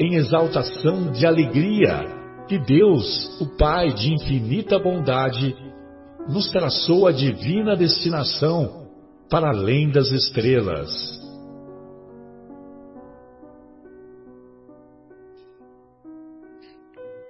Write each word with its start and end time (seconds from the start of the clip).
em 0.00 0.14
exaltação 0.14 1.12
de 1.12 1.26
alegria 1.26 2.06
que 2.48 2.58
Deus, 2.58 3.38
o 3.38 3.54
Pai 3.58 3.92
de 3.92 4.14
infinita 4.14 4.78
bondade, 4.78 5.54
nos 6.26 6.50
traçou 6.50 7.06
a 7.06 7.12
divina 7.12 7.76
destinação 7.76 8.88
para 9.28 9.50
além 9.50 9.90
das 9.90 10.10
estrelas. 10.10 10.90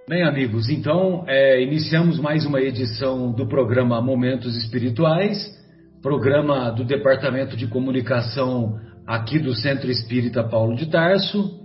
Bem, 0.08 0.22
amigos, 0.22 0.68
então 0.70 1.24
é, 1.26 1.62
iniciamos 1.62 2.18
mais 2.20 2.46
uma 2.46 2.60
edição 2.60 3.32
do 3.32 3.46
programa 3.46 4.00
Momentos 4.00 4.56
Espirituais, 4.56 5.36
programa 6.00 6.70
do 6.70 6.84
Departamento 6.84 7.56
de 7.56 7.66
Comunicação 7.66 8.78
aqui 9.06 9.41
do 9.41 9.54
Centro 9.54 9.91
Espírita 9.91 10.42
Paulo 10.42 10.76
de 10.76 10.86
Tarso. 10.88 11.59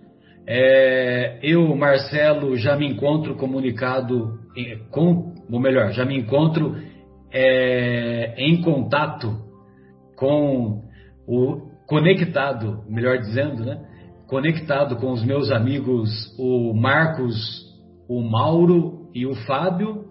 É, 0.48 1.40
eu, 1.42 1.76
Marcelo, 1.76 2.56
já 2.56 2.76
me 2.76 2.88
encontro 2.88 3.36
comunicado 3.36 4.40
com, 4.92 5.34
ou 5.52 5.60
melhor, 5.60 5.92
já 5.92 6.06
me 6.06 6.18
encontro 6.18 6.76
é, 7.32 8.36
em 8.38 8.62
contato 8.62 9.36
com 10.16 10.84
o 11.28 11.72
conectado, 11.88 12.84
melhor 12.88 13.18
dizendo, 13.18 13.66
né? 13.66 13.80
Conectado 14.28 14.96
com 14.98 15.12
os 15.12 15.24
meus 15.24 15.52
amigos, 15.52 16.10
o 16.40 16.74
Marcos, 16.74 17.36
o 18.08 18.22
Mauro 18.22 19.10
e 19.14 19.26
o 19.26 19.36
Fábio, 19.46 20.06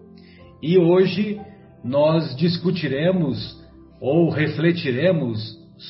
e 0.62 0.78
hoje 0.78 1.40
nós 1.82 2.36
discutiremos 2.36 3.62
ou 4.00 4.30
refletiremos 4.30 5.38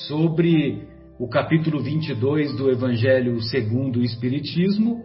sobre 0.06 0.94
o 1.18 1.28
capítulo 1.28 1.80
22 1.80 2.56
do 2.56 2.70
Evangelho 2.70 3.40
segundo 3.42 4.00
o 4.00 4.02
Espiritismo 4.02 5.04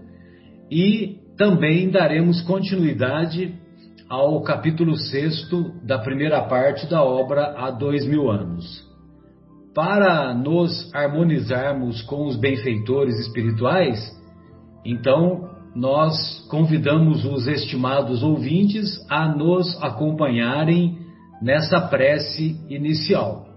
e 0.72 1.18
também 1.38 1.90
daremos 1.90 2.42
continuidade 2.42 3.56
ao 4.10 4.42
capítulo 4.42 4.96
6 4.98 5.50
da 5.84 6.00
primeira 6.00 6.42
parte 6.42 6.90
da 6.90 7.04
obra 7.04 7.54
Há 7.56 7.70
Dois 7.70 8.08
Mil 8.08 8.30
Anos. 8.30 8.84
Para 9.76 10.34
nos 10.34 10.94
harmonizarmos 10.96 12.02
com 12.02 12.26
os 12.26 12.36
benfeitores 12.36 13.20
espirituais, 13.20 14.00
então 14.84 15.48
nós 15.76 16.46
convidamos 16.50 17.24
os 17.24 17.48
estimados 17.48 18.24
ouvintes 18.24 19.00
a 19.08 19.28
nos 19.28 19.78
acompanharem 19.82 20.98
nessa 21.40 21.80
prece 21.80 22.60
inicial. 22.68 23.49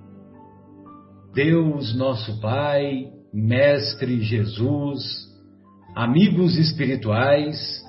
Deus 1.35 1.95
nosso 1.95 2.39
Pai, 2.43 3.11
Mestre 3.33 4.21
Jesus, 4.21 5.03
amigos 5.95 6.59
espirituais 6.59 7.83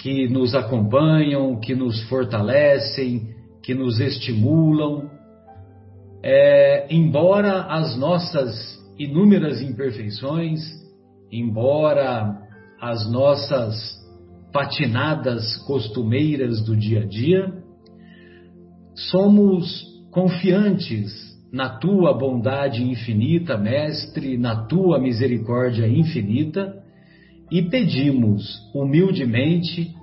que 0.00 0.26
nos 0.28 0.52
acompanham, 0.52 1.60
que 1.60 1.76
nos 1.76 2.02
fortalecem, 2.08 3.28
que 3.62 3.72
nos 3.72 4.00
estimulam. 4.00 5.08
É, 6.24 6.88
embora 6.92 7.66
as 7.66 7.96
nossas 7.96 8.76
inúmeras 8.98 9.62
imperfeições, 9.62 10.58
embora 11.30 12.36
as 12.80 13.08
nossas 13.12 13.96
patinadas 14.52 15.56
costumeiras 15.58 16.64
do 16.64 16.76
dia 16.76 17.02
a 17.02 17.06
dia, 17.06 17.62
somos 18.96 19.86
confiantes 20.10 21.27
na 21.52 21.68
tua 21.68 22.12
bondade 22.12 22.82
infinita, 22.82 23.56
Mestre, 23.56 24.36
na 24.36 24.66
tua 24.66 24.98
misericórdia 24.98 25.88
infinita, 25.88 26.74
e 27.50 27.62
pedimos 27.62 28.60
humildemente 28.74 29.94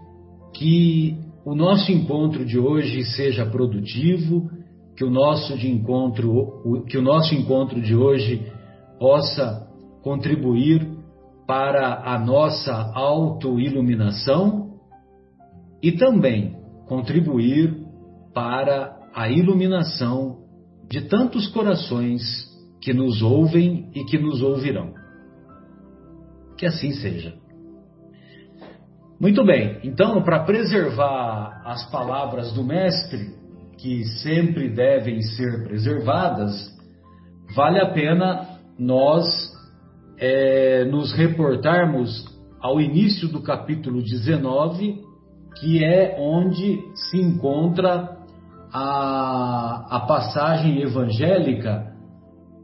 que 0.54 1.18
o 1.46 1.54
nosso 1.54 1.92
encontro 1.92 2.44
de 2.44 2.58
hoje 2.58 3.04
seja 3.04 3.46
produtivo, 3.46 4.50
que 4.98 5.04
o 5.04 5.10
nosso 5.10 5.56
de 5.58 5.70
encontro, 5.70 6.84
que 6.88 6.98
o 6.98 7.02
nosso 7.02 7.36
encontro 7.36 7.80
de 7.82 7.96
hoje 7.96 8.52
possa 9.00 9.68
contribuir 10.02 10.88
para 11.46 12.02
a 12.04 12.18
nossa 12.18 12.92
autoiluminação 12.96 14.80
e 15.84 15.92
também 15.92 16.56
contribuir 16.88 17.76
para 18.34 18.98
a 19.14 19.30
iluminação 19.30 20.45
de 20.90 21.02
tantos 21.02 21.48
corações 21.48 22.22
que 22.82 22.94
nos 22.94 23.22
ouvem 23.22 23.90
e 23.96 24.04
que 24.06 24.18
nos 24.18 24.42
ouvirão. 24.42 24.94
Que 26.58 26.66
assim 26.66 26.92
seja. 26.94 27.34
Muito 29.20 29.44
bem, 29.46 29.80
então, 29.84 30.22
para 30.24 30.44
preservar 30.44 31.62
as 31.66 31.90
palavras 31.90 32.52
do 32.54 32.64
Mestre, 32.64 33.34
que 33.78 34.04
sempre 34.22 34.70
devem 34.70 35.22
ser 35.22 35.64
preservadas, 35.64 36.54
vale 37.56 37.80
a 37.80 37.92
pena 37.92 38.60
nós 38.78 39.26
é, 40.18 40.86
nos 40.86 41.14
reportarmos 41.14 42.26
ao 42.62 42.80
início 42.80 43.28
do 43.30 43.42
capítulo 43.42 44.02
19, 44.02 45.02
que 45.60 45.84
é 45.84 46.18
onde 46.20 46.82
se 46.96 47.18
encontra 47.18 48.15
a, 48.78 49.88
a 49.90 50.00
passagem 50.02 50.82
evangélica 50.82 51.94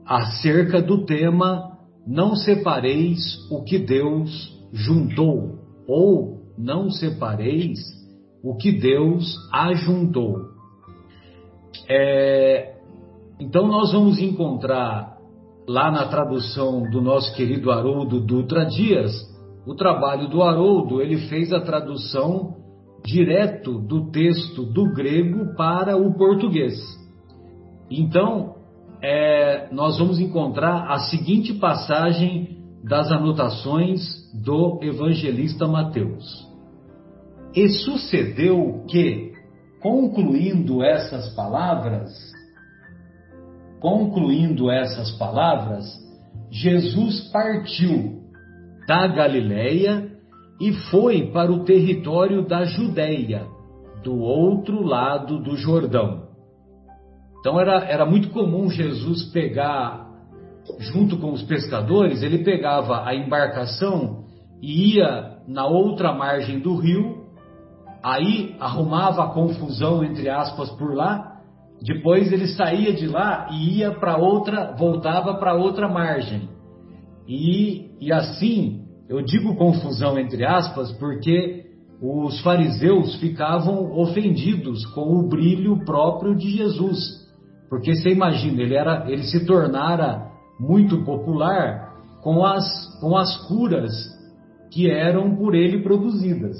acerca 0.05 0.81
do 0.81 1.05
tema 1.05 1.77
Não 2.05 2.35
separeis 2.35 3.17
o 3.49 3.63
que 3.63 3.79
Deus 3.79 4.29
juntou, 4.73 5.59
ou 5.87 6.41
não 6.57 6.89
separeis 6.89 7.79
o 8.43 8.57
que 8.57 8.73
Deus 8.73 9.37
ajuntou. 9.53 10.49
É, 11.87 12.75
então 13.39 13.67
nós 13.67 13.93
vamos 13.93 14.19
encontrar 14.19 15.15
lá 15.65 15.89
na 15.91 16.07
tradução 16.07 16.89
do 16.89 17.01
nosso 17.01 17.33
querido 17.35 17.71
Haroldo 17.71 18.19
Dutra 18.19 18.65
Dias, 18.65 19.13
o 19.65 19.75
trabalho 19.75 20.27
do 20.27 20.41
Haroldo, 20.41 21.01
ele 21.01 21.29
fez 21.29 21.53
a 21.53 21.61
tradução 21.61 22.60
direto 23.05 23.79
do 23.79 24.11
texto 24.11 24.63
do 24.63 24.93
grego 24.93 25.55
para 25.55 25.97
o 25.97 26.13
português. 26.13 26.75
Então, 27.89 28.55
é, 29.01 29.67
nós 29.71 29.97
vamos 29.97 30.19
encontrar 30.19 30.91
a 30.91 30.99
seguinte 30.99 31.53
passagem 31.53 32.57
das 32.83 33.11
anotações 33.11 34.01
do 34.33 34.79
evangelista 34.81 35.67
Mateus. 35.67 36.47
E 37.55 37.67
sucedeu 37.67 38.85
que, 38.87 39.33
concluindo 39.81 40.83
essas 40.83 41.29
palavras, 41.35 42.11
concluindo 43.79 44.69
essas 44.69 45.11
palavras, 45.17 45.85
Jesus 46.49 47.29
partiu 47.31 48.21
da 48.87 49.07
Galileia 49.07 50.10
e 50.61 50.71
foi 50.91 51.31
para 51.31 51.51
o 51.51 51.63
território 51.63 52.47
da 52.47 52.63
Judéia, 52.63 53.47
do 54.03 54.17
outro 54.19 54.83
lado 54.83 55.39
do 55.39 55.57
Jordão. 55.57 56.27
Então 57.39 57.59
era, 57.59 57.83
era 57.85 58.05
muito 58.05 58.29
comum 58.29 58.69
Jesus 58.69 59.23
pegar, 59.31 60.07
junto 60.79 61.17
com 61.17 61.31
os 61.33 61.41
pescadores, 61.43 62.21
ele 62.21 62.43
pegava 62.43 63.03
a 63.03 63.15
embarcação 63.15 64.25
e 64.61 64.95
ia 64.95 65.39
na 65.47 65.65
outra 65.65 66.13
margem 66.13 66.59
do 66.59 66.75
rio 66.75 67.21
aí 68.03 68.55
arrumava 68.59 69.23
a 69.25 69.27
confusão, 69.27 70.03
entre 70.03 70.27
aspas, 70.29 70.69
por 70.71 70.93
lá, 70.95 71.39
depois 71.81 72.31
ele 72.31 72.47
saía 72.47 72.93
de 72.93 73.07
lá 73.07 73.47
e 73.51 73.79
ia 73.79 73.91
para 73.91 74.17
outra, 74.17 74.75
voltava 74.77 75.35
para 75.35 75.53
outra 75.53 75.87
margem. 75.87 76.49
E, 77.27 77.91
e 77.99 78.11
assim, 78.11 78.80
eu 79.11 79.21
digo 79.21 79.57
confusão 79.57 80.17
entre 80.17 80.45
aspas, 80.45 80.89
porque 80.93 81.65
os 82.01 82.39
fariseus 82.39 83.15
ficavam 83.15 83.91
ofendidos 83.99 84.85
com 84.93 85.19
o 85.19 85.27
brilho 85.27 85.83
próprio 85.83 86.33
de 86.33 86.49
Jesus. 86.49 86.97
Porque 87.69 87.93
você 87.93 88.11
imagina, 88.11 88.61
ele, 88.61 88.73
era, 88.73 89.11
ele 89.11 89.23
se 89.23 89.45
tornara 89.45 90.31
muito 90.57 91.03
popular 91.03 91.91
com 92.23 92.45
as, 92.45 92.65
com 93.01 93.17
as 93.17 93.35
curas 93.47 93.91
que 94.71 94.89
eram 94.89 95.35
por 95.35 95.55
ele 95.55 95.83
produzidas. 95.83 96.55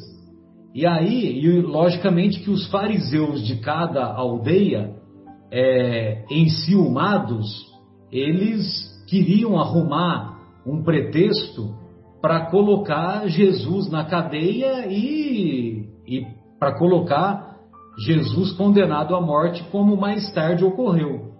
E 0.76 0.86
aí, 0.86 1.40
e 1.40 1.62
logicamente 1.62 2.42
que 2.42 2.50
os 2.50 2.70
fariseus 2.70 3.48
de 3.48 3.62
cada 3.62 4.04
aldeia, 4.14 4.94
é, 5.50 6.26
enciumados, 6.30 7.48
eles 8.12 8.66
queriam 9.08 9.58
arrumar 9.58 10.38
um 10.66 10.84
pretexto 10.84 11.80
para 12.22 12.46
colocar 12.52 13.28
Jesus 13.28 13.90
na 13.90 14.06
cadeia 14.06 14.86
e, 14.88 15.90
e 16.08 16.26
para 16.60 16.78
colocar 16.78 17.58
Jesus 18.06 18.52
condenado 18.54 19.16
à 19.16 19.22
morte, 19.22 19.64
como 19.72 19.98
mais 19.98 20.32
tarde 20.32 20.64
ocorreu. 20.64 21.32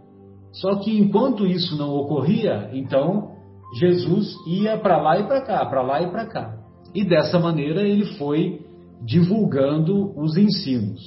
Só 0.52 0.76
que 0.80 0.98
enquanto 0.98 1.46
isso 1.46 1.78
não 1.78 1.92
ocorria, 1.92 2.70
então 2.74 3.32
Jesus 3.80 4.36
ia 4.48 4.78
para 4.78 5.02
lá 5.02 5.20
e 5.20 5.24
para 5.24 5.42
cá, 5.42 5.66
para 5.66 5.82
lá 5.82 6.02
e 6.02 6.10
para 6.10 6.26
cá. 6.26 6.58
E 6.94 7.06
dessa 7.06 7.40
maneira 7.40 7.82
ele 7.82 8.06
foi 8.18 8.60
divulgando 9.02 10.12
os 10.20 10.36
ensinos. 10.36 11.00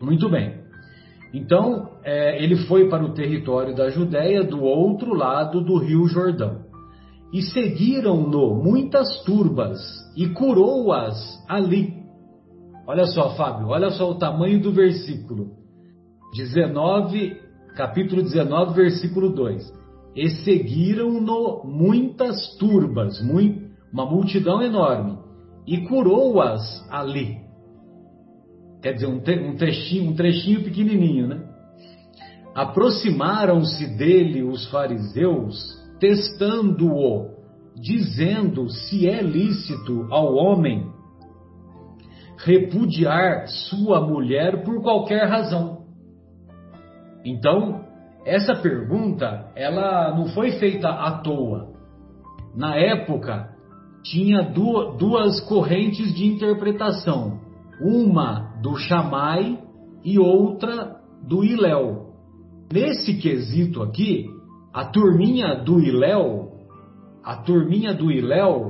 Muito 0.00 0.28
bem. 0.28 0.58
Então 1.34 1.88
é, 2.04 2.42
ele 2.42 2.56
foi 2.66 2.88
para 2.88 3.04
o 3.04 3.12
território 3.12 3.74
da 3.74 3.90
Judéia, 3.90 4.44
do 4.44 4.62
outro 4.62 5.14
lado 5.14 5.60
do 5.62 5.78
rio 5.78 6.06
Jordão. 6.06 6.67
E 7.32 7.42
seguiram-no 7.42 8.54
muitas 8.54 9.22
turbas 9.22 9.78
e 10.16 10.28
curou-as 10.28 11.44
ali. 11.48 11.92
Olha 12.86 13.04
só, 13.04 13.34
Fábio, 13.36 13.68
olha 13.68 13.90
só 13.90 14.10
o 14.10 14.14
tamanho 14.14 14.62
do 14.62 14.72
versículo. 14.72 15.50
19, 16.34 17.36
capítulo 17.76 18.22
19, 18.22 18.74
versículo 18.74 19.30
2. 19.30 19.72
E 20.16 20.30
seguiram-no 20.30 21.64
muitas 21.64 22.56
turbas, 22.56 23.20
uma 23.92 24.06
multidão 24.06 24.62
enorme, 24.62 25.18
e 25.66 25.86
curou-as 25.86 26.86
ali. 26.90 27.36
Quer 28.82 28.94
dizer, 28.94 29.06
um, 29.06 29.16
um, 29.16 29.56
trechinho, 29.56 30.10
um 30.10 30.14
trechinho 30.14 30.64
pequenininho, 30.64 31.28
né? 31.28 31.44
Aproximaram-se 32.54 33.86
dele 33.96 34.42
os 34.42 34.66
fariseus, 34.70 35.56
testando-o, 35.98 37.30
dizendo 37.74 38.68
se 38.68 39.08
é 39.08 39.22
lícito 39.22 40.06
ao 40.10 40.34
homem 40.34 40.90
repudiar 42.38 43.46
sua 43.48 44.00
mulher 44.00 44.62
por 44.64 44.82
qualquer 44.82 45.28
razão. 45.28 45.84
Então, 47.24 47.84
essa 48.24 48.54
pergunta, 48.54 49.50
ela 49.56 50.14
não 50.16 50.28
foi 50.28 50.52
feita 50.52 50.88
à 50.88 51.18
toa. 51.18 51.72
Na 52.54 52.76
época, 52.76 53.50
tinha 54.02 54.42
duas 54.42 55.40
correntes 55.48 56.14
de 56.14 56.26
interpretação, 56.26 57.40
uma 57.80 58.54
do 58.62 58.76
Shammai 58.76 59.58
e 60.04 60.18
outra 60.18 60.96
do 61.22 61.44
Iléu. 61.44 62.12
Nesse 62.72 63.18
quesito 63.18 63.82
aqui, 63.82 64.26
a 64.78 64.84
turminha 64.84 65.56
do 65.56 65.80
Iléu, 65.80 66.52
a 67.24 67.34
turminha 67.38 67.92
do 67.92 68.12
Iléu 68.12 68.68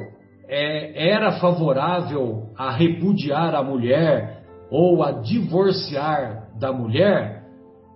é, 0.49 1.11
era 1.11 1.33
favorável 1.33 2.47
a 2.57 2.71
repudiar 2.71 3.55
a 3.55 3.63
mulher 3.63 4.43
ou 4.71 5.03
a 5.03 5.13
divorciar 5.13 6.49
da 6.59 6.73
mulher 6.73 7.43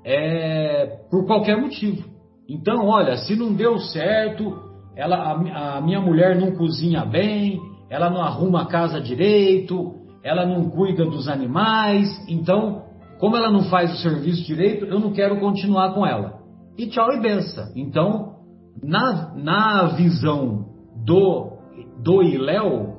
é, 0.04 0.98
por 1.10 1.24
qualquer 1.26 1.56
motivo. 1.56 2.06
Então, 2.46 2.86
olha, 2.86 3.16
se 3.16 3.34
não 3.34 3.54
deu 3.54 3.78
certo, 3.78 4.60
ela, 4.94 5.16
a, 5.16 5.78
a 5.78 5.80
minha 5.80 6.02
mulher 6.02 6.38
não 6.38 6.54
cozinha 6.54 7.06
bem, 7.06 7.58
ela 7.88 8.10
não 8.10 8.20
arruma 8.20 8.64
a 8.64 8.66
casa 8.66 9.00
direito, 9.00 9.94
ela 10.22 10.44
não 10.44 10.68
cuida 10.68 11.06
dos 11.06 11.28
animais, 11.28 12.10
então, 12.28 12.82
como 13.18 13.38
ela 13.38 13.50
não 13.50 13.70
faz 13.70 13.90
o 13.90 14.02
serviço 14.02 14.44
direito, 14.44 14.84
eu 14.84 15.00
não 15.00 15.14
quero 15.14 15.40
continuar 15.40 15.94
com 15.94 16.06
ela. 16.06 16.41
E 16.76 16.86
tchau 16.86 17.12
e 17.12 17.20
benção. 17.20 17.72
Então, 17.76 18.36
na, 18.82 19.34
na 19.36 19.86
visão 19.96 20.66
do, 21.04 21.58
do 22.02 22.22
Iléu, 22.22 22.98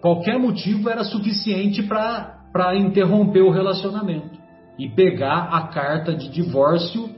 qualquer 0.00 0.38
motivo 0.38 0.88
era 0.88 1.04
suficiente 1.04 1.82
para 1.82 2.76
interromper 2.76 3.42
o 3.42 3.50
relacionamento 3.50 4.36
e 4.78 4.88
pegar 4.90 5.48
a 5.52 5.68
carta 5.68 6.14
de 6.14 6.28
divórcio 6.28 7.10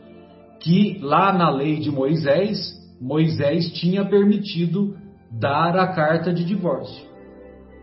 que 0.60 0.98
lá 1.00 1.32
na 1.32 1.50
lei 1.50 1.78
de 1.78 1.90
Moisés, 1.90 2.76
Moisés 3.00 3.72
tinha 3.72 4.04
permitido 4.04 4.96
dar 5.30 5.76
a 5.76 5.88
carta 5.88 6.32
de 6.32 6.44
divórcio. 6.44 7.06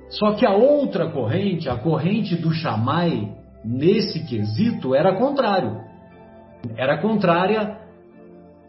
Só 0.09 0.33
que 0.33 0.45
a 0.45 0.53
outra 0.53 1.09
corrente, 1.09 1.69
a 1.69 1.75
corrente 1.75 2.35
do 2.35 2.51
Chamai, 2.51 3.33
nesse 3.63 4.25
quesito, 4.25 4.93
era 4.93 5.15
contrário. 5.15 5.81
Era 6.77 6.97
contrária 6.97 7.77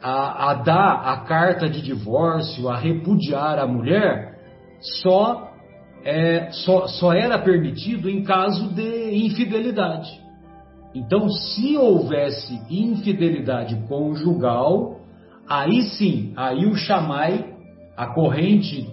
a, 0.02 0.50
a 0.50 0.54
dar 0.54 1.12
a 1.12 1.16
carta 1.18 1.68
de 1.68 1.82
divórcio, 1.82 2.68
a 2.68 2.76
repudiar 2.76 3.58
a 3.58 3.66
mulher, 3.66 4.38
só, 5.02 5.52
é, 6.04 6.50
só, 6.50 6.86
só 6.86 7.12
era 7.12 7.38
permitido 7.38 8.08
em 8.08 8.22
caso 8.22 8.72
de 8.74 9.26
infidelidade. 9.26 10.10
Então, 10.94 11.28
se 11.28 11.76
houvesse 11.76 12.58
infidelidade 12.70 13.76
conjugal, 13.88 15.00
aí 15.48 15.82
sim, 15.82 16.32
aí 16.36 16.66
o 16.66 16.74
chamai, 16.74 17.54
a 17.96 18.06
corrente 18.06 18.88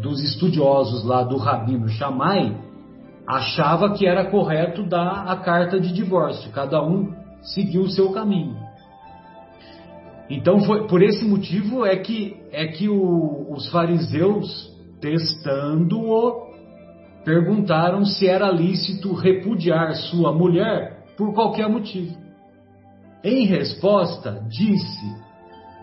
dos 0.00 0.22
estudiosos 0.22 1.04
lá 1.04 1.22
do 1.22 1.36
rabino 1.36 1.88
chamai, 1.88 2.54
achava 3.26 3.94
que 3.94 4.06
era 4.06 4.30
correto 4.30 4.84
dar 4.84 5.26
a 5.26 5.36
carta 5.36 5.80
de 5.80 5.92
divórcio, 5.92 6.50
cada 6.52 6.82
um 6.82 7.12
seguiu 7.54 7.82
o 7.82 7.90
seu 7.90 8.10
caminho. 8.12 8.56
Então, 10.28 10.60
foi, 10.60 10.86
por 10.88 11.02
esse 11.02 11.24
motivo 11.24 11.84
é 11.84 11.96
que, 11.96 12.36
é 12.50 12.66
que 12.66 12.88
o, 12.88 13.52
os 13.52 13.68
fariseus, 13.70 14.72
testando-o, 15.00 16.46
perguntaram 17.24 18.04
se 18.04 18.26
era 18.26 18.50
lícito 18.50 19.12
repudiar 19.12 19.94
sua 19.94 20.32
mulher 20.32 21.04
por 21.16 21.32
qualquer 21.32 21.68
motivo. 21.68 22.16
Em 23.22 23.46
resposta, 23.46 24.44
disse: 24.48 25.16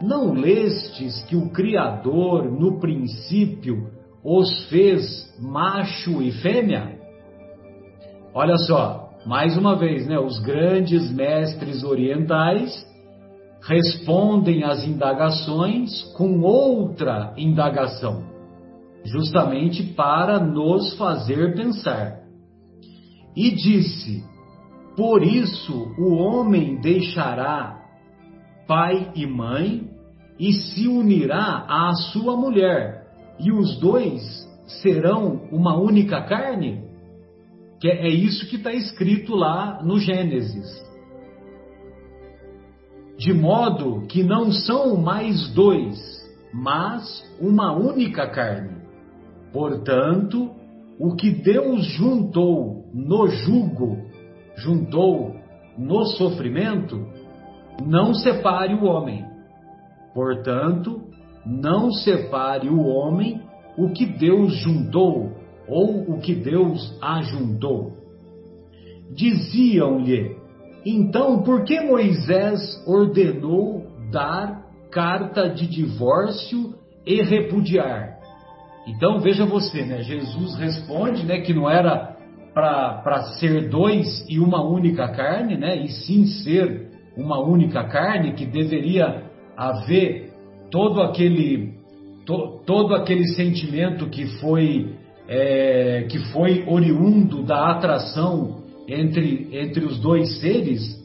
Não 0.01 0.33
lestes 0.33 1.23
que 1.23 1.35
o 1.35 1.49
Criador, 1.49 2.49
no 2.49 2.79
princípio, 2.79 3.91
os 4.23 4.69
fez 4.69 5.35
macho 5.39 6.21
e 6.21 6.31
fêmea? 6.31 6.97
Olha 8.33 8.57
só, 8.57 9.02
mais 9.25 9.57
uma 9.57 9.75
vez, 9.75 10.07
né? 10.07 10.19
Os 10.19 10.39
grandes 10.39 11.11
mestres 11.11 11.83
orientais 11.83 12.85
respondem 13.61 14.63
às 14.63 14.83
indagações 14.83 16.03
com 16.17 16.41
outra 16.41 17.33
indagação, 17.37 18.23
justamente 19.05 19.83
para 19.93 20.39
nos 20.39 20.97
fazer 20.97 21.55
pensar. 21.55 22.19
E 23.35 23.51
disse: 23.51 24.23
por 24.95 25.23
isso 25.23 25.93
o 25.97 26.13
homem 26.13 26.79
deixará 26.79 27.81
pai 28.67 29.11
e 29.15 29.25
mãe 29.25 29.89
e 30.39 30.53
se 30.53 30.87
unirá 30.87 31.65
à 31.67 31.93
sua 32.11 32.35
mulher, 32.35 33.07
e 33.39 33.51
os 33.51 33.79
dois 33.79 34.21
serão 34.81 35.47
uma 35.51 35.75
única 35.75 36.21
carne? 36.23 36.92
Que 37.83 37.89
é 37.89 38.07
isso 38.07 38.47
que 38.47 38.55
está 38.55 38.71
escrito 38.71 39.35
lá 39.35 39.83
no 39.83 39.99
Gênesis. 39.99 40.81
De 43.17 43.33
modo 43.33 44.07
que 44.07 44.23
não 44.23 44.53
são 44.53 44.95
mais 44.95 45.49
dois, 45.49 45.99
mas 46.53 47.29
uma 47.41 47.73
única 47.73 48.25
carne. 48.29 48.77
Portanto, 49.51 50.49
o 50.97 51.13
que 51.17 51.29
Deus 51.29 51.83
juntou 51.87 52.85
no 52.93 53.27
jugo, 53.27 53.97
juntou 54.55 55.35
no 55.77 56.05
sofrimento, 56.05 57.05
não 57.85 58.13
separe 58.13 58.75
o 58.75 58.85
homem. 58.85 59.25
Portanto, 60.13 61.01
não 61.45 61.91
separe 61.91 62.69
o 62.69 62.79
homem 62.79 63.41
o 63.77 63.89
que 63.89 64.05
Deus 64.05 64.53
juntou 64.53 65.42
ou 65.73 66.13
o 66.13 66.19
que 66.19 66.35
Deus 66.35 66.95
ajuntou. 67.01 67.97
diziam-lhe: 69.09 70.37
Então, 70.85 71.41
por 71.41 71.63
que 71.63 71.81
Moisés 71.81 72.59
ordenou 72.85 73.87
dar 74.11 74.63
carta 74.91 75.49
de 75.49 75.67
divórcio 75.67 76.75
e 77.05 77.21
repudiar? 77.21 78.19
Então, 78.87 79.19
veja 79.19 79.45
você, 79.45 79.83
né? 79.83 80.03
Jesus 80.03 80.55
responde, 80.55 81.25
né, 81.25 81.41
que 81.41 81.53
não 81.53 81.69
era 81.69 82.15
para 82.53 83.23
ser 83.39 83.69
dois 83.69 84.25
e 84.29 84.39
uma 84.39 84.63
única 84.63 85.07
carne, 85.09 85.57
né? 85.57 85.75
E 85.75 85.89
sim 85.89 86.27
ser 86.27 86.91
uma 87.17 87.39
única 87.39 87.83
carne, 87.85 88.33
que 88.33 88.45
deveria 88.45 89.23
haver 89.57 90.33
todo 90.69 91.01
aquele 91.01 91.73
to, 92.25 92.61
todo 92.65 92.93
aquele 92.93 93.27
sentimento 93.29 94.09
que 94.09 94.25
foi 94.39 95.02
é, 95.27 96.05
que 96.09 96.19
foi 96.31 96.63
oriundo 96.67 97.43
da 97.43 97.71
atração 97.71 98.63
entre, 98.87 99.49
entre 99.51 99.85
os 99.85 99.99
dois 99.99 100.39
seres, 100.39 101.01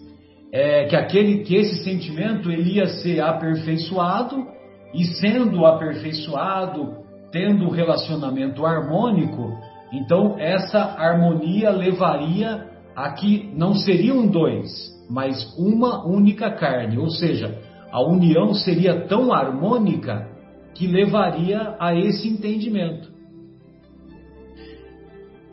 é, 0.52 0.84
que 0.84 0.96
aquele 0.96 1.44
que 1.44 1.54
esse 1.54 1.84
sentimento 1.84 2.50
ele 2.50 2.76
ia 2.76 2.86
ser 2.86 3.20
aperfeiçoado 3.20 4.46
e 4.94 5.04
sendo 5.04 5.66
aperfeiçoado, 5.66 6.96
tendo 7.30 7.68
relacionamento 7.68 8.64
harmônico, 8.64 9.52
então 9.92 10.38
essa 10.38 10.78
harmonia 10.78 11.70
levaria 11.70 12.66
a 12.96 13.12
que 13.12 13.50
não 13.54 13.74
seriam 13.74 14.26
dois, 14.26 14.68
mas 15.08 15.54
uma 15.56 16.06
única 16.06 16.50
carne, 16.50 16.98
ou 16.98 17.10
seja, 17.10 17.58
a 17.90 18.02
união 18.02 18.54
seria 18.54 19.06
tão 19.06 19.32
harmônica 19.32 20.28
que 20.74 20.86
levaria 20.86 21.76
a 21.78 21.94
esse 21.94 22.28
entendimento. 22.28 23.17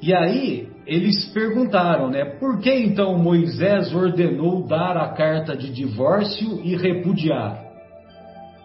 E 0.06 0.14
aí 0.14 0.68
eles 0.86 1.26
perguntaram, 1.34 2.12
né? 2.12 2.26
Por 2.40 2.60
que 2.60 2.72
então 2.72 3.18
Moisés 3.18 3.92
ordenou 3.92 4.68
dar 4.68 4.96
a 4.96 5.16
carta 5.16 5.58
de 5.58 5.74
divórcio 5.74 6.62
e 6.64 6.76
repudiar? 6.76 7.60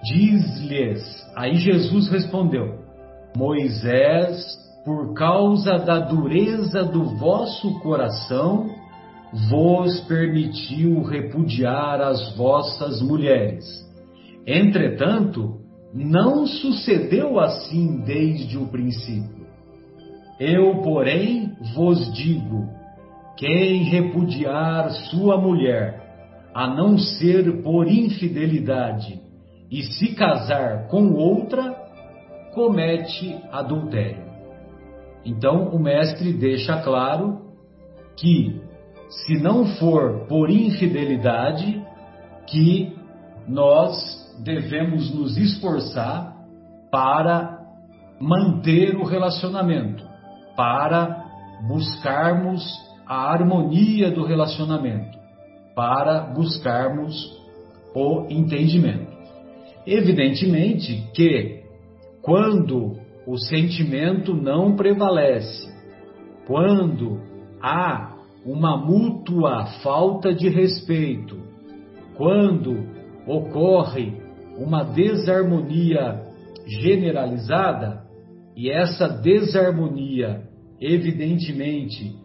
Diz-lhes. 0.04 1.02
Aí 1.34 1.54
Jesus 1.54 2.10
respondeu: 2.10 2.80
Moisés, 3.34 4.44
por 4.84 5.14
causa 5.14 5.78
da 5.78 5.98
dureza 5.98 6.84
do 6.84 7.16
vosso 7.16 7.80
coração, 7.80 8.66
vos 9.48 9.98
permitiu 10.00 11.02
repudiar 11.02 12.02
as 12.02 12.36
vossas 12.36 13.00
mulheres. 13.00 13.64
Entretanto, 14.46 15.58
não 15.94 16.46
sucedeu 16.46 17.40
assim 17.40 18.02
desde 18.04 18.58
o 18.58 18.66
princípio. 18.66 19.39
Eu, 20.40 20.80
porém, 20.82 21.54
vos 21.74 22.10
digo: 22.14 22.66
quem 23.36 23.84
repudiar 23.84 24.90
sua 25.10 25.38
mulher, 25.38 26.00
a 26.54 26.66
não 26.66 26.96
ser 26.96 27.62
por 27.62 27.86
infidelidade, 27.86 29.20
e 29.70 29.82
se 29.82 30.14
casar 30.14 30.88
com 30.88 31.12
outra, 31.12 31.76
comete 32.54 33.36
adultério. 33.52 34.24
Então 35.24 35.68
o 35.68 35.78
mestre 35.78 36.32
deixa 36.32 36.80
claro 36.82 37.42
que, 38.16 38.60
se 39.08 39.38
não 39.42 39.66
for 39.76 40.26
por 40.26 40.48
infidelidade, 40.48 41.84
que 42.46 42.96
nós 43.46 43.94
devemos 44.42 45.14
nos 45.14 45.36
esforçar 45.36 46.34
para 46.90 47.60
manter 48.18 48.96
o 48.96 49.04
relacionamento, 49.04 50.09
para 50.56 51.24
buscarmos 51.66 52.62
a 53.06 53.32
harmonia 53.32 54.10
do 54.10 54.24
relacionamento, 54.24 55.18
para 55.74 56.20
buscarmos 56.32 57.38
o 57.94 58.26
entendimento. 58.28 59.10
Evidentemente 59.86 61.10
que 61.14 61.64
quando 62.22 62.96
o 63.26 63.38
sentimento 63.38 64.34
não 64.34 64.76
prevalece, 64.76 65.68
quando 66.46 67.20
há 67.62 68.14
uma 68.44 68.76
mútua 68.76 69.66
falta 69.82 70.32
de 70.34 70.48
respeito, 70.48 71.36
quando 72.16 72.86
ocorre 73.26 74.20
uma 74.58 74.84
desarmonia 74.84 76.22
generalizada, 76.66 78.04
e 78.56 78.70
essa 78.70 79.08
desarmonia, 79.08 80.42
evidentemente, 80.80 82.16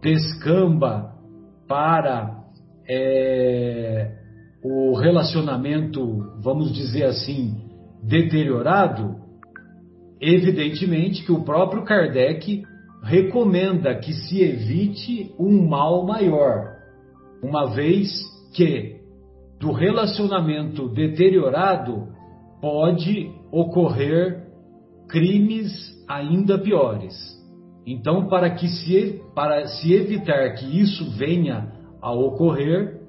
descamba 0.00 1.14
para 1.66 2.44
é, 2.88 4.12
o 4.62 4.94
relacionamento, 4.94 6.40
vamos 6.40 6.72
dizer 6.72 7.04
assim, 7.04 7.54
deteriorado, 8.02 9.16
evidentemente 10.20 11.24
que 11.24 11.32
o 11.32 11.42
próprio 11.42 11.84
Kardec 11.84 12.62
recomenda 13.02 13.94
que 13.94 14.12
se 14.12 14.42
evite 14.42 15.34
um 15.38 15.66
mal 15.68 16.06
maior, 16.06 16.76
uma 17.42 17.66
vez 17.74 18.10
que 18.54 18.96
do 19.60 19.72
relacionamento 19.72 20.88
deteriorado 20.88 22.08
pode 22.60 23.30
ocorrer 23.52 24.43
crimes 25.08 25.72
ainda 26.08 26.58
piores. 26.58 27.14
Então, 27.86 28.28
para 28.28 28.50
que 28.50 28.68
se 28.68 29.22
para 29.34 29.66
se 29.66 29.92
evitar 29.92 30.54
que 30.54 30.80
isso 30.80 31.10
venha 31.12 31.72
a 32.00 32.12
ocorrer, 32.12 33.00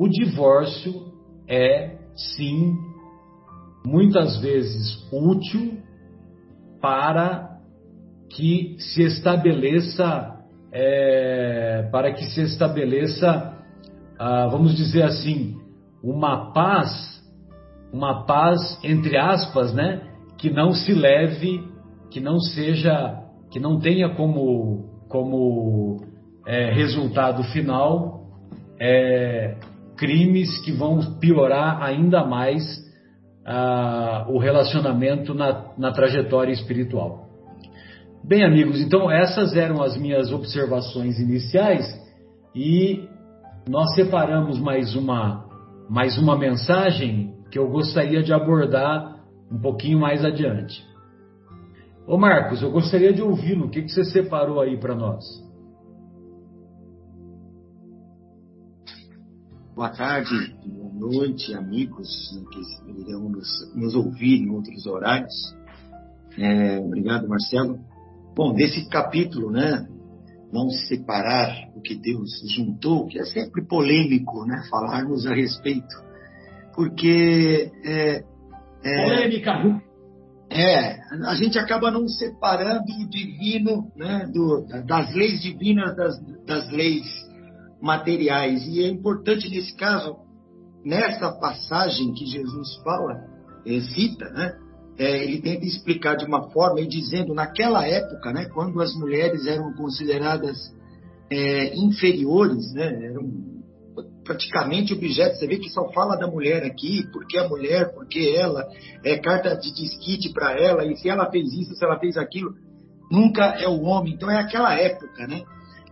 o 0.00 0.08
divórcio 0.08 1.12
é 1.48 1.98
sim 2.36 2.74
muitas 3.84 4.40
vezes 4.40 4.96
útil 5.12 5.78
para 6.80 7.58
que 8.30 8.76
se 8.78 9.02
estabeleça 9.02 10.34
é, 10.76 11.88
para 11.92 12.12
que 12.12 12.24
se 12.24 12.40
estabeleça, 12.42 13.56
ah, 14.18 14.48
vamos 14.48 14.74
dizer 14.74 15.04
assim, 15.04 15.56
uma 16.02 16.52
paz, 16.52 17.22
uma 17.92 18.26
paz 18.26 18.58
entre 18.82 19.16
aspas, 19.16 19.72
né, 19.72 20.02
que 20.44 20.50
não 20.50 20.74
se 20.74 20.92
leve, 20.92 21.64
que 22.10 22.20
não 22.20 22.38
seja, 22.38 23.18
que 23.50 23.58
não 23.58 23.80
tenha 23.80 24.10
como 24.10 24.90
como 25.08 26.04
é, 26.46 26.70
resultado 26.70 27.42
final 27.44 28.26
é, 28.78 29.56
crimes 29.96 30.58
que 30.62 30.70
vão 30.70 31.18
piorar 31.18 31.82
ainda 31.82 32.26
mais 32.26 32.62
ah, 33.46 34.26
o 34.28 34.38
relacionamento 34.38 35.32
na, 35.32 35.72
na 35.78 35.92
trajetória 35.92 36.52
espiritual. 36.52 37.26
Bem, 38.22 38.44
amigos, 38.44 38.82
então 38.82 39.10
essas 39.10 39.56
eram 39.56 39.82
as 39.82 39.96
minhas 39.96 40.30
observações 40.30 41.18
iniciais 41.18 41.86
e 42.54 43.08
nós 43.66 43.94
separamos 43.94 44.60
mais 44.60 44.94
uma 44.94 45.48
mais 45.88 46.18
uma 46.18 46.36
mensagem 46.36 47.32
que 47.50 47.58
eu 47.58 47.70
gostaria 47.70 48.22
de 48.22 48.34
abordar 48.34 49.13
um 49.50 49.58
pouquinho 49.58 49.98
mais 49.98 50.24
adiante. 50.24 50.84
Ô 52.06 52.18
Marcos, 52.18 52.62
eu 52.62 52.70
gostaria 52.70 53.12
de 53.12 53.22
ouvi-lo. 53.22 53.66
O 53.66 53.70
que, 53.70 53.82
que 53.82 53.88
você 53.88 54.04
separou 54.04 54.60
aí 54.60 54.78
para 54.78 54.94
nós? 54.94 55.24
Boa 59.74 59.90
tarde, 59.90 60.54
boa 60.66 60.92
noite, 60.92 61.52
amigos 61.54 62.08
que 62.52 63.00
irão 63.00 63.28
nos, 63.28 63.48
nos 63.74 63.94
ouvir 63.94 64.42
em 64.42 64.50
outros 64.50 64.86
horários. 64.86 65.34
É, 66.38 66.78
obrigado, 66.78 67.28
Marcelo. 67.28 67.80
Bom, 68.36 68.54
desse 68.54 68.88
capítulo, 68.88 69.50
né? 69.50 69.88
não 70.54 70.70
separar 70.70 71.68
o 71.74 71.80
que 71.80 71.96
Deus 71.96 72.30
juntou, 72.54 73.08
que 73.08 73.18
é 73.18 73.24
sempre 73.24 73.66
polêmico, 73.66 74.46
né? 74.46 74.62
Falarmos 74.70 75.26
a 75.26 75.34
respeito, 75.34 75.96
porque 76.72 77.72
é, 77.84 78.24
é, 78.84 79.02
polêmica. 79.02 79.82
É, 80.50 81.00
a 81.26 81.34
gente 81.34 81.58
acaba 81.58 81.90
não 81.90 82.06
separando 82.06 82.84
o 83.00 83.08
divino, 83.08 83.90
né? 83.96 84.28
Do, 84.32 84.66
das 84.86 85.12
leis 85.14 85.40
divinas 85.40 85.96
das, 85.96 86.14
das 86.46 86.70
leis 86.70 87.06
materiais 87.80 88.66
e 88.66 88.82
é 88.82 88.88
importante 88.88 89.48
nesse 89.48 89.74
caso 89.76 90.16
nessa 90.84 91.32
passagem 91.32 92.12
que 92.12 92.26
Jesus 92.26 92.76
fala, 92.84 93.24
é, 93.66 93.80
cita, 93.80 94.28
né? 94.30 94.54
é, 94.98 95.24
ele 95.24 95.40
tenta 95.40 95.64
explicar 95.64 96.16
de 96.16 96.24
uma 96.24 96.50
forma 96.50 96.80
e 96.80 96.86
dizendo 96.86 97.34
naquela 97.34 97.86
época, 97.86 98.32
né, 98.32 98.46
quando 98.52 98.80
as 98.80 98.94
mulheres 98.94 99.46
eram 99.46 99.72
consideradas 99.72 100.56
é, 101.30 101.74
inferiores, 101.74 102.72
né, 102.74 103.06
eram 103.06 103.53
praticamente 104.24 104.92
objetos. 104.92 105.38
Você 105.38 105.46
vê 105.46 105.58
que 105.58 105.70
só 105.70 105.90
fala 105.92 106.16
da 106.16 106.26
mulher 106.26 106.64
aqui, 106.64 107.06
porque 107.12 107.38
a 107.38 107.48
mulher, 107.48 107.92
porque 107.94 108.34
ela, 108.36 108.66
é 109.04 109.18
carta 109.18 109.56
de 109.56 109.72
disquite 109.72 110.32
para 110.32 110.58
ela, 110.58 110.84
e 110.84 110.96
se 110.96 111.08
ela 111.08 111.30
fez 111.30 111.52
isso, 111.52 111.74
se 111.74 111.84
ela 111.84 111.98
fez 111.98 112.16
aquilo, 112.16 112.54
nunca 113.10 113.44
é 113.60 113.68
o 113.68 113.82
homem. 113.82 114.14
Então 114.14 114.30
é 114.30 114.38
aquela 114.38 114.74
época, 114.74 115.26
né? 115.26 115.42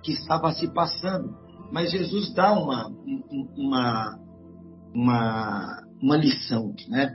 que 0.02 0.12
estava 0.12 0.52
se 0.52 0.68
passando. 0.68 1.34
Mas 1.70 1.90
Jesus 1.90 2.34
dá 2.34 2.52
uma, 2.52 2.88
uma, 3.56 4.18
uma, 4.94 5.82
uma 6.02 6.16
lição. 6.16 6.74
Né? 6.88 7.14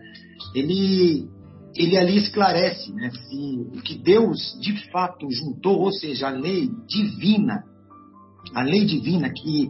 Ele, 0.55 1.27
ele 1.75 1.97
ali 1.97 2.17
esclarece 2.17 2.91
né, 2.93 3.11
se 3.11 3.67
o 3.77 3.81
que 3.81 3.95
Deus 3.95 4.57
de 4.59 4.89
fato 4.89 5.29
juntou, 5.29 5.79
ou 5.79 5.91
seja, 5.91 6.27
a 6.27 6.31
lei 6.31 6.69
divina, 6.87 7.63
a 8.55 8.63
lei 8.63 8.85
divina 8.85 9.29
que 9.29 9.69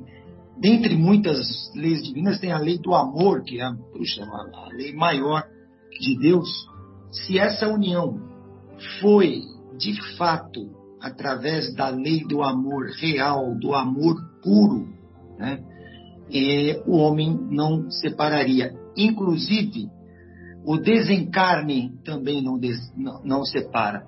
dentre 0.59 0.95
muitas 0.95 1.71
leis 1.75 2.03
divinas 2.03 2.39
tem 2.39 2.51
a 2.51 2.59
lei 2.59 2.77
do 2.79 2.93
amor, 2.93 3.43
que 3.43 3.59
é 3.59 3.63
a, 3.63 3.73
puxa, 3.73 4.23
a 4.23 4.67
lei 4.73 4.93
maior 4.93 5.43
de 5.99 6.17
Deus. 6.19 6.49
Se 7.11 7.37
essa 7.37 7.67
união 7.67 8.19
foi 8.99 9.41
de 9.77 10.17
fato 10.17 10.77
através 11.01 11.73
da 11.75 11.89
lei 11.89 12.25
do 12.25 12.41
amor 12.41 12.87
real, 12.99 13.55
do 13.59 13.73
amor 13.73 14.15
puro, 14.43 14.87
né, 15.37 15.63
e 16.29 16.81
o 16.85 16.97
homem 16.97 17.37
não 17.49 17.89
separaria. 17.89 18.73
Inclusive, 18.95 19.87
o 20.65 20.77
desencarne 20.77 21.93
também 22.03 22.43
não, 22.43 22.59
des, 22.59 22.77
não, 22.95 23.23
não, 23.23 23.45
separa, 23.45 24.03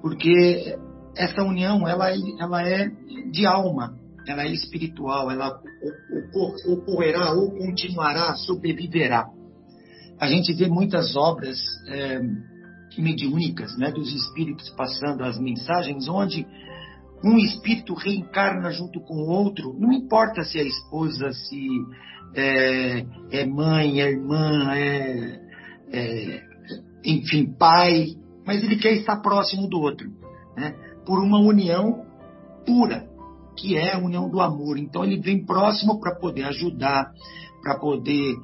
porque 0.00 0.78
essa 1.16 1.42
união 1.42 1.88
ela, 1.88 2.10
ela 2.38 2.68
é 2.68 2.88
de 3.32 3.46
alma, 3.46 3.98
ela 4.26 4.44
é 4.44 4.52
espiritual, 4.52 5.30
ela 5.30 5.60
ocorrerá 6.66 7.32
ou 7.32 7.50
continuará, 7.50 8.34
sobreviverá. 8.36 9.26
A 10.18 10.28
gente 10.28 10.52
vê 10.52 10.68
muitas 10.68 11.16
obras 11.16 11.58
é, 11.88 12.20
mediúnicas, 12.96 13.76
né, 13.76 13.90
dos 13.90 14.12
espíritos 14.14 14.70
passando 14.70 15.24
as 15.24 15.38
mensagens, 15.38 16.08
onde 16.08 16.46
um 17.22 17.38
espírito 17.38 17.94
reencarna 17.94 18.70
junto 18.70 19.00
com 19.00 19.14
o 19.14 19.28
outro, 19.28 19.74
não 19.78 19.92
importa 19.92 20.44
se 20.44 20.58
é 20.58 20.62
esposa, 20.62 21.32
se 21.32 21.68
é, 22.34 23.06
é 23.30 23.46
mãe, 23.46 24.00
é 24.00 24.10
irmã, 24.10 24.74
é, 24.74 25.40
é, 25.92 26.42
enfim, 27.04 27.46
pai, 27.58 28.16
mas 28.46 28.62
ele 28.62 28.76
quer 28.76 28.92
estar 28.92 29.16
próximo 29.20 29.68
do 29.68 29.80
outro, 29.80 30.10
né, 30.56 30.74
por 31.06 31.18
uma 31.18 31.38
união 31.38 32.04
pura, 32.66 33.08
que 33.56 33.76
é 33.76 33.94
a 33.94 33.98
união 33.98 34.28
do 34.28 34.40
amor. 34.40 34.78
Então 34.78 35.04
ele 35.04 35.20
vem 35.20 35.44
próximo 35.44 36.00
para 36.00 36.14
poder 36.14 36.44
ajudar, 36.44 37.12
para 37.62 37.78
poder 37.78 38.34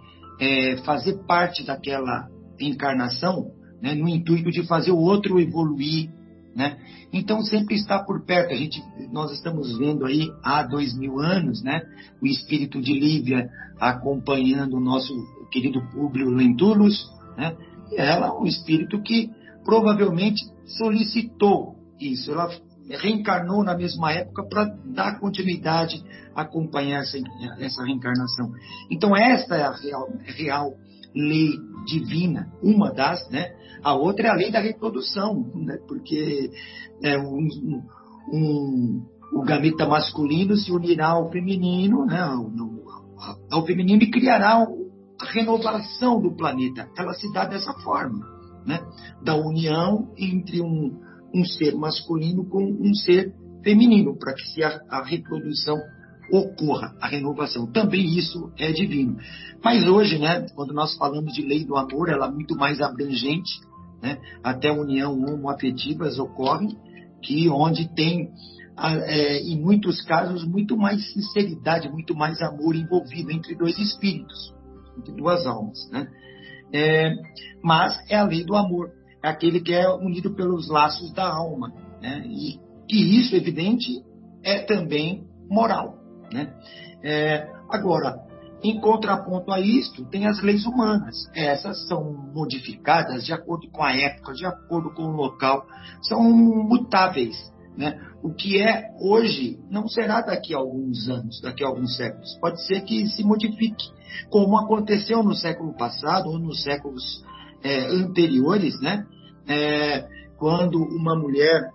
é, 0.41 0.77
fazer 0.79 1.25
parte 1.27 1.65
daquela 1.65 2.29
encarnação 2.59 3.51
né, 3.81 3.95
no 3.95 4.09
intuito 4.09 4.51
de 4.51 4.67
fazer 4.67 4.91
o 4.91 4.99
outro 4.99 5.41
evoluir, 5.41 6.11
né? 6.55 6.77
Então 7.13 7.43
sempre 7.43 7.75
está 7.75 8.03
por 8.03 8.25
perto. 8.25 8.53
A 8.53 8.57
gente, 8.57 8.83
nós 9.11 9.33
estamos 9.33 9.79
vendo 9.79 10.05
aí 10.05 10.31
há 10.43 10.63
dois 10.63 10.97
mil 10.97 11.19
anos, 11.19 11.63
né, 11.63 11.83
o 12.23 12.27
espírito 12.27 12.81
de 12.81 12.93
Lívia 12.93 13.49
acompanhando 13.79 14.77
o 14.77 14.81
nosso 14.81 15.15
querido 15.51 15.81
Públio 15.91 16.29
Lentulus, 16.29 17.09
né? 17.37 17.57
Ela, 17.97 18.39
um 18.39 18.47
espírito 18.47 19.03
que 19.03 19.31
provavelmente 19.65 20.45
solicitou 20.65 21.75
isso. 21.99 22.31
Ela 22.31 22.51
reencarnou 22.97 23.63
na 23.63 23.77
mesma 23.77 24.13
época 24.13 24.45
para 24.49 24.65
dar 24.87 25.19
continuidade, 25.21 26.03
acompanhar 26.35 27.01
essa, 27.03 27.19
essa 27.59 27.85
reencarnação. 27.85 28.51
Então 28.91 29.17
esta 29.17 29.57
é 29.57 29.63
a 29.63 29.73
real, 29.73 30.09
real 30.25 30.75
lei 31.15 31.59
divina, 31.87 32.51
uma 32.63 32.93
das, 32.93 33.29
né? 33.31 33.49
A 33.83 33.95
outra 33.95 34.29
é 34.29 34.31
a 34.31 34.35
lei 34.35 34.51
da 34.51 34.61
reprodução, 34.61 35.51
né? 35.55 35.79
porque 35.89 36.51
é, 37.03 37.19
um, 37.19 37.49
um, 38.33 39.07
o 39.33 39.43
gameta 39.43 39.87
masculino 39.87 40.57
se 40.57 40.71
unirá 40.71 41.09
ao 41.09 41.31
feminino, 41.31 42.05
né? 42.05 42.21
ao 43.51 43.65
feminino 43.65 44.03
e 44.03 44.11
criará 44.11 44.67
a 45.19 45.25
renovação 45.33 46.21
do 46.21 46.37
planeta. 46.37 46.89
Ela 46.97 47.15
se 47.15 47.33
dá 47.33 47.47
dessa 47.47 47.73
forma, 47.81 48.27
né? 48.67 48.81
da 49.23 49.35
união 49.35 50.13
entre 50.17 50.61
um, 50.61 51.01
um 51.35 51.45
ser 51.45 51.75
masculino 51.75 52.45
com 52.45 52.65
um 52.65 52.95
ser 52.95 53.33
feminino, 53.63 54.17
para 54.19 54.35
que 54.35 54.63
a, 54.63 54.81
a 54.89 55.05
reprodução 55.05 55.79
ocorra 56.33 56.95
a 57.01 57.09
renovação. 57.09 57.67
Também 57.67 58.07
isso 58.17 58.53
é 58.59 58.73
divino. 58.73 59.17
Mas 59.63 59.87
hoje, 59.87 60.19
né, 60.19 60.47
quando 60.55 60.73
nós 60.73 60.97
falamos 60.97 61.33
de 61.33 61.43
lei 61.43 61.65
do 61.65 61.77
amor, 61.77 62.09
ela 62.09 62.29
é 62.29 62.31
muito 62.31 62.57
mais 62.57 62.81
abrangente, 62.81 63.61
né? 64.03 64.19
até 64.43 64.71
união 64.71 65.13
homoafetivas 65.13 66.19
ocorrem, 66.19 66.77
que 67.23 67.49
onde 67.51 67.93
tem, 67.95 68.31
é, 68.79 69.43
em 69.43 69.61
muitos 69.61 70.01
casos, 70.03 70.47
muito 70.47 70.77
mais 70.77 71.13
sinceridade, 71.13 71.91
muito 71.91 72.15
mais 72.15 72.41
amor 72.41 72.75
envolvido 72.75 73.31
entre 73.31 73.55
dois 73.55 73.79
espíritos, 73.79 74.55
entre 74.99 75.13
duas 75.13 75.47
almas. 75.47 75.91
Né? 75.91 76.09
É, 76.73 77.13
mas 77.63 77.99
é 78.09 78.17
a 78.17 78.25
lei 78.25 78.45
do 78.45 78.57
amor, 78.57 78.91
é 79.23 79.29
aquele 79.29 79.61
que 79.61 79.73
é 79.73 79.89
unido 79.89 80.35
pelos 80.35 80.69
laços 80.69 81.13
da 81.13 81.29
alma. 81.29 81.73
Né? 82.01 82.25
E, 82.27 82.61
isso, 82.89 83.37
evidente, 83.37 84.03
é 84.43 84.61
também 84.61 85.25
moral. 85.49 85.99
Né? 86.33 86.53
É, 87.03 87.47
agora, 87.69 88.17
em 88.63 88.81
contraponto 88.81 89.53
a 89.53 89.61
isto, 89.61 90.05
tem 90.07 90.27
as 90.27 90.43
leis 90.43 90.65
humanas. 90.67 91.17
Essas 91.35 91.87
são 91.87 92.13
modificadas 92.35 93.25
de 93.25 93.33
acordo 93.33 93.71
com 93.71 93.83
a 93.83 93.95
época, 93.95 94.33
de 94.33 94.47
acordo 94.47 94.93
com 94.95 95.03
o 95.05 95.17
local, 95.17 95.65
são 96.03 96.23
mutáveis. 96.23 97.37
Né? 97.77 97.99
O 98.23 98.35
que 98.35 98.61
é 98.61 98.91
hoje 99.01 99.59
não 99.71 99.89
será 99.89 100.21
daqui 100.21 100.55
a 100.55 100.59
alguns 100.59 101.09
anos, 101.09 101.41
daqui 101.41 101.65
a 101.65 101.69
alguns 101.69 101.97
séculos. 101.97 102.37
Pode 102.41 102.65
ser 102.67 102.83
que 102.83 103.07
se 103.07 103.23
modifique, 103.25 103.87
como 104.29 104.59
aconteceu 104.59 105.23
no 105.23 105.35
século 105.35 105.75
passado 105.75 106.29
ou 106.29 106.39
nos 106.39 106.63
séculos 106.63 107.25
é, 107.63 107.87
anteriores, 107.87 108.81
né? 108.81 109.07
É, 109.49 110.07
quando 110.39 110.83
uma 110.83 111.17
mulher, 111.17 111.71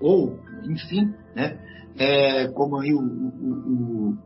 ou, 0.00 0.38
enfim, 0.64 1.12
né? 1.34 1.58
É, 1.96 2.48
como 2.48 2.78
aí 2.78 2.92
o, 2.94 3.00
o, 3.00 4.10
o 4.10 4.18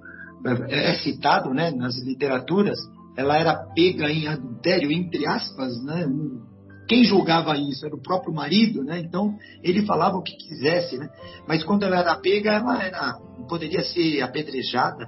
é, 0.68 0.90
é 0.90 0.94
citado 0.98 1.52
né, 1.52 1.70
nas 1.70 1.96
literaturas, 2.04 2.78
ela 3.16 3.36
era 3.36 3.54
pega 3.74 4.10
em 4.10 4.28
adultério, 4.28 4.92
entre 4.92 5.26
aspas, 5.26 5.82
né? 5.84 6.06
Quem 6.88 7.02
julgava 7.02 7.56
isso 7.56 7.84
era 7.84 7.96
o 7.96 8.02
próprio 8.02 8.32
marido, 8.32 8.84
né? 8.84 9.00
Então 9.00 9.34
ele 9.62 9.84
falava 9.84 10.16
o 10.16 10.22
que 10.22 10.36
quisesse, 10.36 10.96
né? 10.98 11.08
Mas 11.48 11.64
quando 11.64 11.82
ela 11.82 11.98
era 11.98 12.14
pega, 12.16 12.52
ela 12.52 12.82
era, 12.82 13.14
poderia 13.48 13.82
ser 13.82 14.20
apedrejada, 14.22 15.06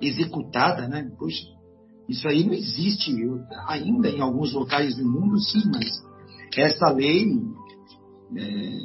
executada, 0.00 0.88
né? 0.88 1.10
Poxa, 1.18 1.42
isso 2.10 2.26
aí 2.26 2.44
não 2.44 2.52
existe 2.52 3.14
ainda 3.68 4.08
em 4.08 4.20
alguns 4.20 4.52
locais 4.52 4.96
do 4.96 5.08
mundo, 5.08 5.38
sim, 5.38 5.62
mas 5.72 5.88
essa 6.56 6.90
lei 6.90 7.38
é, 8.36 8.78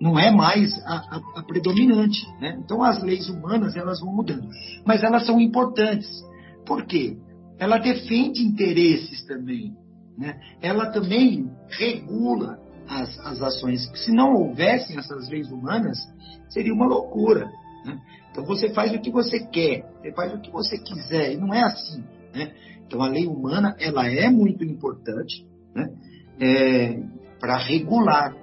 não 0.00 0.18
é 0.18 0.30
mais 0.30 0.72
a, 0.86 0.94
a, 0.94 1.40
a 1.40 1.42
predominante. 1.42 2.26
Né? 2.40 2.58
Então 2.64 2.82
as 2.82 3.02
leis 3.02 3.28
humanas 3.28 3.76
elas 3.76 4.00
vão 4.00 4.14
mudando, 4.14 4.48
mas 4.86 5.02
elas 5.02 5.26
são 5.26 5.38
importantes. 5.38 6.08
Por 6.64 6.86
quê? 6.86 7.18
Ela 7.58 7.76
defende 7.76 8.42
interesses 8.42 9.26
também. 9.26 9.76
Né? 10.16 10.40
Ela 10.62 10.86
também 10.86 11.50
regula 11.68 12.58
as, 12.88 13.18
as 13.18 13.42
ações. 13.42 13.90
Se 13.94 14.10
não 14.10 14.32
houvessem 14.32 14.96
essas 14.96 15.28
leis 15.28 15.50
humanas, 15.50 15.98
seria 16.48 16.72
uma 16.72 16.86
loucura. 16.86 17.44
Né? 17.84 18.00
Então 18.30 18.42
você 18.46 18.72
faz 18.72 18.90
o 18.94 19.00
que 19.00 19.10
você 19.10 19.38
quer, 19.38 19.84
você 20.00 20.12
faz 20.12 20.32
o 20.32 20.40
que 20.40 20.50
você 20.50 20.78
quiser, 20.78 21.34
e 21.34 21.36
não 21.36 21.52
é 21.52 21.62
assim. 21.62 22.02
Né? 22.34 22.52
Então 22.86 23.02
a 23.02 23.08
lei 23.08 23.26
humana 23.26 23.76
ela 23.78 24.06
é 24.08 24.28
muito 24.30 24.64
importante 24.64 25.46
né? 25.74 25.90
é, 26.40 27.02
para 27.38 27.56
regular 27.56 28.34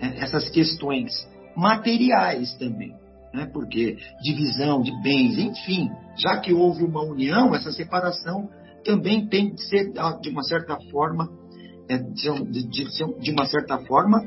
né, 0.00 0.14
essas 0.18 0.48
questões 0.48 1.12
materiais 1.56 2.54
também, 2.58 2.94
né? 3.32 3.46
porque 3.52 3.96
divisão 4.22 4.82
de 4.82 4.92
bens, 5.02 5.38
enfim, 5.38 5.90
já 6.16 6.38
que 6.38 6.52
houve 6.52 6.84
uma 6.84 7.02
união, 7.02 7.54
essa 7.54 7.72
separação 7.72 8.48
também 8.84 9.26
tem 9.26 9.54
que 9.54 9.62
ser, 9.62 9.92
de 10.20 10.30
uma 10.30 10.42
certa 10.42 10.76
forma, 10.90 11.30
é, 11.88 11.98
de, 11.98 12.68
de, 12.68 12.84
de 13.20 13.30
uma 13.30 13.46
certa 13.46 13.78
forma, 13.80 14.24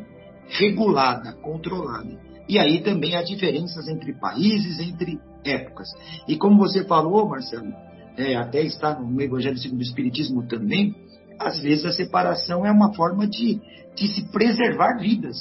regulada, 0.48 1.34
controlada. 1.34 2.20
E 2.48 2.60
aí 2.60 2.82
também 2.82 3.16
há 3.16 3.24
diferenças 3.24 3.88
entre 3.88 4.14
países, 4.14 4.80
entre 4.80 5.20
épocas. 5.44 5.90
E 6.28 6.38
como 6.38 6.58
você 6.58 6.84
falou, 6.86 7.28
Marcelo, 7.28 7.74
é, 8.18 8.36
até 8.36 8.62
está 8.62 9.00
no 9.00 9.22
Evangelho 9.22 9.58
segundo 9.58 9.80
o 9.80 9.84
Espiritismo 9.84 10.48
também, 10.48 10.96
às 11.40 11.60
vezes 11.60 11.86
a 11.86 11.92
separação 11.92 12.66
é 12.66 12.72
uma 12.72 12.94
forma 12.94 13.28
de, 13.28 13.60
de 13.96 14.08
se 14.08 14.32
preservar 14.32 14.98
vidas 14.98 15.38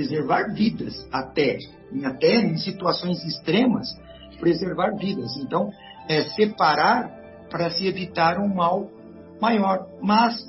preservar 0.00 0.54
vidas 0.54 1.06
até, 1.12 1.58
até 2.04 2.36
em 2.36 2.56
situações 2.56 3.22
extremas, 3.24 3.88
preservar 4.38 4.96
vidas. 4.96 5.36
Então, 5.36 5.70
é 6.08 6.24
separar 6.30 7.10
para 7.50 7.70
se 7.70 7.86
evitar 7.86 8.38
um 8.38 8.48
mal 8.48 8.88
maior. 9.40 9.86
Mas 10.00 10.42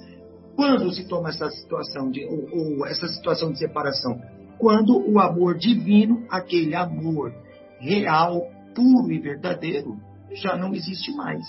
quando 0.56 0.92
se 0.94 1.08
toma 1.08 1.30
essa 1.30 1.50
situação 1.50 2.10
de 2.10 2.24
ou, 2.26 2.80
ou 2.80 2.88
essa 2.88 3.08
situação 3.08 3.52
de 3.52 3.60
separação, 3.60 4.22
quando 4.58 4.98
o 5.12 5.20
amor 5.20 5.58
divino, 5.58 6.26
aquele 6.30 6.76
amor 6.76 7.34
real, 7.80 8.48
puro 8.74 9.12
e 9.12 9.20
verdadeiro 9.20 9.98
já 10.34 10.56
não 10.56 10.74
existe 10.74 11.12
mais. 11.12 11.46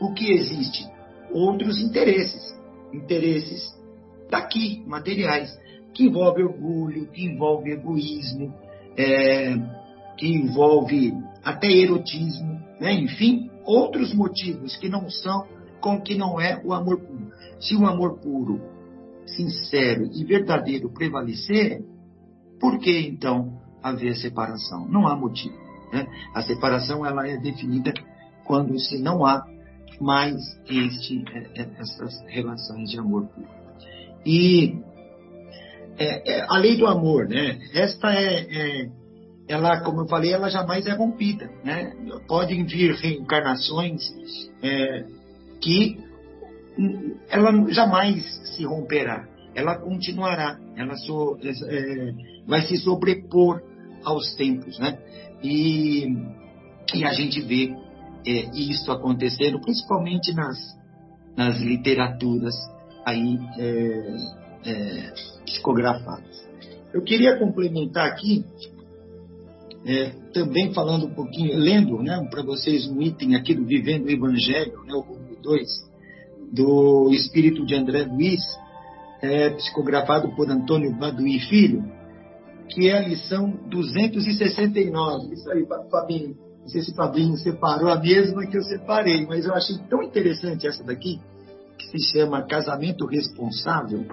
O 0.00 0.12
que 0.12 0.32
existe? 0.32 0.86
Outros 1.32 1.80
interesses, 1.80 2.58
interesses 2.92 3.74
daqui, 4.30 4.82
materiais, 4.86 5.58
que 5.92 6.04
envolve 6.04 6.42
orgulho, 6.42 7.06
que 7.08 7.24
envolve 7.24 7.70
egoísmo, 7.70 8.54
é, 8.96 9.56
que 10.16 10.26
envolve 10.26 11.12
até 11.44 11.70
erotismo, 11.70 12.60
né? 12.80 12.92
enfim, 12.92 13.50
outros 13.64 14.14
motivos 14.14 14.76
que 14.76 14.88
não 14.88 15.08
são 15.10 15.46
com 15.80 16.00
que 16.00 16.14
não 16.14 16.40
é 16.40 16.60
o 16.64 16.72
amor 16.72 17.00
puro. 17.00 17.30
Se 17.58 17.74
o 17.74 17.86
amor 17.86 18.18
puro, 18.18 18.60
sincero 19.26 20.08
e 20.12 20.24
verdadeiro 20.24 20.90
prevalecer, 20.90 21.82
por 22.60 22.78
que 22.78 22.98
então 23.08 23.60
haver 23.82 24.14
separação? 24.16 24.86
Não 24.88 25.06
há 25.06 25.16
motivo. 25.16 25.54
Né? 25.92 26.06
A 26.34 26.42
separação 26.42 27.04
ela 27.04 27.26
é 27.26 27.36
definida 27.36 27.92
quando 28.50 28.76
se 28.80 28.98
não 28.98 29.24
há 29.24 29.46
mais 30.00 30.34
este, 30.68 31.24
é, 31.32 31.62
é, 31.62 31.68
essas 31.78 32.20
relações 32.26 32.90
de 32.90 32.98
amor 32.98 33.28
puro. 33.28 33.48
E 34.26 34.74
é, 35.96 36.32
é, 36.32 36.46
a 36.48 36.58
lei 36.58 36.76
do 36.76 36.88
amor, 36.88 37.28
né? 37.28 37.60
Esta 37.72 38.12
é, 38.12 38.40
é, 38.40 38.90
ela, 39.46 39.82
como 39.82 40.00
eu 40.00 40.08
falei, 40.08 40.32
ela 40.32 40.48
jamais 40.48 40.84
é 40.86 40.94
rompida, 40.94 41.48
né? 41.62 41.92
Podem 42.26 42.64
vir 42.64 42.92
reencarnações 42.96 44.02
é, 44.64 45.04
que 45.60 45.96
ela 47.28 47.70
jamais 47.70 48.24
se 48.56 48.64
romperá, 48.64 49.28
ela 49.54 49.76
continuará, 49.78 50.58
ela 50.76 50.96
so, 50.96 51.38
vai 52.48 52.62
se 52.62 52.78
sobrepor 52.78 53.62
aos 54.02 54.34
tempos, 54.34 54.76
né? 54.80 54.98
E, 55.40 56.04
e 56.94 57.04
a 57.04 57.12
gente 57.12 57.40
vê 57.42 57.72
é, 58.26 58.50
isso 58.54 58.90
acontecendo, 58.90 59.60
principalmente 59.60 60.32
nas, 60.34 60.58
nas 61.36 61.58
literaturas 61.60 62.54
aí 63.04 63.38
é, 63.58 64.16
é, 64.66 65.12
psicografadas. 65.44 66.48
Eu 66.92 67.02
queria 67.02 67.38
complementar 67.38 68.06
aqui, 68.06 68.44
é, 69.86 70.10
também 70.32 70.72
falando 70.74 71.06
um 71.06 71.14
pouquinho, 71.14 71.56
lendo 71.56 72.02
né, 72.02 72.26
para 72.30 72.42
vocês 72.42 72.86
um 72.88 73.00
item 73.00 73.36
aqui 73.36 73.54
do 73.54 73.64
Vivendo 73.64 74.06
o 74.06 74.10
Evangelho, 74.10 74.84
né, 74.84 74.94
o 74.94 75.02
volume 75.02 75.36
2, 75.42 75.68
do 76.52 77.10
Espírito 77.12 77.64
de 77.64 77.74
André 77.74 78.04
Luiz, 78.04 78.40
é, 79.22 79.50
psicografado 79.50 80.34
por 80.34 80.50
Antônio 80.50 80.96
Baduí 80.96 81.38
Filho, 81.40 81.84
que 82.68 82.88
é 82.88 82.98
a 82.98 83.08
lição 83.08 83.58
269. 83.68 85.34
Isso 85.34 85.50
aí, 85.50 85.66
Fabinho. 85.90 86.49
Se 86.70 86.94
Fabinho 86.94 87.36
separou 87.36 87.90
a 87.90 87.98
mesma 87.98 88.46
que 88.46 88.56
eu 88.56 88.62
separei, 88.62 89.26
mas 89.26 89.44
eu 89.44 89.52
achei 89.52 89.76
tão 89.88 90.02
interessante 90.02 90.68
essa 90.68 90.84
daqui, 90.84 91.20
que 91.76 91.86
se 91.98 92.12
chama 92.12 92.46
Casamento 92.46 93.06
Responsável, 93.06 94.06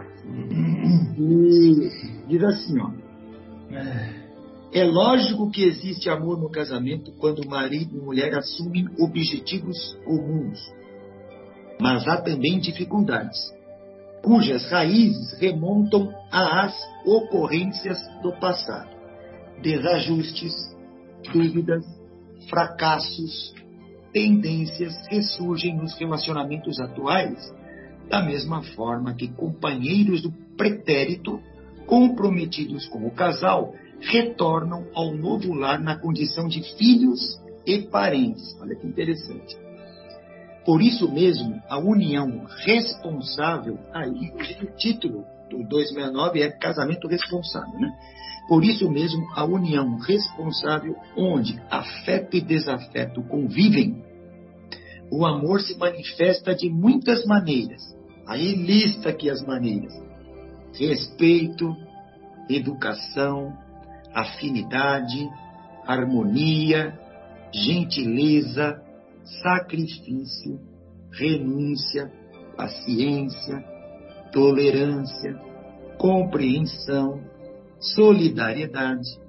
e 1.18 1.90
diz 2.28 2.44
assim, 2.44 2.80
ó. 2.80 2.92
É 4.74 4.84
lógico 4.84 5.52
que 5.52 5.64
existe 5.64 6.10
amor 6.10 6.40
no 6.40 6.50
casamento 6.50 7.12
quando 7.20 7.48
marido 7.48 7.96
e 7.96 8.02
mulher 8.02 8.36
assumem 8.36 8.88
objetivos 9.00 9.96
comuns. 10.04 10.60
Mas 11.80 12.08
há 12.08 12.22
também 12.22 12.60
dificuldades, 12.60 13.38
cujas 14.24 14.70
raízes 14.70 15.38
remontam 15.40 16.12
às 16.32 16.76
ocorrências 17.06 18.00
do 18.22 18.32
passado. 18.40 18.90
Desajustes, 19.62 20.54
dúvidas, 21.32 21.86
fracassos, 22.50 23.54
tendências 24.14 24.96
ressurgem 25.08 25.76
nos 25.76 25.98
relacionamentos 25.98 26.80
atuais 26.80 27.54
da 28.10 28.22
mesma 28.22 28.64
forma 28.64 29.14
que 29.14 29.28
companheiros 29.28 30.22
do 30.22 30.32
pretérito, 30.56 31.40
comprometidos 31.86 32.88
com 32.88 33.06
o 33.06 33.12
casal, 33.12 33.74
retornam 34.00 34.88
ao 34.94 35.14
novo 35.14 35.54
lar 35.54 35.80
na 35.80 35.98
condição 35.98 36.48
de 36.48 36.62
filhos 36.78 37.42
e 37.66 37.82
parentes. 37.82 38.58
Olha 38.62 38.76
que 38.76 38.88
interessante. 38.88 39.58
Por 40.66 40.82
isso 40.82 41.12
mesmo, 41.12 41.62
a 41.70 41.78
união 41.80 42.46
responsável, 42.66 43.80
aí 43.94 44.34
o 44.62 44.76
título 44.78 45.24
do 45.50 45.64
269 45.64 46.42
é 46.42 46.52
casamento 46.52 47.08
responsável, 47.08 47.80
né? 47.80 47.90
Por 48.48 48.64
isso 48.64 48.90
mesmo, 48.90 49.28
a 49.36 49.44
união 49.44 49.98
responsável, 49.98 50.96
onde 51.18 51.62
afeto 51.70 52.38
e 52.38 52.42
desafeto 52.42 53.22
convivem, 53.24 54.04
o 55.12 55.26
amor 55.26 55.62
se 55.62 55.78
manifesta 55.78 56.56
de 56.56 56.70
muitas 56.70 57.26
maneiras, 57.26 57.98
Aí 58.28 58.56
lista 58.56 59.10
aqui 59.10 59.30
as 59.30 59.42
maneiras: 59.42 59.94
respeito, 60.78 61.74
educação, 62.50 63.58
afinidade, 64.14 65.30
harmonia, 65.86 67.00
gentileza, 67.54 68.82
sacrifício, 69.42 70.60
renúncia, 71.14 72.12
paciência, 72.58 73.64
tolerância, 74.34 75.34
compreensão, 75.98 77.22
solidariedade, 77.80 79.20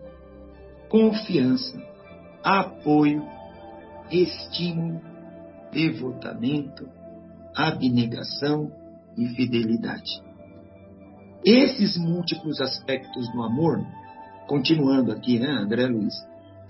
confiança, 0.89 1.81
apoio, 2.43 3.23
estímulo, 4.11 5.01
devotamento, 5.73 6.89
abnegação, 7.55 8.73
e 9.19 9.27
fidelidade. 9.35 10.23
Esses 11.45 11.97
múltiplos 11.97 12.61
aspectos 12.61 13.31
do 13.33 13.43
amor, 13.43 13.85
continuando 14.47 15.11
aqui, 15.11 15.39
né, 15.39 15.49
André 15.49 15.87
Luiz? 15.87 16.15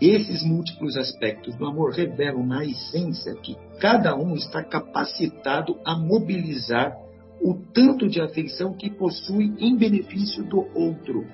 Esses 0.00 0.42
múltiplos 0.42 0.96
aspectos 0.96 1.56
do 1.56 1.66
amor 1.66 1.92
revelam 1.92 2.46
na 2.46 2.64
essência 2.64 3.34
que 3.34 3.56
cada 3.80 4.16
um 4.16 4.34
está 4.34 4.62
capacitado 4.62 5.78
a 5.84 5.96
mobilizar 5.96 6.96
o 7.40 7.54
tanto 7.54 8.08
de 8.08 8.20
afeição 8.20 8.74
que 8.74 8.90
possui 8.90 9.54
em 9.58 9.76
benefício 9.76 10.44
do 10.44 10.66
outro. 10.74 11.26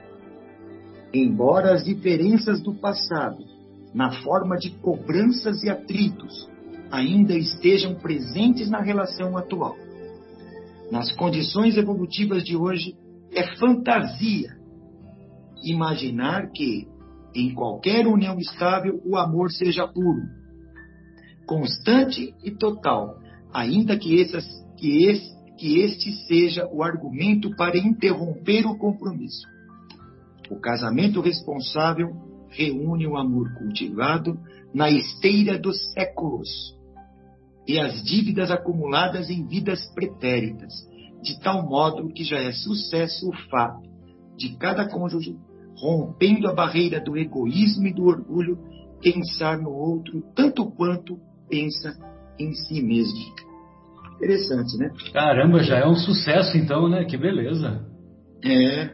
Embora 1.15 1.73
as 1.73 1.85
diferenças 1.85 2.61
do 2.61 2.75
passado, 2.75 3.45
na 3.95 4.11
forma 4.23 4.57
de 4.57 4.71
cobranças 4.71 5.63
e 5.63 5.71
atritos, 5.71 6.51
ainda 6.91 7.35
estejam 7.35 7.95
presentes 7.95 8.69
na 8.69 8.81
relação 8.81 9.37
atual 9.37 9.77
nas 10.91 11.11
condições 11.13 11.77
evolutivas 11.77 12.45
de 12.45 12.57
hoje, 12.57 12.95
é 13.33 13.57
fantasia 13.57 14.57
imaginar 15.63 16.51
que, 16.53 16.87
em 17.35 17.55
qualquer 17.55 18.07
união 18.07 18.39
estável, 18.39 19.01
o 19.05 19.17
amor 19.17 19.51
seja 19.51 19.89
puro, 19.89 20.23
constante 21.47 22.35
e 22.45 22.51
total, 22.51 23.19
ainda 23.53 23.99
que, 23.99 24.21
essas, 24.21 24.45
que, 24.77 25.05
esse, 25.07 25.35
que 25.57 25.81
este 25.81 26.13
seja 26.27 26.69
o 26.71 26.83
argumento 26.83 27.51
para 27.57 27.79
interromper 27.79 28.67
o 28.67 28.77
compromisso. 28.77 29.49
O 30.51 30.61
casamento 30.61 31.21
responsável 31.21 32.11
reúne 32.51 33.07
o 33.07 33.17
amor 33.17 33.53
cultivado 33.55 34.39
na 34.73 34.91
esteira 34.91 35.59
dos 35.59 35.93
séculos 35.93 36.49
e 37.67 37.79
as 37.79 38.03
dívidas 38.03 38.51
acumuladas 38.51 39.31
em 39.31 39.47
vidas 39.47 39.87
pretéritas, 39.95 40.73
de 41.23 41.41
tal 41.41 41.67
modo 41.67 42.13
que 42.13 42.23
já 42.23 42.39
é 42.39 42.53
sucesso 42.53 43.29
o 43.29 43.37
fato 43.49 43.89
de 44.37 44.57
cada 44.57 44.89
cônjuge, 44.89 45.37
rompendo 45.77 46.49
a 46.49 46.55
barreira 46.55 47.01
do 47.01 47.17
egoísmo 47.17 47.87
e 47.87 47.95
do 47.95 48.05
orgulho, 48.05 48.59
pensar 49.01 49.59
no 49.59 49.71
outro 49.71 50.23
tanto 50.35 50.71
quanto 50.73 51.19
pensa 51.49 51.97
em 52.39 52.53
si 52.53 52.83
mesmo. 52.83 53.35
Interessante, 54.17 54.79
né? 54.79 54.91
Caramba, 55.13 55.63
já 55.63 55.79
é 55.79 55.87
um 55.87 55.95
sucesso 55.95 56.57
então, 56.57 56.89
né? 56.89 57.05
Que 57.05 57.17
beleza. 57.17 57.87
É. 58.45 58.89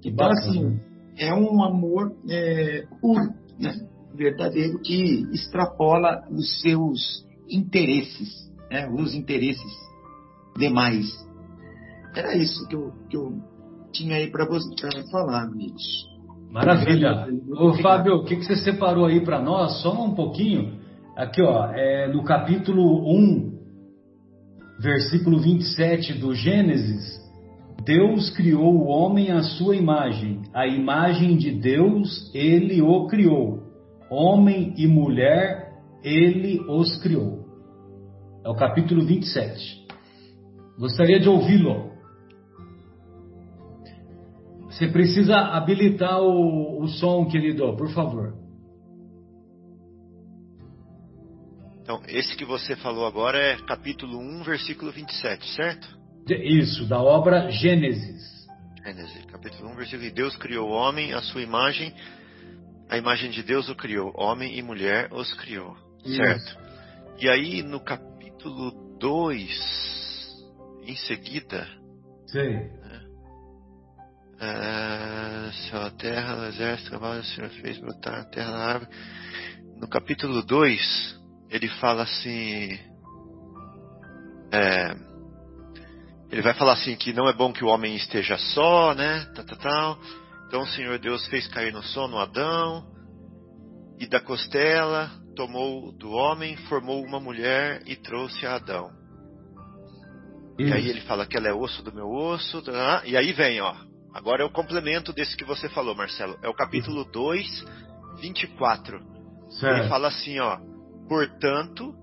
Que 0.00 0.08
então, 0.08 0.28
bacana. 0.28 0.50
assim, 0.50 0.80
é 1.16 1.32
um 1.34 1.62
amor 1.62 2.14
é, 2.28 2.84
puro, 3.00 3.32
né? 3.58 3.86
verdadeiro, 4.14 4.80
que 4.80 5.26
extrapola 5.32 6.22
os 6.30 6.60
seus 6.60 7.24
interesses, 7.48 8.50
né? 8.70 8.88
os 8.90 9.14
interesses 9.14 9.72
demais. 10.56 11.06
Era 12.14 12.36
isso 12.36 12.66
que 12.68 12.76
eu, 12.76 12.92
que 13.08 13.16
eu 13.16 13.32
tinha 13.92 14.16
aí 14.16 14.30
para 14.30 14.46
falar, 15.10 15.44
amigos. 15.44 16.12
Maravilha. 16.50 17.26
Ô, 17.56 17.74
Fábio, 17.74 18.16
o 18.16 18.24
que, 18.24 18.36
que 18.36 18.44
você 18.44 18.56
separou 18.56 19.06
aí 19.06 19.24
para 19.24 19.40
nós? 19.40 19.80
Só 19.80 20.04
um 20.04 20.14
pouquinho. 20.14 20.80
Aqui, 21.16 21.42
ó, 21.42 21.66
é, 21.72 22.12
no 22.12 22.22
capítulo 22.24 23.10
1, 23.10 23.52
versículo 24.78 25.40
27 25.40 26.14
do 26.14 26.34
Gênesis, 26.34 27.21
Deus 27.84 28.30
criou 28.30 28.74
o 28.74 28.86
homem 28.86 29.30
à 29.30 29.42
sua 29.42 29.74
imagem. 29.74 30.42
A 30.54 30.66
imagem 30.66 31.36
de 31.36 31.50
Deus, 31.50 32.30
ele 32.34 32.80
o 32.80 33.06
criou. 33.06 33.62
Homem 34.10 34.74
e 34.76 34.86
mulher, 34.86 35.72
ele 36.02 36.60
os 36.68 37.00
criou. 37.02 37.44
É 38.44 38.48
o 38.48 38.54
capítulo 38.54 39.04
27. 39.04 39.86
Gostaria 40.78 41.18
de 41.18 41.28
ouvi-lo. 41.28 41.92
Você 44.66 44.88
precisa 44.88 45.36
habilitar 45.36 46.20
o, 46.20 46.82
o 46.82 46.88
som, 46.88 47.26
querido, 47.26 47.76
por 47.76 47.90
favor. 47.92 48.34
Então, 51.82 52.00
esse 52.08 52.36
que 52.36 52.44
você 52.44 52.76
falou 52.76 53.06
agora 53.06 53.38
é 53.38 53.56
capítulo 53.66 54.18
1, 54.18 54.44
versículo 54.44 54.92
27, 54.92 55.46
certo? 55.54 56.01
Isso, 56.28 56.86
da 56.86 57.00
obra 57.00 57.50
Gênesis. 57.50 58.46
Gênesis, 58.84 59.24
capítulo 59.26 59.70
1, 59.70 59.76
versículo. 59.76 60.04
E 60.04 60.10
Deus 60.10 60.36
criou 60.36 60.68
o 60.68 60.72
homem, 60.72 61.12
a 61.12 61.20
sua 61.20 61.42
imagem, 61.42 61.92
a 62.88 62.96
imagem 62.96 63.30
de 63.30 63.42
Deus 63.42 63.68
o 63.68 63.74
criou. 63.74 64.12
Homem 64.16 64.56
e 64.56 64.62
mulher 64.62 65.08
os 65.12 65.32
criou. 65.34 65.76
Isso. 66.04 66.16
Certo? 66.16 66.58
E 67.18 67.28
aí, 67.28 67.62
no 67.62 67.80
capítulo 67.80 68.98
2, 68.98 69.50
em 70.84 70.96
seguida. 70.96 71.66
Sim. 72.26 72.38
Né, 72.38 73.02
é, 74.40 75.52
só 75.70 75.82
a 75.86 75.90
terra, 75.90 76.36
o 76.36 76.44
exército, 76.46 76.88
o 76.88 76.92
cavalo, 76.92 77.20
o 77.20 77.24
Senhor 77.24 77.50
fez 77.50 77.78
brotar 77.78 78.20
a 78.20 78.24
terra 78.24 78.50
na 78.50 78.64
árvore. 78.64 78.90
No 79.76 79.88
capítulo 79.88 80.42
2, 80.42 81.20
ele 81.50 81.68
fala 81.68 82.02
assim. 82.02 82.78
É, 84.52 85.11
ele 86.32 86.42
vai 86.42 86.54
falar 86.54 86.72
assim 86.72 86.96
que 86.96 87.12
não 87.12 87.28
é 87.28 87.32
bom 87.32 87.52
que 87.52 87.64
o 87.64 87.68
homem 87.68 87.94
esteja 87.94 88.38
só, 88.38 88.94
né? 88.94 89.26
Tal, 89.34 89.44
tal, 89.44 89.58
tal. 89.58 89.98
Então 90.48 90.62
o 90.62 90.66
Senhor 90.66 90.98
Deus 90.98 91.26
fez 91.28 91.46
cair 91.46 91.72
no 91.72 91.82
sono 91.82 92.18
Adão 92.18 92.84
e 94.00 94.06
da 94.06 94.18
costela 94.18 95.10
tomou 95.34 95.92
do 95.92 96.10
homem, 96.10 96.56
formou 96.68 97.04
uma 97.04 97.20
mulher 97.20 97.82
e 97.86 97.96
trouxe 97.96 98.46
a 98.46 98.56
Adão. 98.56 98.90
E 100.58 100.72
aí 100.72 100.88
ele 100.88 101.00
fala 101.02 101.26
que 101.26 101.36
ela 101.36 101.48
é 101.48 101.52
osso 101.52 101.82
do 101.82 101.92
meu 101.92 102.10
osso, 102.10 102.62
tá, 102.62 103.02
e 103.04 103.16
aí 103.16 103.32
vem, 103.32 103.60
ó. 103.60 103.74
Agora 104.14 104.42
é 104.42 104.46
o 104.46 104.52
complemento 104.52 105.12
desse 105.12 105.36
que 105.36 105.44
você 105.44 105.68
falou, 105.70 105.94
Marcelo. 105.94 106.38
É 106.42 106.48
o 106.48 106.54
capítulo 106.54 107.04
2, 107.04 107.64
24. 108.20 109.00
Certo. 109.48 109.78
Ele 109.78 109.88
fala 109.88 110.08
assim, 110.08 110.38
ó: 110.38 110.58
Portanto, 111.08 111.94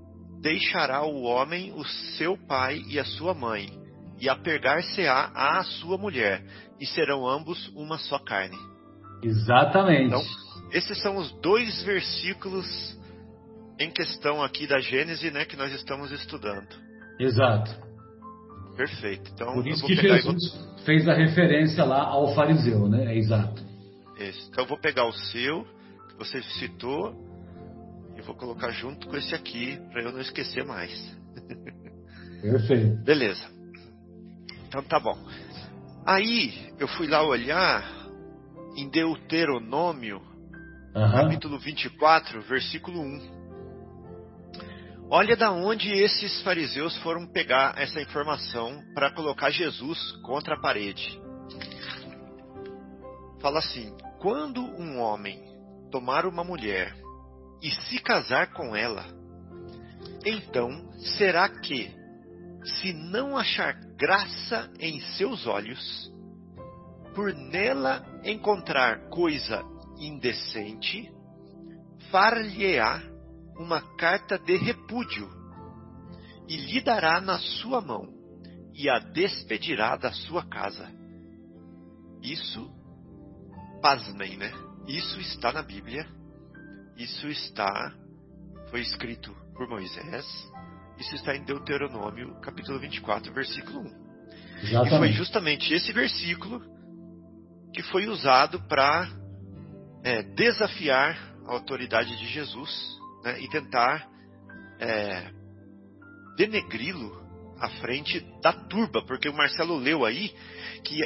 deixará 0.42 1.04
o 1.04 1.22
homem 1.22 1.72
o 1.74 1.86
seu 2.18 2.36
pai 2.48 2.82
e 2.88 3.00
a 3.00 3.06
sua 3.06 3.36
mãe, 3.36 3.70
e 4.20 4.28
apegar-se-á 4.28 5.32
à 5.34 5.64
sua 5.64 5.98
mulher, 5.98 6.44
e 6.80 6.86
serão 6.86 7.28
ambos 7.28 7.68
uma 7.76 7.98
só 7.98 8.20
carne. 8.20 8.58
Exatamente. 9.24 10.08
Então, 10.08 10.22
esses 10.72 11.02
são 11.02 11.18
os 11.18 11.32
dois 11.42 11.84
versículos 11.84 12.98
em 13.80 13.90
questão 13.92 14.44
aqui 14.44 14.68
da 14.68 14.80
Gênesis, 14.80 15.32
né, 15.32 15.46
que 15.46 15.56
nós 15.56 15.72
estamos 15.74 16.12
estudando. 16.12 16.68
Exato. 17.20 17.72
Perfeito. 18.76 19.32
Então, 19.34 19.54
Por 19.54 19.68
isso 19.68 19.86
que 19.86 19.96
Jesus 19.96 20.54
vou... 20.54 20.86
fez 20.86 21.08
a 21.08 21.14
referência 21.14 21.84
lá 21.84 22.04
ao 22.04 22.34
fariseu, 22.34 22.88
né? 22.88 23.14
É 23.14 23.18
exato. 23.18 23.62
Isso. 24.18 24.50
Então, 24.50 24.64
eu 24.64 24.68
vou 24.68 24.78
pegar 24.78 25.06
o 25.06 25.14
seu, 25.14 25.66
que 26.10 26.18
você 26.18 26.42
citou, 26.60 27.14
e 28.18 28.22
vou 28.22 28.36
colocar 28.36 28.70
junto 28.72 29.08
com 29.08 29.16
esse 29.16 29.34
aqui, 29.34 29.80
para 29.92 30.04
eu 30.04 30.12
não 30.12 30.20
esquecer 30.20 30.66
mais. 30.66 30.92
Perfeito. 32.42 33.04
Beleza. 33.04 33.59
Então 34.70 34.84
tá 34.84 35.00
bom. 35.00 35.18
Aí 36.06 36.72
eu 36.78 36.88
fui 36.88 37.08
lá 37.08 37.24
olhar 37.24 37.84
em 38.78 38.88
Deuteronômio, 38.88 40.22
uhum. 40.96 41.12
capítulo 41.12 41.58
24, 41.58 42.40
versículo 42.44 43.02
1. 43.02 43.40
Olha 45.10 45.36
da 45.36 45.52
onde 45.52 45.92
esses 45.92 46.40
fariseus 46.44 46.96
foram 46.98 47.26
pegar 47.26 47.74
essa 47.80 48.00
informação 48.00 48.80
para 48.94 49.10
colocar 49.10 49.50
Jesus 49.50 50.12
contra 50.22 50.54
a 50.54 50.62
parede. 50.62 51.20
Fala 53.42 53.58
assim: 53.58 53.92
quando 54.20 54.62
um 54.62 55.00
homem 55.00 55.42
tomar 55.90 56.28
uma 56.28 56.44
mulher 56.44 56.96
e 57.60 57.72
se 57.72 57.98
casar 57.98 58.54
com 58.54 58.76
ela, 58.76 59.04
então 60.24 60.70
será 61.18 61.50
que, 61.50 61.92
se 62.64 62.94
não 62.94 63.36
achar 63.36 63.89
graça 64.00 64.72
em 64.80 65.02
seus 65.18 65.46
olhos, 65.46 66.12
por 67.14 67.34
nela 67.34 68.06
encontrar 68.24 69.10
coisa 69.10 69.62
indecente, 69.98 71.12
far-lhe-á 72.10 73.02
uma 73.58 73.82
carta 73.98 74.40
de 74.40 74.56
repúdio 74.56 75.30
e 76.48 76.56
lhe 76.56 76.82
dará 76.82 77.20
na 77.20 77.38
sua 77.38 77.82
mão 77.82 78.08
e 78.74 78.90
a 78.90 79.00
despedirá 79.00 79.98
da 79.98 80.12
sua 80.12 80.46
casa. 80.46 80.90
Isso, 82.24 82.72
pasmem, 83.82 84.38
né? 84.38 84.52
Isso 84.88 85.20
está 85.20 85.52
na 85.52 85.62
Bíblia 85.62 86.08
isso 87.00 87.30
está, 87.30 87.94
foi 88.70 88.82
escrito 88.82 89.34
por 89.56 89.70
Moisés, 89.70 90.26
isso 91.00 91.16
está 91.16 91.36
em 91.36 91.44
Deuteronômio, 91.44 92.40
capítulo 92.42 92.80
24, 92.80 93.34
versículo 93.34 93.80
1. 93.80 94.10
Exatamente. 94.64 94.88
E 94.88 94.98
foi 94.98 95.12
justamente 95.14 95.74
esse 95.74 95.94
versículo 95.94 96.62
que 97.74 97.82
foi 97.84 98.08
usado 98.08 98.62
para 98.68 99.10
é, 100.04 100.22
desafiar 100.24 101.18
a 101.46 101.54
autoridade 101.54 102.18
de 102.18 102.28
Jesus 102.28 102.70
né, 103.24 103.42
e 103.42 103.48
tentar 103.50 104.08
é, 104.80 105.32
denegri-lo 106.36 107.18
à 107.60 107.70
frente 107.82 108.20
da 108.42 108.52
turba, 108.52 109.02
porque 109.06 109.30
o 109.30 109.34
Marcelo 109.34 109.78
leu 109.78 110.06
aí 110.06 110.34
que 110.84 111.00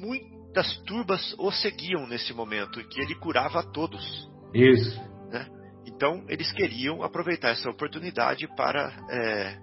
muitas 0.00 0.76
turbas 0.84 1.34
o 1.38 1.50
seguiam 1.50 2.06
nesse 2.06 2.32
momento 2.32 2.80
e 2.80 2.84
que 2.84 3.00
ele 3.00 3.14
curava 3.14 3.60
a 3.60 3.62
todos. 3.62 4.28
Isso. 4.54 5.13
Então, 5.86 6.24
eles 6.28 6.50
queriam 6.52 7.02
aproveitar 7.02 7.50
essa 7.50 7.68
oportunidade 7.70 8.48
para 8.56 8.92
é, 9.10 9.58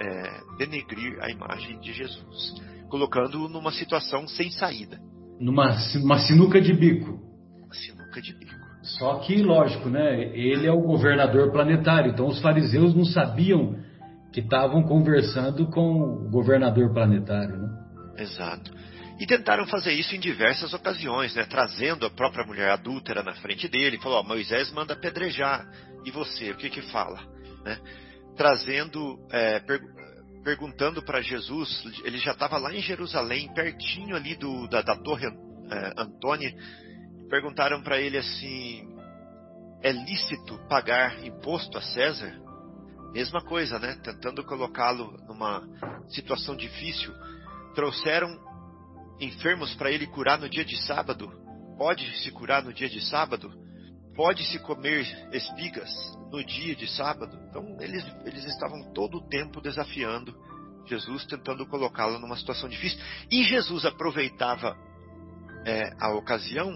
é, 0.00 0.40
denegrir 0.58 1.18
a 1.20 1.30
imagem 1.30 1.78
de 1.80 1.92
Jesus, 1.92 2.54
colocando-o 2.88 3.48
numa 3.48 3.72
situação 3.72 4.26
sem 4.28 4.50
saída. 4.50 4.98
Numa 5.40 5.76
uma 6.02 6.18
sinuca 6.18 6.60
de 6.60 6.72
bico. 6.72 7.20
Uma 7.64 7.74
sinuca 7.74 8.20
de 8.20 8.32
bico. 8.34 8.54
Só 8.82 9.18
que, 9.20 9.42
lógico, 9.42 9.88
né? 9.88 10.22
Ele 10.36 10.66
é 10.66 10.72
o 10.72 10.82
governador 10.82 11.50
planetário, 11.50 12.12
então 12.12 12.26
os 12.26 12.40
fariseus 12.40 12.94
não 12.94 13.04
sabiam 13.04 13.76
que 14.30 14.40
estavam 14.40 14.82
conversando 14.82 15.66
com 15.70 16.26
o 16.26 16.30
governador 16.30 16.92
planetário, 16.92 17.56
né? 17.56 17.84
Exato. 18.18 18.70
E 19.18 19.26
tentaram 19.26 19.66
fazer 19.66 19.92
isso 19.92 20.14
em 20.16 20.20
diversas 20.20 20.74
ocasiões, 20.74 21.34
né? 21.34 21.44
trazendo 21.44 22.04
a 22.04 22.10
própria 22.10 22.44
mulher 22.44 22.70
adúltera 22.70 23.22
na 23.22 23.34
frente 23.34 23.68
dele. 23.68 23.98
Falou: 23.98 24.24
Moisés 24.24 24.72
manda 24.72 24.94
apedrejar. 24.94 25.64
E 26.04 26.10
você, 26.10 26.50
o 26.50 26.56
que 26.56 26.68
que 26.68 26.82
fala? 26.82 27.20
Né? 27.64 27.78
Trazendo, 28.36 29.18
é, 29.30 29.60
per 29.60 29.80
perguntando 30.42 31.02
para 31.02 31.22
Jesus, 31.22 31.82
ele 32.04 32.18
já 32.18 32.32
estava 32.32 32.58
lá 32.58 32.70
em 32.74 32.82
Jerusalém, 32.82 33.50
pertinho 33.54 34.14
ali 34.14 34.36
do, 34.36 34.68
da, 34.68 34.82
da 34.82 34.94
Torre 34.94 35.26
é, 35.26 35.92
Antônia. 35.96 36.54
Perguntaram 37.30 37.82
para 37.82 37.98
ele 37.98 38.18
assim: 38.18 38.86
é 39.82 39.92
lícito 39.92 40.58
pagar 40.68 41.24
imposto 41.24 41.78
a 41.78 41.82
César? 41.82 42.34
Mesma 43.12 43.40
coisa, 43.42 43.78
né? 43.78 43.96
Tentando 44.02 44.44
colocá-lo 44.44 45.16
numa 45.28 45.62
situação 46.08 46.56
difícil. 46.56 47.14
Trouxeram 47.74 48.28
enfermos 49.20 49.74
para 49.74 49.90
ele 49.90 50.06
curar 50.06 50.38
no 50.38 50.48
dia 50.48 50.64
de 50.64 50.76
sábado? 50.84 51.32
Pode 51.76 52.04
se 52.18 52.30
curar 52.30 52.62
no 52.62 52.72
dia 52.72 52.88
de 52.88 53.00
sábado? 53.00 53.52
Pode 54.14 54.44
se 54.44 54.58
comer 54.60 55.06
espigas 55.32 55.90
no 56.30 56.44
dia 56.44 56.74
de 56.76 56.86
sábado? 56.88 57.36
Então 57.48 57.76
eles, 57.80 58.04
eles 58.24 58.44
estavam 58.44 58.92
todo 58.92 59.18
o 59.18 59.28
tempo 59.28 59.60
desafiando 59.60 60.34
Jesus, 60.86 61.24
tentando 61.26 61.66
colocá-lo 61.66 62.18
numa 62.18 62.36
situação 62.36 62.68
difícil. 62.68 62.98
E 63.30 63.44
Jesus 63.44 63.84
aproveitava 63.84 64.76
é, 65.64 65.90
a 65.98 66.12
ocasião 66.14 66.70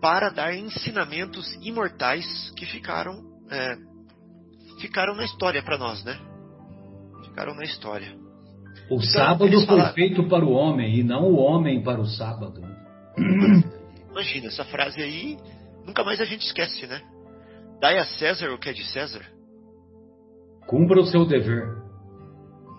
para 0.00 0.30
dar 0.30 0.54
ensinamentos 0.54 1.54
imortais 1.60 2.50
que 2.56 2.66
ficaram 2.66 3.30
é, 3.50 3.76
ficaram 4.80 5.14
na 5.14 5.24
história 5.24 5.62
para 5.62 5.78
nós, 5.78 6.02
né? 6.02 6.18
Ficaram 7.24 7.54
na 7.54 7.64
história. 7.64 8.21
O 8.90 8.96
então, 8.96 9.00
sábado 9.00 9.66
foi 9.66 9.82
feito 9.92 10.28
para 10.28 10.44
o 10.44 10.52
homem 10.52 10.98
e 10.98 11.02
não 11.02 11.24
o 11.24 11.36
homem 11.36 11.82
para 11.82 12.00
o 12.00 12.06
sábado. 12.06 12.62
Imagina, 14.10 14.48
essa 14.48 14.64
frase 14.64 15.00
aí, 15.00 15.38
nunca 15.86 16.04
mais 16.04 16.20
a 16.20 16.24
gente 16.24 16.44
esquece, 16.44 16.86
né? 16.86 17.00
Dai 17.80 17.98
a 17.98 18.04
César 18.04 18.52
o 18.52 18.58
que 18.58 18.68
é 18.68 18.72
de 18.72 18.84
César. 18.84 19.24
Cumpra 20.66 21.00
o 21.00 21.06
seu 21.06 21.24
dever. 21.24 21.66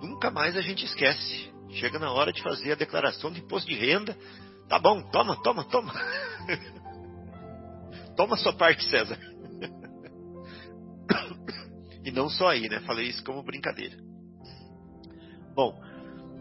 Nunca 0.02 0.30
mais 0.30 0.56
a 0.56 0.62
gente 0.62 0.86
esquece. 0.86 1.52
Chega 1.72 1.98
na 1.98 2.12
hora 2.12 2.32
de 2.32 2.42
fazer 2.42 2.74
a 2.74 2.76
declaração 2.76 3.32
de 3.32 3.40
imposto 3.40 3.70
de 3.70 3.76
renda. 3.76 4.16
Tá 4.70 4.80
bom, 4.80 5.02
toma, 5.12 5.36
toma, 5.42 5.64
toma. 5.66 5.94
toma 8.16 8.38
sua 8.38 8.54
parte, 8.54 8.88
César. 8.90 9.18
não 12.14 12.30
só 12.30 12.50
aí, 12.50 12.70
né? 12.70 12.80
Falei 12.82 13.08
isso 13.08 13.24
como 13.24 13.44
brincadeira. 13.44 13.98
Bom, 15.56 15.80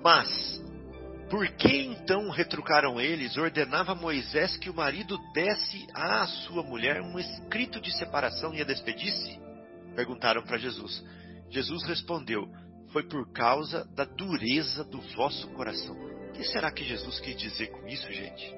mas 0.02 0.28
por 1.30 1.48
que 1.52 1.84
então 1.84 2.28
retrucaram 2.30 3.00
eles? 3.00 3.36
Ordenava 3.36 3.94
Moisés 3.94 4.56
que 4.56 4.68
o 4.68 4.74
marido 4.74 5.18
desse 5.32 5.86
à 5.94 6.26
sua 6.26 6.62
mulher 6.62 7.00
um 7.00 7.18
escrito 7.18 7.80
de 7.80 7.90
separação 7.96 8.54
e 8.54 8.60
a 8.60 8.64
despedisse? 8.64 9.40
Perguntaram 9.94 10.42
para 10.42 10.58
Jesus. 10.58 11.02
Jesus 11.48 11.84
respondeu: 11.84 12.46
Foi 12.92 13.02
por 13.02 13.32
causa 13.32 13.84
da 13.94 14.04
dureza 14.04 14.84
do 14.84 15.00
vosso 15.14 15.48
coração. 15.52 15.96
O 16.28 16.32
que 16.32 16.44
será 16.44 16.70
que 16.70 16.84
Jesus 16.84 17.20
quis 17.20 17.36
dizer 17.36 17.68
com 17.68 17.86
isso, 17.86 18.10
gente? 18.12 18.54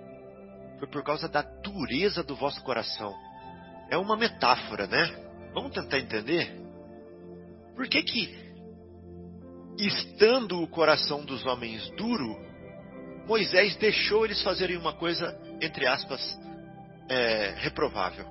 Foi 0.78 0.88
por 0.88 1.02
causa 1.02 1.28
da 1.28 1.42
dureza 1.42 2.22
do 2.22 2.34
vosso 2.36 2.62
coração. 2.62 3.14
É 3.90 3.96
uma 3.96 4.16
metáfora, 4.16 4.86
né? 4.86 5.06
Vamos 5.52 5.72
tentar 5.72 5.98
entender? 5.98 6.60
Por 7.76 7.88
que 7.88 8.02
que, 8.02 8.43
estando 9.78 10.62
o 10.62 10.68
coração 10.68 11.24
dos 11.24 11.44
homens 11.46 11.88
duro, 11.96 12.36
Moisés 13.26 13.76
deixou 13.76 14.24
eles 14.24 14.42
fazerem 14.42 14.76
uma 14.76 14.92
coisa, 14.92 15.36
entre 15.60 15.86
aspas, 15.86 16.20
é, 17.08 17.54
reprovável. 17.58 18.26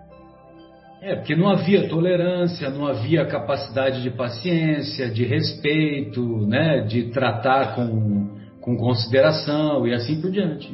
É, 1.02 1.16
porque 1.16 1.36
não 1.36 1.50
havia 1.50 1.90
tolerância, 1.90 2.70
não 2.70 2.88
havia 2.88 3.26
capacidade 3.26 4.02
de 4.02 4.10
paciência, 4.10 5.10
de 5.10 5.26
respeito, 5.26 6.48
né, 6.48 6.82
de 6.82 7.12
tratar 7.12 7.76
com, 7.76 8.40
com 8.62 8.78
consideração 8.78 9.86
e 9.86 9.94
assim 9.94 10.22
por 10.22 10.32
diante. 10.32 10.74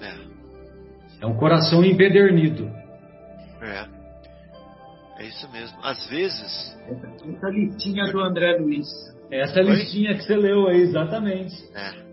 É. 0.00 1.24
É 1.24 1.26
um 1.26 1.36
coração 1.36 1.84
empedernido. 1.84 2.68
É. 3.62 3.86
É 5.18 5.24
isso 5.26 5.50
mesmo. 5.52 5.78
Às 5.82 6.06
vezes. 6.08 6.76
Essa 6.88 7.48
listinha 7.48 8.04
do 8.10 8.20
André 8.20 8.58
Luiz. 8.58 8.88
Essa 9.30 9.60
listinha 9.60 10.14
que 10.14 10.22
você 10.22 10.36
leu 10.36 10.68
aí, 10.68 10.82
exatamente. 10.82 11.54
É 11.74 12.06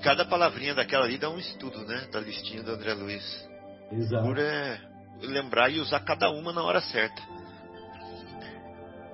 cada 0.00 0.24
palavrinha 0.24 0.74
daquela 0.74 1.04
ali 1.04 1.18
dá 1.18 1.30
um 1.30 1.38
estudo, 1.38 1.84
né? 1.84 2.08
Da 2.10 2.20
listinha 2.20 2.62
do 2.62 2.72
André 2.72 2.94
Luiz. 2.94 3.48
Exato. 3.92 4.24
Por 4.24 4.38
é 4.38 4.80
lembrar 5.22 5.68
e 5.70 5.80
usar 5.80 6.00
cada 6.00 6.30
uma 6.30 6.52
na 6.52 6.62
hora 6.62 6.80
certa. 6.80 7.20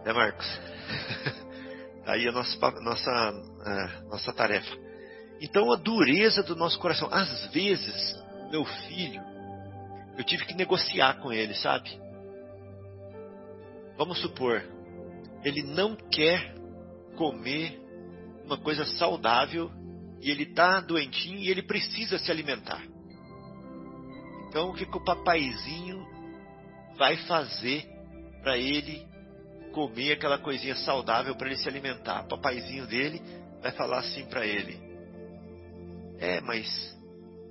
Né, 0.05 0.13
Marcos? 0.13 0.47
Aí 2.07 2.29
a 2.29 2.33
nossa, 2.33 2.71
nossa, 2.81 3.35
é, 3.67 4.03
nossa 4.09 4.33
tarefa. 4.33 4.77
Então 5.41 5.73
a 5.73 5.77
dureza 5.77 6.43
do 6.43 6.55
nosso 6.55 6.79
coração. 6.79 7.09
Às 7.11 7.47
vezes, 7.47 8.15
meu 8.51 8.65
filho, 8.65 9.21
eu 10.17 10.25
tive 10.25 10.45
que 10.47 10.55
negociar 10.55 11.15
com 11.15 11.33
ele, 11.33 11.55
sabe? 11.55 11.91
Vamos 13.99 14.21
supor, 14.21 14.63
ele 15.47 15.63
não 15.63 15.95
quer 15.95 16.57
comer 17.17 17.81
uma 18.45 18.59
coisa 18.59 18.85
saudável 18.85 19.71
e 20.21 20.29
ele 20.29 20.43
está 20.43 20.81
doentinho 20.81 21.39
e 21.39 21.49
ele 21.49 21.63
precisa 21.63 22.19
se 22.19 22.33
alimentar. 22.33 22.83
Então, 24.49 24.71
o 24.71 24.75
que, 24.75 24.85
que 24.85 24.97
o 24.97 25.05
papaizinho 25.05 26.05
vai 26.99 27.17
fazer 27.29 27.87
para 28.43 28.59
ele 28.59 29.07
comer 29.73 30.15
aquela 30.15 30.37
coisinha 30.37 30.75
saudável 30.75 31.37
para 31.37 31.47
ele 31.47 31.59
se 31.59 31.69
alimentar? 31.69 32.25
O 32.25 32.29
papaizinho 32.29 32.85
dele 32.89 33.23
vai 33.63 33.71
falar 33.71 34.01
assim 34.01 34.25
para 34.27 34.45
ele: 34.45 34.77
É, 36.19 36.41
mas 36.41 36.67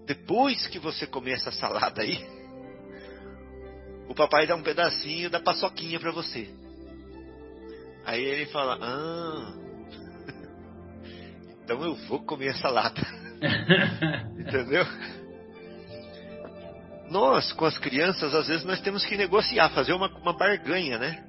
depois 0.06 0.68
que 0.68 0.80
você 0.80 1.08
comer 1.08 1.36
essa 1.36 1.52
salada 1.54 2.02
aí, 2.02 2.20
o 4.10 4.14
papai 4.14 4.46
dá 4.46 4.54
um 4.54 4.64
pedacinho 4.64 5.30
da 5.30 5.40
paçoquinha 5.40 5.98
para 5.98 6.12
você. 6.12 6.65
Aí 8.06 8.24
ele 8.24 8.46
fala: 8.48 8.78
Ah, 8.82 9.54
então 11.64 11.84
eu 11.84 11.96
vou 12.08 12.24
comer 12.24 12.50
essa 12.50 12.70
lata. 12.70 13.02
Entendeu? 14.40 14.86
Nós, 17.10 17.52
com 17.54 17.66
as 17.66 17.78
crianças, 17.78 18.34
às 18.34 18.48
vezes 18.48 18.66
nós 18.66 18.82
temos 18.82 19.06
que 19.06 19.18
negociar, 19.18 19.70
fazer 19.70 19.94
uma, 19.94 20.08
uma 20.18 20.34
barganha, 20.34 20.98
né? 20.98 21.24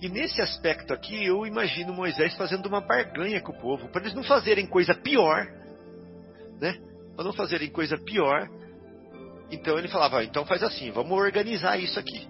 E 0.00 0.08
nesse 0.08 0.40
aspecto 0.40 0.92
aqui, 0.92 1.24
eu 1.24 1.46
imagino 1.46 1.92
Moisés 1.92 2.34
fazendo 2.34 2.66
uma 2.66 2.80
barganha 2.80 3.40
com 3.40 3.52
o 3.52 3.58
povo, 3.58 3.88
para 3.88 4.02
eles 4.02 4.14
não 4.14 4.22
fazerem 4.22 4.66
coisa 4.66 4.94
pior, 4.94 5.46
né? 6.60 6.78
Para 7.16 7.24
não 7.24 7.32
fazerem 7.32 7.70
coisa 7.70 7.96
pior. 7.98 8.48
Então 9.50 9.78
ele 9.78 9.88
falava: 9.88 10.22
então 10.24 10.44
faz 10.44 10.62
assim, 10.62 10.90
vamos 10.90 11.12
organizar 11.12 11.78
isso 11.78 11.98
aqui. 11.98 12.28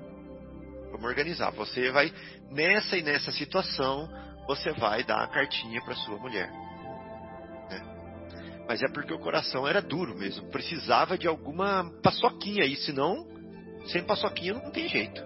Vamos 0.95 1.09
organizar. 1.09 1.51
Você 1.51 1.91
vai, 1.91 2.13
nessa 2.51 2.97
e 2.97 3.03
nessa 3.03 3.33
situação, 3.33 4.09
você 4.47 4.73
vai 4.73 5.03
dar 5.03 5.25
a 5.25 5.27
cartinha 5.27 5.83
para 5.83 5.97
sua 5.97 6.17
mulher. 6.19 6.51
Mas 8.67 8.83
é 8.83 8.89
porque 8.89 9.13
o 9.13 9.19
coração 9.19 9.67
era 9.67 9.83
duro 9.83 10.17
mesmo. 10.17 10.49
Precisava 10.51 11.19
de 11.19 11.27
alguma 11.27 11.91
paçoquinha 12.03 12.65
aí, 12.65 12.77
senão, 12.77 13.27
sem 13.87 14.03
paçoquinha 14.05 14.55
não 14.55 14.71
tem 14.71 14.89
jeito. 14.89 15.21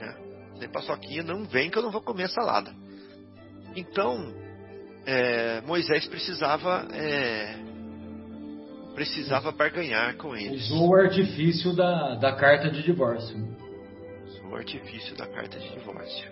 Né? 0.00 0.16
Sem 0.58 0.68
paçoquinha 0.68 1.22
não 1.22 1.44
vem 1.44 1.70
que 1.70 1.78
eu 1.78 1.82
não 1.82 1.90
vou 1.90 2.02
comer 2.02 2.28
salada. 2.28 2.74
Então, 3.76 4.34
é, 5.06 5.60
Moisés 5.60 6.06
precisava 6.06 6.88
é, 6.92 7.54
precisava 8.94 9.52
barganhar 9.52 10.16
com 10.16 10.34
eles. 10.34 10.70
Usou 10.70 10.88
o 10.88 10.96
artifício 10.96 11.72
da, 11.72 12.16
da 12.16 12.34
carta 12.34 12.68
de 12.70 12.82
divórcio. 12.82 13.69
O 14.50 14.56
artifício 14.56 15.16
da 15.16 15.26
carta 15.26 15.58
de 15.58 15.68
divórcio. 15.70 16.28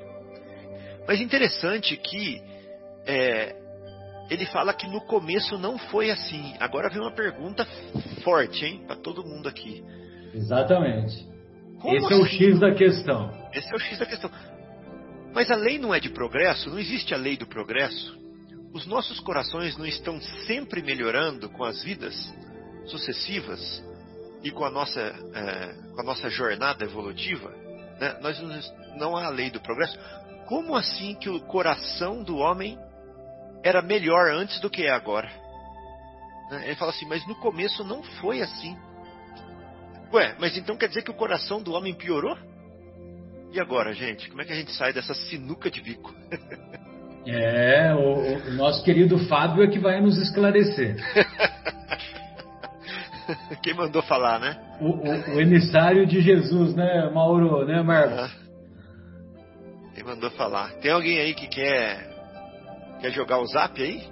Mas 1.06 1.20
interessante 1.20 1.96
que 1.96 2.42
é, 3.06 3.54
ele 4.30 4.44
fala 4.46 4.74
que 4.74 4.86
no 4.86 5.00
começo 5.02 5.56
não 5.56 5.78
foi 5.78 6.10
assim. 6.10 6.54
Agora 6.60 6.90
vem 6.90 7.00
uma 7.00 7.12
pergunta 7.12 7.64
forte, 8.22 8.64
hein, 8.64 8.84
para 8.86 8.96
todo 8.96 9.24
mundo 9.24 9.48
aqui. 9.48 9.82
Exatamente. 10.34 11.26
Como 11.80 11.96
Esse 11.96 12.06
assim? 12.06 12.14
é 12.14 12.18
o 12.18 12.24
assim? 12.24 12.36
X 12.36 12.60
da 12.60 12.74
questão. 12.74 13.48
Esse 13.54 13.72
é 13.72 13.76
o 13.76 13.78
X 13.78 13.98
da 13.98 14.06
questão. 14.06 14.30
Mas 15.32 15.50
a 15.50 15.56
lei 15.56 15.78
não 15.78 15.94
é 15.94 16.00
de 16.00 16.10
progresso? 16.10 16.68
Não 16.68 16.78
existe 16.78 17.14
a 17.14 17.16
lei 17.16 17.36
do 17.36 17.46
progresso? 17.46 18.18
Os 18.74 18.86
nossos 18.86 19.18
corações 19.20 19.78
não 19.78 19.86
estão 19.86 20.20
sempre 20.46 20.82
melhorando 20.82 21.48
com 21.48 21.64
as 21.64 21.82
vidas 21.82 22.14
sucessivas 22.86 23.82
e 24.42 24.50
com 24.50 24.64
a 24.64 24.70
nossa, 24.70 25.00
é, 25.00 25.92
com 25.94 26.00
a 26.00 26.04
nossa 26.04 26.28
jornada 26.28 26.84
evolutiva? 26.84 27.67
Né? 27.98 28.16
Nós 28.20 28.40
não 28.96 29.16
há 29.16 29.26
a 29.26 29.30
lei 29.30 29.50
do 29.50 29.60
progresso. 29.60 29.98
Como 30.46 30.74
assim 30.74 31.14
que 31.14 31.28
o 31.28 31.40
coração 31.40 32.22
do 32.22 32.36
homem 32.38 32.78
era 33.62 33.82
melhor 33.82 34.30
antes 34.32 34.60
do 34.60 34.70
que 34.70 34.84
é 34.84 34.90
agora. 34.90 35.30
Né? 36.50 36.66
Ele 36.66 36.76
fala 36.76 36.90
assim, 36.90 37.06
mas 37.06 37.26
no 37.26 37.34
começo 37.36 37.84
não 37.84 38.02
foi 38.02 38.40
assim. 38.40 38.76
Ué, 40.12 40.34
mas 40.38 40.56
então 40.56 40.76
quer 40.76 40.88
dizer 40.88 41.02
que 41.02 41.10
o 41.10 41.14
coração 41.14 41.62
do 41.62 41.72
homem 41.72 41.94
piorou? 41.94 42.36
E 43.52 43.60
agora, 43.60 43.92
gente? 43.92 44.28
Como 44.28 44.40
é 44.42 44.44
que 44.44 44.52
a 44.52 44.56
gente 44.56 44.72
sai 44.72 44.92
dessa 44.92 45.14
sinuca 45.14 45.70
de 45.70 45.80
bico? 45.80 46.14
É, 47.30 47.94
o, 47.94 48.48
o 48.48 48.54
nosso 48.54 48.82
querido 48.82 49.18
Fábio 49.26 49.62
é 49.62 49.66
que 49.66 49.78
vai 49.78 50.00
nos 50.00 50.16
esclarecer. 50.16 50.96
Quem 53.62 53.74
mandou 53.74 54.02
falar, 54.02 54.38
né? 54.38 54.56
O, 54.80 54.90
o, 54.90 55.36
o, 55.36 55.40
emissário 55.40 56.06
de 56.06 56.20
Jesus, 56.20 56.74
né, 56.74 57.10
Mauro, 57.10 57.66
né, 57.66 57.82
Marcos? 57.82 58.34
Quem 59.94 60.04
mandou 60.04 60.30
falar? 60.30 60.72
Tem 60.80 60.90
alguém 60.90 61.18
aí 61.18 61.34
que 61.34 61.48
quer 61.48 62.08
Quer 63.00 63.12
jogar 63.12 63.40
o 63.40 63.46
zap 63.46 63.80
aí? 63.80 64.02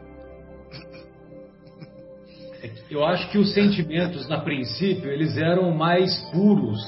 Eu 2.89 3.05
acho 3.05 3.31
que 3.31 3.39
os 3.39 3.53
sentimentos, 3.53 4.29
na 4.29 4.41
princípio, 4.41 5.11
eles 5.11 5.37
eram 5.37 5.73
mais 5.73 6.17
puros 6.31 6.79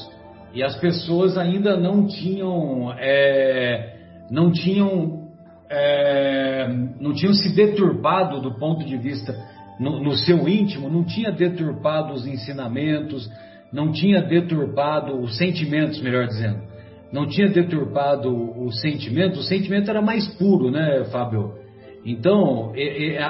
e 0.55 0.63
as 0.63 0.77
pessoas 0.77 1.37
ainda 1.37 1.77
não 1.77 2.07
tinham, 2.07 2.93
é, 2.97 3.97
não 4.31 4.53
tinham, 4.53 5.29
é, 5.69 6.69
não 7.01 7.13
tinham 7.13 7.35
se 7.35 7.55
deturpado 7.55 8.41
do 8.41 8.57
ponto 8.59 8.85
de 8.85 8.97
vista 8.97 9.35
no, 9.79 10.03
no, 10.03 10.15
seu 10.15 10.49
íntimo, 10.49 10.91
não 10.91 11.05
tinha 11.05 11.31
deturpado 11.31 12.13
os 12.13 12.27
ensinamentos, 12.27 13.31
não 13.73 13.93
tinha 13.93 14.23
deturpado 14.23 15.21
os 15.21 15.37
sentimentos, 15.37 16.01
melhor 16.01 16.27
dizendo, 16.27 16.63
não 17.13 17.27
tinha 17.27 17.49
deturpado 17.49 18.31
o 18.31 18.71
sentimento. 18.73 19.39
O 19.39 19.43
sentimento 19.43 19.91
era 19.91 20.03
mais 20.03 20.27
puro, 20.37 20.71
né, 20.71 21.05
Fábio? 21.11 21.55
Então, 22.05 22.73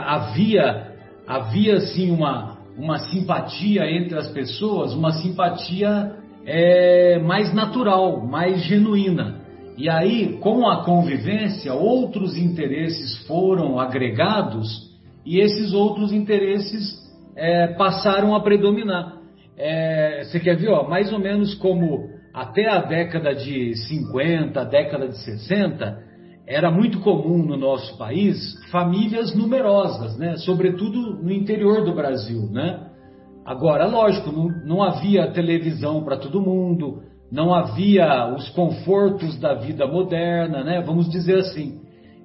havia, 0.05 0.93
havia 1.27 1.81
sim 1.81 2.11
uma, 2.11 2.59
uma 2.77 2.99
simpatia 2.99 3.91
entre 3.91 4.17
as 4.17 4.31
pessoas, 4.31 4.95
uma 4.95 5.13
simpatia 5.13 6.13
é, 6.47 7.19
mais 7.19 7.53
natural, 7.53 8.27
mais 8.27 8.63
genuína. 8.63 9.41
E 9.77 9.89
aí, 9.89 10.39
com 10.41 10.69
a 10.69 10.83
convivência, 10.85 11.73
outros 11.73 12.37
interesses 12.37 13.17
foram 13.27 13.79
agregados 13.79 14.88
e 15.29 15.41
esses 15.41 15.75
outros 15.75 16.11
interesses 16.11 17.07
é, 17.37 17.75
passaram 17.75 18.35
a 18.35 18.41
predominar. 18.41 19.19
É, 19.59 20.23
você 20.25 20.41
quer 20.41 20.57
ver, 20.57 20.71
ó, 20.71 20.89
mais 20.89 21.13
ou 21.13 21.19
menos 21.19 21.55
como 21.57 22.09
até 22.33 22.67
a 22.67 22.79
década 22.79 23.35
de 23.35 23.75
50, 23.77 24.65
década 24.65 25.07
de 25.07 25.19
60, 25.19 25.99
era 26.47 26.71
muito 26.71 27.01
comum 27.01 27.45
no 27.45 27.59
nosso 27.59 27.99
país 27.99 28.39
famílias 28.71 29.37
numerosas, 29.37 30.17
né? 30.17 30.39
sobretudo 30.39 31.23
no 31.23 31.31
interior 31.31 31.85
do 31.85 31.95
Brasil. 31.95 32.49
Né? 32.51 32.87
Agora, 33.45 33.87
lógico, 33.87 34.33
não, 34.33 34.49
não 34.65 34.83
havia 34.83 35.31
televisão 35.33 36.03
para 36.05 36.17
todo 36.17 36.41
mundo, 36.41 37.03
não 37.31 37.53
havia 37.53 38.35
os 38.35 38.49
confortos 38.49 39.39
da 39.39 39.53
vida 39.53 39.87
moderna, 39.87 40.65
né? 40.65 40.81
vamos 40.81 41.11
dizer 41.11 41.41
assim. 41.41 41.83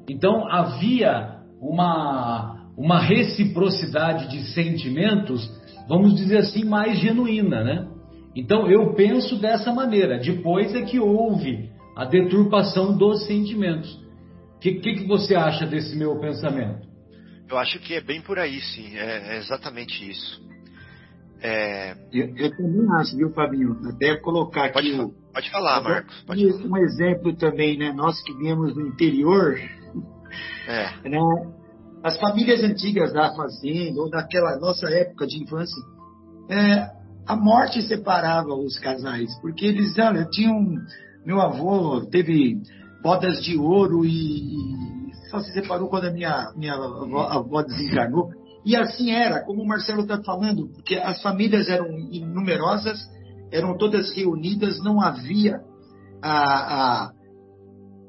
Então, 0.07 0.47
havia 0.49 1.39
uma, 1.61 2.62
uma 2.77 2.99
reciprocidade 2.99 4.29
de 4.29 4.53
sentimentos, 4.53 5.49
vamos 5.87 6.15
dizer 6.15 6.37
assim, 6.37 6.63
mais 6.65 6.99
genuína. 6.99 7.63
Né? 7.63 7.87
Então, 8.35 8.69
eu 8.69 8.93
penso 8.93 9.37
dessa 9.37 9.71
maneira. 9.73 10.19
Depois 10.19 10.73
é 10.73 10.81
que 10.81 10.99
houve 10.99 11.69
a 11.95 12.05
deturpação 12.05 12.97
dos 12.97 13.25
sentimentos 13.25 14.03
que, 14.63 14.75
que, 14.75 14.93
que 14.93 15.05
você 15.05 15.35
acha 15.35 15.65
desse 15.65 15.93
meu 15.93 16.17
pensamento? 16.21 16.87
Eu 17.49 17.57
acho 17.57 17.77
que 17.79 17.95
é 17.95 18.01
bem 18.01 18.21
por 18.21 18.39
aí, 18.39 18.61
sim. 18.61 18.95
É, 18.95 19.35
é 19.35 19.37
exatamente 19.37 20.09
isso. 20.09 20.41
É... 21.41 21.97
Eu, 22.13 22.33
eu, 22.37 22.49
também 22.55 22.87
acho, 22.97 23.17
viu, 23.17 23.29
Fabinho? 23.33 23.77
Até 23.89 24.15
colocar 24.15 24.63
aqui. 24.67 24.73
Pode, 24.73 24.91
o, 24.93 25.13
pode 25.33 25.51
falar, 25.51 25.81
Marcos. 25.83 26.17
Pode 26.21 26.49
falar. 26.49 26.65
Um 26.65 26.77
exemplo 26.77 27.35
também, 27.35 27.77
né? 27.77 27.91
Nós 27.91 28.23
que 28.23 28.33
viemos 28.37 28.73
do 28.73 28.87
interior. 28.87 29.59
É. 30.65 31.09
Né? 31.09 31.19
As 32.03 32.19
famílias 32.19 32.61
antigas 32.61 33.13
da 33.13 33.33
fazenda, 33.33 34.01
ou 34.01 34.09
daquela 34.09 34.59
nossa 34.59 34.89
época 34.89 35.25
de 35.25 35.41
infância, 35.41 35.81
é, 36.49 36.89
a 37.25 37.35
morte 37.35 37.81
separava 37.81 38.53
os 38.53 38.77
casais, 38.77 39.33
porque 39.39 39.65
eles, 39.65 39.97
olha, 39.97 40.25
tinham. 40.25 40.75
Meu 41.25 41.39
avô 41.39 42.01
teve 42.11 42.61
bodas 43.01 43.41
de 43.41 43.57
ouro 43.57 44.03
e, 44.05 44.09
e 44.09 45.29
só 45.31 45.39
se 45.39 45.53
separou 45.53 45.87
quando 45.87 46.05
a 46.05 46.11
minha, 46.11 46.51
minha 46.57 46.73
avó, 46.73 47.21
avó 47.21 47.61
desencarnou. 47.61 48.29
E 48.65 48.75
assim 48.75 49.11
era, 49.11 49.41
como 49.45 49.61
o 49.61 49.67
Marcelo 49.67 50.01
está 50.01 50.21
falando, 50.21 50.67
porque 50.67 50.95
as 50.95 51.21
famílias 51.21 51.69
eram 51.69 51.87
numerosas, 52.27 52.99
eram 53.51 53.77
todas 53.77 54.13
reunidas, 54.13 54.83
não 54.83 55.01
havia 55.01 55.61
a, 56.21 57.05
a 57.05 57.11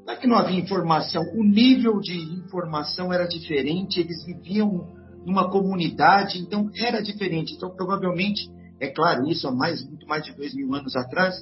não 0.05 0.13
é 0.13 0.17
que 0.17 0.27
não 0.27 0.37
havia 0.37 0.59
informação, 0.59 1.23
o 1.33 1.43
nível 1.43 1.99
de 1.99 2.15
informação 2.15 3.11
era 3.11 3.27
diferente, 3.27 3.99
eles 3.99 4.23
viviam 4.23 4.87
numa 5.25 5.49
comunidade, 5.49 6.39
então 6.39 6.69
era 6.77 7.01
diferente. 7.01 7.55
Então, 7.55 7.75
provavelmente, 7.75 8.47
é 8.79 8.87
claro, 8.87 9.27
isso 9.27 9.47
há 9.47 9.51
mais, 9.51 9.83
muito 9.83 10.05
mais 10.07 10.23
de 10.23 10.35
dois 10.35 10.53
mil 10.53 10.73
anos 10.75 10.95
atrás, 10.95 11.35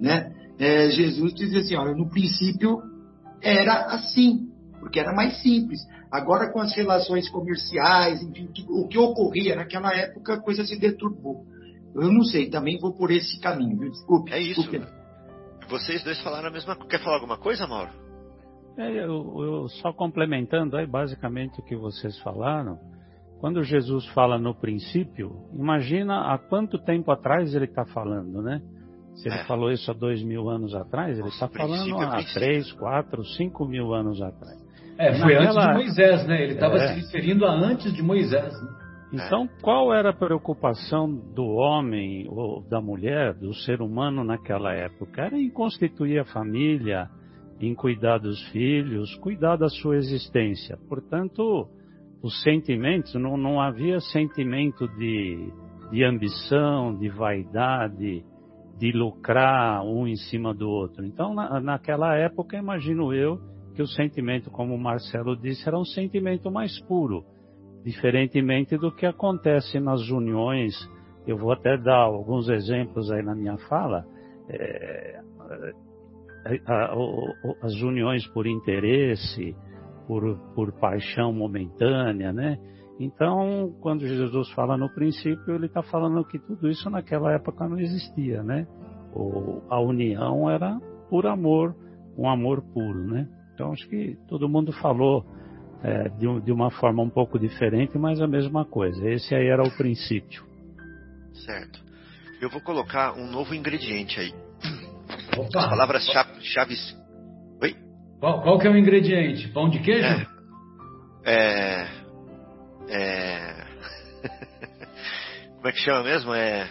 né? 0.00 0.32
É, 0.58 0.88
Jesus 0.90 1.34
dizia 1.34 1.60
assim: 1.60 1.74
olha, 1.74 1.94
no 1.96 2.08
princípio 2.08 2.80
era 3.42 3.86
assim, 3.86 4.48
porque 4.78 5.00
era 5.00 5.12
mais 5.12 5.42
simples. 5.42 5.80
Agora, 6.12 6.52
com 6.52 6.60
as 6.60 6.72
relações 6.72 7.28
comerciais, 7.28 8.22
enfim, 8.22 8.48
o 8.68 8.86
que 8.86 8.96
ocorria 8.96 9.56
naquela 9.56 9.92
época, 9.92 10.34
a 10.34 10.40
coisa 10.40 10.64
se 10.64 10.78
deturbou. 10.78 11.44
Eu 11.96 12.12
não 12.12 12.22
sei, 12.22 12.48
também 12.48 12.78
vou 12.78 12.92
por 12.92 13.10
esse 13.10 13.40
caminho, 13.40 13.76
viu? 13.76 13.90
Desculpe. 13.90 14.32
É 14.32 14.40
isso. 14.40 14.62
Desculpe. 14.62 14.86
Vocês 15.68 16.04
dois 16.04 16.20
falaram 16.20 16.48
a 16.48 16.52
mesma 16.52 16.76
coisa. 16.76 16.90
Quer 16.90 17.02
falar 17.02 17.16
alguma 17.16 17.38
coisa, 17.38 17.66
Mauro? 17.66 18.03
É, 18.76 18.90
eu, 18.90 19.34
eu, 19.38 19.68
só 19.80 19.92
complementando 19.92 20.76
aí 20.76 20.86
basicamente 20.86 21.60
o 21.60 21.62
que 21.62 21.76
vocês 21.76 22.18
falaram. 22.20 22.78
Quando 23.40 23.62
Jesus 23.62 24.06
fala 24.08 24.38
no 24.38 24.54
princípio, 24.54 25.36
imagina 25.52 26.32
há 26.32 26.38
quanto 26.38 26.78
tempo 26.78 27.10
atrás 27.10 27.54
ele 27.54 27.66
está 27.66 27.84
falando, 27.84 28.42
né? 28.42 28.60
Se 29.14 29.28
ele 29.28 29.36
é. 29.36 29.44
falou 29.44 29.70
isso 29.70 29.90
há 29.90 29.94
dois 29.94 30.22
mil 30.22 30.48
anos 30.48 30.74
atrás, 30.74 31.18
ele 31.18 31.28
está 31.28 31.48
falando 31.48 31.98
há 31.98 32.22
três, 32.32 32.72
quatro, 32.72 33.24
cinco 33.24 33.64
mil 33.66 33.94
anos 33.94 34.20
atrás. 34.20 34.64
É, 34.98 35.12
foi 35.14 35.34
Naquela... 35.34 35.50
antes 35.50 35.66
de 35.66 35.72
Moisés, 35.74 36.26
né? 36.26 36.42
Ele 36.42 36.54
estava 36.54 36.76
é. 36.76 36.88
se 36.88 37.00
referindo 37.00 37.44
a 37.46 37.52
antes 37.52 37.92
de 37.92 38.02
Moisés. 38.02 38.52
Né? 38.52 38.68
Então, 39.12 39.48
qual 39.62 39.94
era 39.94 40.10
a 40.10 40.16
preocupação 40.16 41.08
do 41.08 41.44
homem 41.44 42.26
ou 42.28 42.62
da 42.68 42.80
mulher, 42.80 43.34
do 43.34 43.54
ser 43.54 43.80
humano 43.80 44.24
naquela 44.24 44.72
época? 44.72 45.22
Era 45.22 45.38
em 45.38 45.50
constituir 45.50 46.18
a 46.18 46.24
família, 46.24 47.08
em 47.60 47.74
cuidar 47.74 48.18
dos 48.18 48.40
filhos, 48.48 49.14
cuidar 49.16 49.56
da 49.56 49.68
sua 49.68 49.96
existência. 49.96 50.76
Portanto, 50.88 51.68
os 52.22 52.42
sentimentos, 52.42 53.14
não, 53.14 53.36
não 53.36 53.60
havia 53.60 54.00
sentimento 54.00 54.88
de, 54.96 55.52
de 55.90 56.04
ambição, 56.04 56.96
de 56.96 57.08
vaidade, 57.08 58.24
de 58.78 58.92
lucrar 58.92 59.84
um 59.84 60.06
em 60.06 60.16
cima 60.16 60.52
do 60.52 60.68
outro. 60.68 61.04
Então, 61.04 61.34
na, 61.34 61.60
naquela 61.60 62.16
época, 62.16 62.56
imagino 62.56 63.12
eu 63.12 63.38
que 63.74 63.82
o 63.82 63.86
sentimento, 63.86 64.50
como 64.50 64.74
o 64.74 64.78
Marcelo 64.78 65.36
disse, 65.36 65.66
era 65.66 65.78
um 65.78 65.84
sentimento 65.84 66.50
mais 66.50 66.80
puro, 66.86 67.24
diferentemente 67.84 68.76
do 68.76 68.90
que 68.90 69.06
acontece 69.06 69.78
nas 69.78 70.08
uniões. 70.08 70.74
Eu 71.26 71.36
vou 71.36 71.52
até 71.52 71.76
dar 71.76 71.98
alguns 71.98 72.48
exemplos 72.48 73.10
aí 73.10 73.22
na 73.22 73.34
minha 73.34 73.56
fala. 73.68 74.04
É, 74.48 75.20
as 77.62 77.74
uniões 77.80 78.26
por 78.28 78.46
interesse, 78.46 79.56
por, 80.06 80.38
por 80.54 80.72
paixão 80.72 81.32
momentânea, 81.32 82.32
né? 82.32 82.58
Então, 83.00 83.74
quando 83.80 84.06
Jesus 84.06 84.50
fala 84.52 84.76
no 84.76 84.88
princípio, 84.88 85.54
ele 85.54 85.66
está 85.66 85.82
falando 85.82 86.24
que 86.24 86.38
tudo 86.38 86.70
isso 86.70 86.88
naquela 86.88 87.32
época 87.32 87.68
não 87.68 87.78
existia, 87.78 88.42
né? 88.42 88.66
O, 89.12 89.62
a 89.68 89.80
união 89.80 90.48
era 90.48 90.78
por 91.08 91.26
amor, 91.26 91.74
um 92.16 92.28
amor 92.28 92.62
puro, 92.72 93.04
né? 93.06 93.28
Então, 93.54 93.72
acho 93.72 93.88
que 93.88 94.16
todo 94.28 94.48
mundo 94.48 94.72
falou 94.72 95.24
é, 95.82 96.08
de, 96.08 96.40
de, 96.40 96.52
uma 96.52 96.70
forma 96.70 97.02
um 97.02 97.10
pouco 97.10 97.38
diferente, 97.38 97.98
mas 97.98 98.20
a 98.20 98.26
mesma 98.26 98.64
coisa. 98.64 99.08
Esse 99.08 99.34
aí 99.34 99.46
era 99.46 99.62
o 99.62 99.76
princípio. 99.76 100.44
Certo. 101.44 101.82
Eu 102.40 102.48
vou 102.50 102.60
colocar 102.60 103.14
um 103.14 103.30
novo 103.30 103.54
ingrediente 103.54 104.18
aí. 104.20 104.32
Opa. 105.38 105.58
As 105.58 105.68
palavras 105.68 106.06
chaves. 106.44 106.96
Oi? 107.62 107.74
Qual, 108.20 108.42
qual 108.42 108.58
que 108.58 108.66
é 108.66 108.70
o 108.70 108.76
ingrediente? 108.76 109.48
Pão 109.48 109.68
de 109.68 109.80
queijo? 109.80 110.26
É. 111.24 111.32
é 111.32 112.04
é... 112.88 113.66
Como 115.56 115.68
é 115.68 115.72
que 115.72 115.80
chama 115.80 116.02
mesmo? 116.04 116.34
É. 116.34 116.68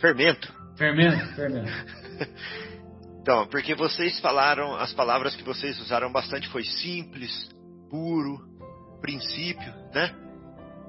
Fermento. 0.00 0.52
Fermento, 0.76 1.34
fermento. 1.34 1.70
então, 3.20 3.46
porque 3.48 3.74
vocês 3.74 4.18
falaram, 4.20 4.74
as 4.76 4.92
palavras 4.92 5.34
que 5.34 5.42
vocês 5.42 5.78
usaram 5.80 6.10
bastante 6.10 6.48
foi 6.48 6.64
simples, 6.64 7.48
puro, 7.90 8.40
princípio, 9.00 9.72
né? 9.92 10.14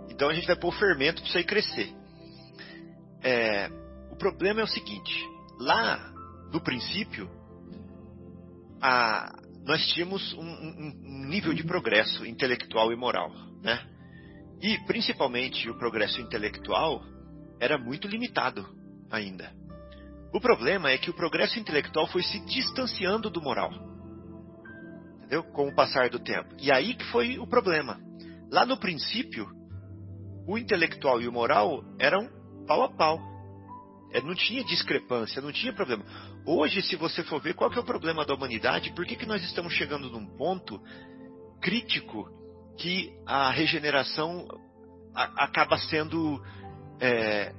Então 0.09 0.29
a 0.29 0.33
gente 0.33 0.47
vai 0.47 0.55
pôr 0.55 0.71
fermento 0.73 1.21
para 1.21 1.29
isso 1.29 1.37
aí 1.37 1.43
crescer. 1.43 1.91
É, 3.23 3.69
o 4.11 4.15
problema 4.15 4.61
é 4.61 4.63
o 4.63 4.67
seguinte: 4.67 5.13
lá 5.59 6.12
no 6.53 6.61
princípio, 6.61 7.29
a, 8.81 9.29
nós 9.65 9.85
tínhamos 9.87 10.33
um, 10.33 10.41
um, 10.41 11.01
um 11.03 11.25
nível 11.25 11.53
de 11.53 11.63
progresso 11.63 12.25
intelectual 12.25 12.91
e 12.93 12.95
moral 12.95 13.31
né? 13.63 13.79
E 14.61 14.77
principalmente 14.85 15.69
o 15.69 15.77
progresso 15.77 16.21
intelectual 16.21 17.01
era 17.59 17.77
muito 17.77 18.07
limitado 18.07 18.67
ainda. 19.09 19.51
O 20.33 20.39
problema 20.39 20.89
é 20.89 20.97
que 20.97 21.09
o 21.09 21.13
progresso 21.13 21.59
intelectual 21.59 22.07
foi 22.07 22.23
se 22.23 22.39
distanciando 22.45 23.29
do 23.29 23.41
moral. 23.41 23.71
Entendeu? 25.17 25.43
Com 25.43 25.69
o 25.69 25.75
passar 25.75 26.09
do 26.09 26.19
tempo. 26.19 26.55
E 26.59 26.71
aí 26.71 26.95
que 26.95 27.05
foi 27.05 27.39
o 27.39 27.47
problema. 27.47 27.99
Lá 28.51 28.65
no 28.65 28.77
princípio, 28.77 29.47
o 30.47 30.57
intelectual 30.57 31.21
e 31.21 31.27
o 31.27 31.31
moral 31.31 31.83
eram 31.99 32.27
pau 32.67 32.83
a 32.83 32.89
pau. 32.89 33.19
É, 34.11 34.21
não 34.21 34.35
tinha 34.35 34.63
discrepância, 34.63 35.41
não 35.41 35.51
tinha 35.51 35.73
problema. 35.73 36.03
Hoje, 36.45 36.81
se 36.81 36.95
você 36.95 37.23
for 37.23 37.41
ver 37.41 37.53
qual 37.53 37.71
é 37.71 37.79
o 37.79 37.83
problema 37.83 38.25
da 38.25 38.33
humanidade, 38.33 38.93
por 38.93 39.05
que, 39.05 39.15
que 39.15 39.25
nós 39.25 39.43
estamos 39.43 39.73
chegando 39.73 40.09
num 40.09 40.25
ponto 40.37 40.81
crítico 41.61 42.29
que 42.77 43.13
a 43.25 43.49
regeneração 43.49 44.45
a, 45.15 45.45
acaba 45.45 45.77
sendo 45.77 46.43
é, 46.99 47.53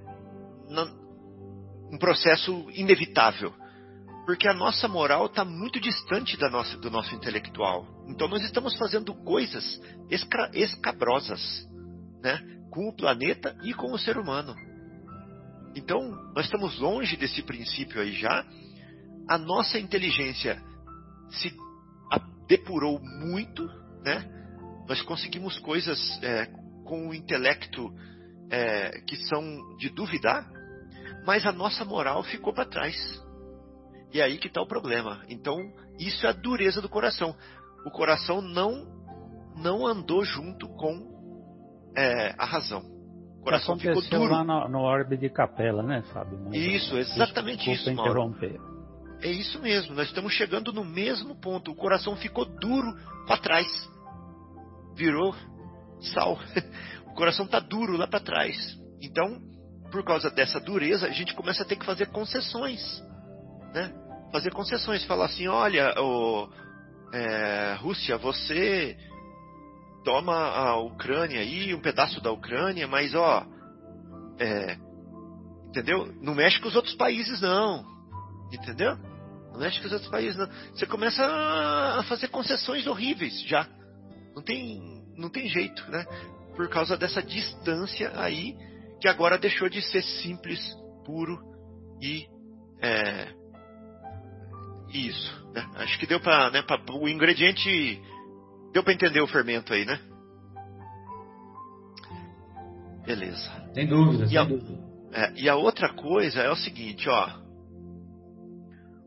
um 1.90 1.98
processo 1.98 2.66
inevitável. 2.72 3.52
Porque 4.26 4.48
a 4.48 4.54
nossa 4.54 4.88
moral 4.88 5.26
está 5.26 5.44
muito 5.44 5.78
distante 5.78 6.36
da 6.36 6.48
nossa, 6.48 6.76
do 6.78 6.90
nosso 6.90 7.14
intelectual. 7.14 7.86
Então 8.08 8.26
nós 8.26 8.42
estamos 8.42 8.76
fazendo 8.76 9.14
coisas 9.14 9.80
esca, 10.10 10.50
escabrosas 10.54 11.40
né, 12.22 12.42
com 12.70 12.88
o 12.88 12.96
planeta 12.96 13.54
e 13.62 13.74
com 13.74 13.92
o 13.92 13.98
ser 13.98 14.16
humano. 14.16 14.54
Então 15.76 16.00
nós 16.34 16.46
estamos 16.46 16.78
longe 16.78 17.16
desse 17.16 17.42
princípio 17.42 18.00
aí 18.00 18.12
já. 18.12 18.44
A 19.28 19.38
nossa 19.38 19.78
inteligência 19.78 20.62
se 21.30 21.54
depurou 22.46 23.00
muito, 23.00 23.66
né? 24.04 24.30
nós 24.88 25.00
conseguimos 25.02 25.58
coisas 25.58 25.98
é, 26.22 26.46
com 26.84 27.08
o 27.08 27.14
intelecto 27.14 27.92
é, 28.50 29.00
que 29.06 29.16
são 29.16 29.76
de 29.78 29.88
duvidar, 29.88 30.46
mas 31.26 31.46
a 31.46 31.52
nossa 31.52 31.84
moral 31.84 32.22
ficou 32.22 32.52
para 32.52 32.66
trás. 32.66 32.96
E 34.12 34.20
é 34.20 34.24
aí 34.24 34.38
que 34.38 34.48
está 34.48 34.60
o 34.60 34.66
problema. 34.66 35.22
Então, 35.28 35.56
isso 35.98 36.26
é 36.26 36.28
a 36.28 36.32
dureza 36.32 36.80
do 36.80 36.88
coração. 36.88 37.34
O 37.86 37.90
coração 37.90 38.40
não 38.40 38.92
não 39.56 39.86
andou 39.86 40.24
junto 40.24 40.68
com 40.68 41.14
é, 41.96 42.34
a 42.36 42.44
razão. 42.44 42.82
O 43.40 43.44
coração 43.44 43.78
ficou 43.78 44.02
duro. 44.02 44.32
lá 44.32 44.42
no, 44.42 44.68
no 44.68 44.80
orbe 44.80 45.16
de 45.16 45.30
capela, 45.30 45.82
né, 45.82 46.02
Fábio? 46.12 46.40
Mas, 46.44 46.54
isso, 46.54 46.96
exatamente 46.96 47.70
isso, 47.70 47.90
interromper. 47.90 48.58
É 49.24 49.30
isso 49.30 49.58
mesmo, 49.58 49.94
nós 49.94 50.08
estamos 50.08 50.34
chegando 50.34 50.70
no 50.70 50.84
mesmo 50.84 51.34
ponto. 51.40 51.70
O 51.70 51.74
coração 51.74 52.14
ficou 52.14 52.44
duro 52.44 52.94
para 53.26 53.38
trás. 53.38 53.66
Virou 54.94 55.34
sal. 56.12 56.38
O 57.06 57.16
coração 57.16 57.44
está 57.44 57.60
duro 57.60 57.96
lá 57.96 58.08
para 58.08 58.18
trás. 58.18 58.56
Então, 59.00 59.40
por 59.92 60.04
causa 60.04 60.28
dessa 60.32 60.58
dureza, 60.58 61.06
a 61.06 61.10
gente 61.10 61.32
começa 61.32 61.62
a 61.62 61.64
ter 61.64 61.76
que 61.76 61.86
fazer 61.86 62.06
concessões. 62.06 62.82
Né? 63.72 63.94
Fazer 64.32 64.50
concessões. 64.50 65.04
Falar 65.04 65.26
assim: 65.26 65.46
olha, 65.46 65.94
é, 67.12 67.74
Rússia, 67.74 68.18
você 68.18 68.96
toma 70.04 70.34
a 70.34 70.76
Ucrânia 70.80 71.38
aí, 71.38 71.72
um 71.72 71.80
pedaço 71.80 72.20
da 72.20 72.32
Ucrânia, 72.32 72.88
mas 72.88 73.14
ó, 73.14 73.46
é, 74.40 74.76
entendeu? 75.68 76.12
Não 76.20 76.34
mexe 76.34 76.60
com 76.60 76.66
os 76.66 76.74
outros 76.74 76.96
países 76.96 77.40
não, 77.40 77.86
entendeu? 78.52 78.98
Não 79.54 79.60
mexe 79.60 79.80
com 79.80 79.86
os 79.86 79.92
outros 79.92 80.10
países 80.10 80.36
não. 80.36 80.46
Você 80.74 80.84
começa 80.84 81.24
a 81.24 82.02
fazer 82.02 82.28
concessões 82.28 82.86
horríveis 82.86 83.40
já, 83.42 83.66
não 84.34 84.42
tem, 84.42 85.02
não 85.16 85.30
tem 85.30 85.48
jeito, 85.48 85.88
né? 85.90 86.04
Por 86.54 86.68
causa 86.68 86.96
dessa 86.96 87.22
distância 87.22 88.12
aí 88.16 88.54
que 89.00 89.08
agora 89.08 89.38
deixou 89.38 89.68
de 89.68 89.80
ser 89.80 90.02
simples, 90.02 90.60
puro 91.06 91.38
e 92.02 92.26
é, 92.82 93.28
isso. 94.92 95.50
Né? 95.54 95.66
Acho 95.76 95.98
que 95.98 96.06
deu 96.06 96.20
para, 96.20 96.50
né, 96.50 96.62
pra, 96.62 96.78
o 96.92 97.08
ingrediente 97.08 98.02
Deu 98.74 98.82
para 98.82 98.92
entender 98.92 99.20
o 99.20 99.28
fermento 99.28 99.72
aí, 99.72 99.84
né? 99.84 100.00
Beleza. 103.06 103.48
Sem 103.72 103.86
dúvida, 103.86 104.24
e 104.24 104.28
sem 104.28 104.36
a, 104.36 104.42
dúvida. 104.44 104.84
É, 105.12 105.32
e 105.36 105.48
a 105.48 105.54
outra 105.54 105.94
coisa 105.94 106.40
é 106.40 106.50
o 106.50 106.56
seguinte, 106.56 107.08
ó. 107.08 107.43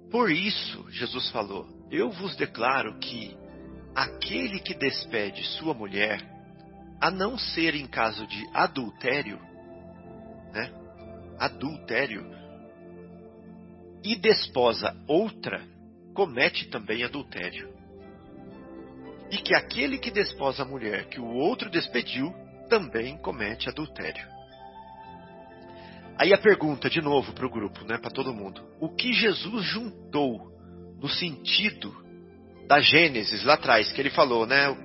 Por 0.10 0.32
isso, 0.32 0.90
Jesus 0.92 1.30
falou: 1.32 1.68
Eu 1.92 2.10
vos 2.12 2.36
declaro 2.36 2.98
que 3.00 3.36
aquele 3.96 4.60
que 4.60 4.74
despede 4.74 5.44
sua 5.58 5.74
mulher, 5.74 6.22
a 7.00 7.12
não 7.12 7.38
ser 7.38 7.76
em 7.76 7.88
caso 7.88 8.26
de 8.28 8.48
adultério, 8.54 9.40
né? 10.54 10.72
Adultério, 11.40 12.26
e 14.04 14.16
desposa 14.16 14.96
outra, 15.08 15.62
comete 16.14 16.68
também 16.70 17.04
adultério 17.04 17.78
e 19.30 19.38
que 19.38 19.54
aquele 19.54 19.98
que 19.98 20.12
desposa 20.12 20.64
a 20.64 20.66
mulher 20.66 21.08
que 21.10 21.20
o 21.20 21.28
outro 21.28 21.70
despediu 21.70 22.34
também 22.70 23.18
comete 23.18 23.70
adultério. 23.70 24.26
Aí 26.20 26.34
a 26.34 26.38
pergunta 26.38 26.90
de 26.90 27.02
novo 27.02 27.32
para 27.34 27.46
o 27.46 27.50
grupo, 27.50 27.86
né, 27.86 27.98
para 27.98 28.10
todo 28.10 28.34
mundo: 28.34 28.62
o 28.80 28.90
que 28.90 29.14
Jesus 29.14 29.64
juntou 29.66 30.52
no 31.00 31.08
sentido 31.08 31.96
da 32.68 32.80
Gênesis 32.80 33.44
lá 33.44 33.54
atrás 33.54 33.92
que 33.92 34.02
ele 34.02 34.10
falou, 34.10 34.46
né, 34.46 34.76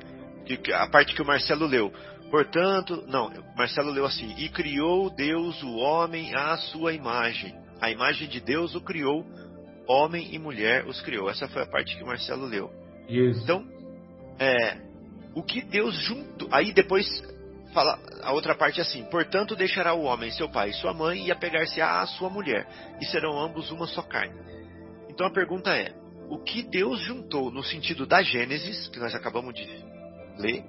a 0.75 0.87
parte 0.89 1.15
que 1.15 1.23
o 1.23 1.27
Marcelo 1.27 1.67
leu? 1.67 1.93
Portanto, 2.31 3.05
não, 3.09 3.31
Marcelo 3.57 3.91
leu 3.91 4.05
assim: 4.05 4.35
e 4.39 4.49
criou 4.49 5.11
Deus 5.11 5.63
o 5.63 5.77
homem 5.77 6.35
à 6.35 6.57
sua 6.57 6.93
imagem. 6.93 7.55
A 7.81 7.91
imagem 7.91 8.29
de 8.29 8.41
Deus 8.41 8.75
o 8.75 8.81
criou, 8.81 9.25
homem 9.89 10.35
e 10.35 10.39
mulher 10.39 10.87
os 10.87 11.01
criou. 11.01 11.29
Essa 11.29 11.49
foi 11.49 11.63
a 11.63 11.67
parte 11.67 11.97
que 11.97 12.03
o 12.03 12.07
Marcelo 12.07 12.47
leu. 12.47 12.71
Isso. 13.09 13.43
Então, 13.43 13.67
é, 14.39 14.79
o 15.35 15.43
que 15.43 15.63
Deus 15.63 15.95
junto. 15.95 16.49
Aí 16.51 16.73
depois 16.73 17.07
fala 17.73 17.99
a 18.23 18.33
outra 18.33 18.55
parte 18.55 18.79
é 18.79 18.83
assim: 18.83 19.05
portanto 19.05 19.57
deixará 19.57 19.95
o 19.95 20.03
homem 20.03 20.31
seu 20.31 20.49
pai 20.49 20.71
e 20.71 20.75
sua 20.75 20.93
mãe 20.93 21.27
e 21.27 21.33
apegar-se 21.33 21.81
à 21.81 22.07
sua 22.07 22.31
mulher, 22.31 22.67
e 23.01 23.05
serão 23.07 23.39
ambos 23.39 23.71
uma 23.71 23.87
só 23.87 24.03
carne. 24.03 24.35
Então 25.09 25.27
a 25.27 25.33
pergunta 25.33 25.77
é: 25.77 25.95
o 26.29 26.39
que 26.39 26.63
Deus 26.63 27.01
juntou 27.01 27.51
no 27.51 27.63
sentido 27.63 28.07
da 28.07 28.23
Gênesis, 28.23 28.89
que 28.89 28.99
nós 28.99 29.15
acabamos 29.15 29.55
de 29.55 29.67
ler, 30.39 30.65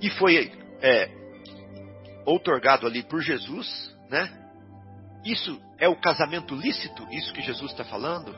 e 0.00 0.10
foi 0.10 0.52
é, 0.80 1.10
outorgado 2.26 2.86
ali 2.86 3.02
por 3.02 3.20
Jesus, 3.20 3.94
né? 4.10 4.40
Isso 5.24 5.58
é 5.78 5.88
o 5.88 5.96
casamento 5.96 6.54
lícito, 6.54 7.06
isso 7.10 7.32
que 7.32 7.40
Jesus 7.40 7.70
está 7.70 7.84
falando? 7.84 8.34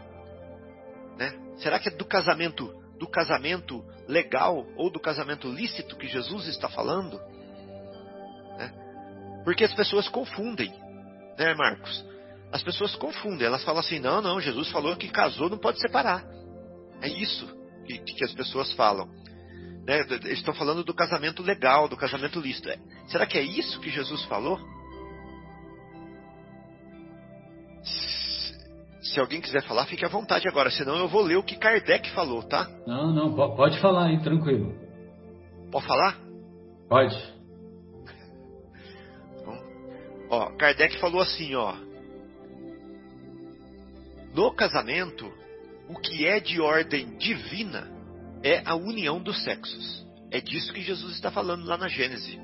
Né? 1.18 1.32
Será 1.56 1.78
que 1.80 1.88
é 1.88 1.92
do 1.92 2.04
casamento 2.04 2.72
do 2.98 3.08
casamento 3.08 3.84
legal 4.08 4.66
ou 4.76 4.90
do 4.90 5.00
casamento 5.00 5.48
lícito 5.48 5.96
que 5.96 6.06
Jesus 6.06 6.46
está 6.46 6.68
falando? 6.68 7.20
Porque 9.46 9.62
as 9.62 9.72
pessoas 9.72 10.08
confundem, 10.08 10.74
né, 11.38 11.54
Marcos? 11.54 12.04
As 12.50 12.64
pessoas 12.64 12.96
confundem, 12.96 13.46
elas 13.46 13.62
falam 13.62 13.78
assim: 13.78 14.00
não, 14.00 14.20
não, 14.20 14.40
Jesus 14.40 14.68
falou 14.72 14.96
que 14.96 15.06
casou 15.06 15.48
não 15.48 15.56
pode 15.56 15.80
separar. 15.80 16.24
É 17.00 17.08
isso 17.08 17.46
que, 17.86 17.96
que 17.96 18.24
as 18.24 18.32
pessoas 18.32 18.72
falam. 18.72 19.06
Né? 19.86 20.00
Estão 20.32 20.52
falando 20.52 20.82
do 20.82 20.92
casamento 20.92 21.44
legal, 21.44 21.88
do 21.88 21.96
casamento 21.96 22.40
lícito. 22.40 22.68
É, 22.68 22.76
será 23.06 23.24
que 23.24 23.38
é 23.38 23.42
isso 23.42 23.78
que 23.78 23.88
Jesus 23.88 24.24
falou? 24.24 24.58
Se 29.00 29.20
alguém 29.20 29.40
quiser 29.40 29.62
falar, 29.62 29.86
fique 29.86 30.04
à 30.04 30.08
vontade 30.08 30.48
agora, 30.48 30.72
senão 30.72 30.96
eu 30.96 31.06
vou 31.06 31.22
ler 31.22 31.36
o 31.36 31.44
que 31.44 31.56
Kardec 31.56 32.10
falou, 32.10 32.42
tá? 32.42 32.68
Não, 32.84 33.14
não, 33.14 33.32
pode 33.32 33.80
falar 33.80 34.06
aí, 34.06 34.20
tranquilo. 34.20 34.74
Pode 35.70 35.86
falar? 35.86 36.18
Pode. 36.88 37.35
Ó, 40.28 40.50
Kardec 40.56 40.98
falou 40.98 41.20
assim, 41.20 41.54
ó. 41.54 41.74
No 44.34 44.52
casamento, 44.54 45.32
o 45.88 45.98
que 45.98 46.26
é 46.26 46.40
de 46.40 46.60
ordem 46.60 47.16
divina 47.16 47.90
é 48.42 48.62
a 48.64 48.74
união 48.74 49.20
dos 49.20 49.42
sexos. 49.44 50.06
É 50.30 50.40
disso 50.40 50.72
que 50.72 50.82
Jesus 50.82 51.14
está 51.14 51.30
falando 51.30 51.64
lá 51.64 51.76
na 51.76 51.88
Gênesis. 51.88 52.38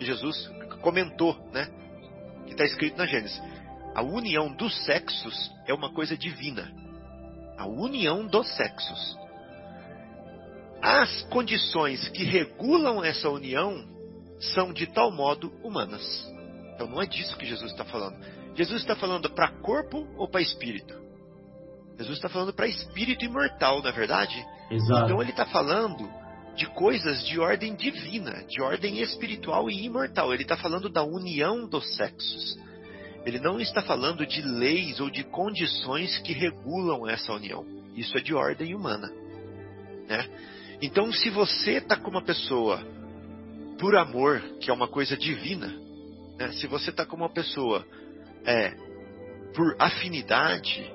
Jesus 0.00 0.50
comentou, 0.80 1.36
né? 1.52 1.68
Que 2.46 2.52
está 2.52 2.64
escrito 2.64 2.96
na 2.96 3.06
Gênesis 3.06 3.40
a 3.98 4.02
união 4.02 4.54
dos 4.54 4.84
sexos 4.84 5.50
é 5.66 5.74
uma 5.74 5.92
coisa 5.92 6.16
divina. 6.16 6.72
A 7.56 7.66
união 7.66 8.24
dos 8.24 8.46
sexos. 8.54 9.18
As 10.80 11.22
condições 11.24 12.08
que 12.10 12.22
regulam 12.22 13.04
essa 13.04 13.28
união 13.28 13.84
são 14.54 14.72
de 14.72 14.86
tal 14.86 15.10
modo 15.10 15.52
humanas. 15.64 16.32
Então 16.78 16.86
não 16.86 17.02
é 17.02 17.06
disso 17.06 17.36
que 17.36 17.44
Jesus 17.44 17.72
está 17.72 17.84
falando. 17.84 18.16
Jesus 18.54 18.80
está 18.82 18.94
falando 18.94 19.28
para 19.30 19.50
corpo 19.60 20.06
ou 20.16 20.28
para 20.28 20.40
espírito? 20.40 20.94
Jesus 21.98 22.18
está 22.18 22.28
falando 22.28 22.52
para 22.52 22.68
espírito 22.68 23.24
imortal, 23.24 23.82
na 23.82 23.88
é 23.88 23.92
verdade? 23.92 24.46
Exato. 24.70 25.06
Então 25.06 25.20
ele 25.20 25.32
está 25.32 25.44
falando 25.46 26.08
de 26.54 26.66
coisas 26.66 27.26
de 27.26 27.40
ordem 27.40 27.74
divina, 27.74 28.44
de 28.44 28.62
ordem 28.62 29.00
espiritual 29.00 29.68
e 29.68 29.86
imortal. 29.86 30.32
Ele 30.32 30.44
está 30.44 30.56
falando 30.56 30.88
da 30.88 31.02
união 31.02 31.68
dos 31.68 31.96
sexos. 31.96 32.56
Ele 33.26 33.40
não 33.40 33.58
está 33.58 33.82
falando 33.82 34.24
de 34.24 34.40
leis 34.40 35.00
ou 35.00 35.10
de 35.10 35.24
condições 35.24 36.16
que 36.18 36.32
regulam 36.32 37.08
essa 37.08 37.32
união. 37.32 37.66
Isso 37.96 38.16
é 38.16 38.20
de 38.20 38.32
ordem 38.32 38.72
humana. 38.72 39.10
Né? 40.08 40.28
Então, 40.80 41.12
se 41.12 41.28
você 41.28 41.78
está 41.78 41.96
com 41.96 42.08
uma 42.08 42.22
pessoa 42.22 42.80
por 43.80 43.96
amor, 43.96 44.40
que 44.60 44.70
é 44.70 44.72
uma 44.72 44.86
coisa 44.86 45.16
divina, 45.16 45.87
né? 46.38 46.52
se 46.52 46.66
você 46.66 46.90
está 46.90 47.04
com 47.04 47.16
uma 47.16 47.28
pessoa 47.28 47.84
é, 48.46 48.70
por 49.54 49.74
afinidade, 49.78 50.90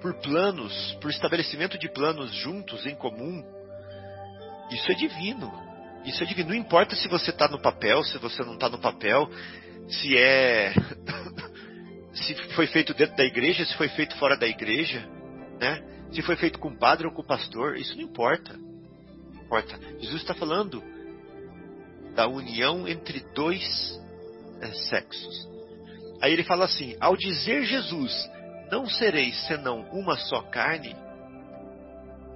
por 0.00 0.14
planos, 0.14 0.96
por 1.00 1.10
estabelecimento 1.10 1.78
de 1.78 1.88
planos 1.88 2.34
juntos 2.34 2.84
em 2.86 2.94
comum, 2.94 3.42
isso 4.70 4.90
é 4.90 4.94
divino. 4.94 5.52
Isso 6.04 6.22
é 6.22 6.26
divino. 6.26 6.50
Não 6.50 6.56
importa 6.56 6.96
se 6.96 7.08
você 7.08 7.30
está 7.30 7.48
no 7.48 7.60
papel, 7.60 8.02
se 8.04 8.18
você 8.18 8.42
não 8.42 8.54
está 8.54 8.68
no 8.68 8.78
papel, 8.78 9.30
se 9.88 10.16
é 10.16 10.72
se 12.12 12.34
foi 12.54 12.66
feito 12.66 12.92
dentro 12.94 13.16
da 13.16 13.24
igreja, 13.24 13.64
se 13.64 13.76
foi 13.76 13.88
feito 13.88 14.16
fora 14.16 14.36
da 14.36 14.46
igreja, 14.46 15.08
né? 15.60 15.82
Se 16.12 16.20
foi 16.22 16.36
feito 16.36 16.58
com 16.58 16.68
o 16.68 16.76
padre 16.76 17.06
ou 17.06 17.12
com 17.12 17.22
o 17.22 17.26
pastor, 17.26 17.76
isso 17.76 17.96
não 17.96 18.02
importa. 18.02 18.54
Não 18.54 19.42
importa. 19.42 19.78
Jesus 20.00 20.20
está 20.20 20.34
falando 20.34 20.82
da 22.14 22.26
união 22.26 22.86
entre 22.86 23.20
dois 23.34 24.01
sexos. 24.88 25.48
Aí 26.20 26.32
ele 26.32 26.44
fala 26.44 26.64
assim: 26.64 26.96
ao 27.00 27.16
dizer 27.16 27.64
Jesus, 27.64 28.30
não 28.70 28.86
sereis 28.86 29.36
senão 29.46 29.80
uma 29.92 30.16
só 30.16 30.42
carne, 30.42 30.94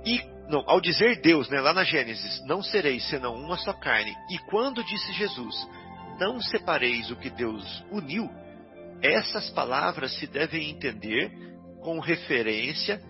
e 0.04 0.20
não, 0.48 0.62
ao 0.66 0.80
dizer 0.80 1.20
Deus, 1.20 1.48
né, 1.48 1.60
lá 1.60 1.72
na 1.72 1.84
Gênesis, 1.84 2.42
não 2.46 2.62
sereis 2.62 3.08
senão 3.08 3.34
uma 3.34 3.56
só 3.56 3.72
carne, 3.72 4.14
e 4.30 4.38
quando 4.50 4.84
disse 4.84 5.12
Jesus, 5.12 5.54
não 6.18 6.40
separeis 6.40 7.10
o 7.10 7.16
que 7.16 7.30
Deus 7.30 7.84
uniu, 7.90 8.30
essas 9.02 9.50
palavras 9.50 10.16
se 10.18 10.26
devem 10.26 10.70
entender 10.70 11.30
com 11.82 11.98
referência 12.00 13.00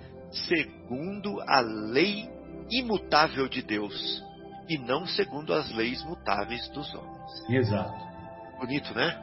segundo 0.48 1.40
a 1.42 1.60
lei 1.60 2.28
imutável 2.70 3.48
de 3.48 3.62
Deus 3.62 4.22
e 4.68 4.76
não 4.76 5.06
segundo 5.06 5.54
as 5.54 5.70
leis 5.72 6.02
mutáveis 6.04 6.68
dos 6.70 6.92
homens. 6.94 7.50
Exato. 7.50 8.05
Bonito, 8.58 8.94
né? 8.94 9.16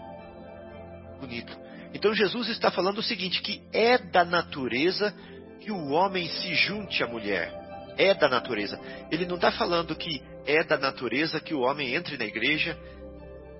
Bonito. 1.19 1.57
Então 1.93 2.13
Jesus 2.13 2.49
está 2.49 2.71
falando 2.71 2.99
o 2.99 3.03
seguinte: 3.03 3.41
que 3.41 3.61
é 3.71 3.97
da 3.97 4.25
natureza 4.25 5.13
que 5.59 5.71
o 5.71 5.91
homem 5.91 6.27
se 6.27 6.53
junte 6.55 7.03
à 7.03 7.07
mulher. 7.07 7.61
É 7.97 8.13
da 8.13 8.27
natureza. 8.27 8.79
Ele 9.11 9.25
não 9.25 9.35
está 9.35 9.51
falando 9.51 9.95
que 9.95 10.21
é 10.45 10.63
da 10.63 10.77
natureza 10.77 11.39
que 11.39 11.53
o 11.53 11.61
homem 11.61 11.93
entre 11.93 12.17
na 12.17 12.25
igreja, 12.25 12.77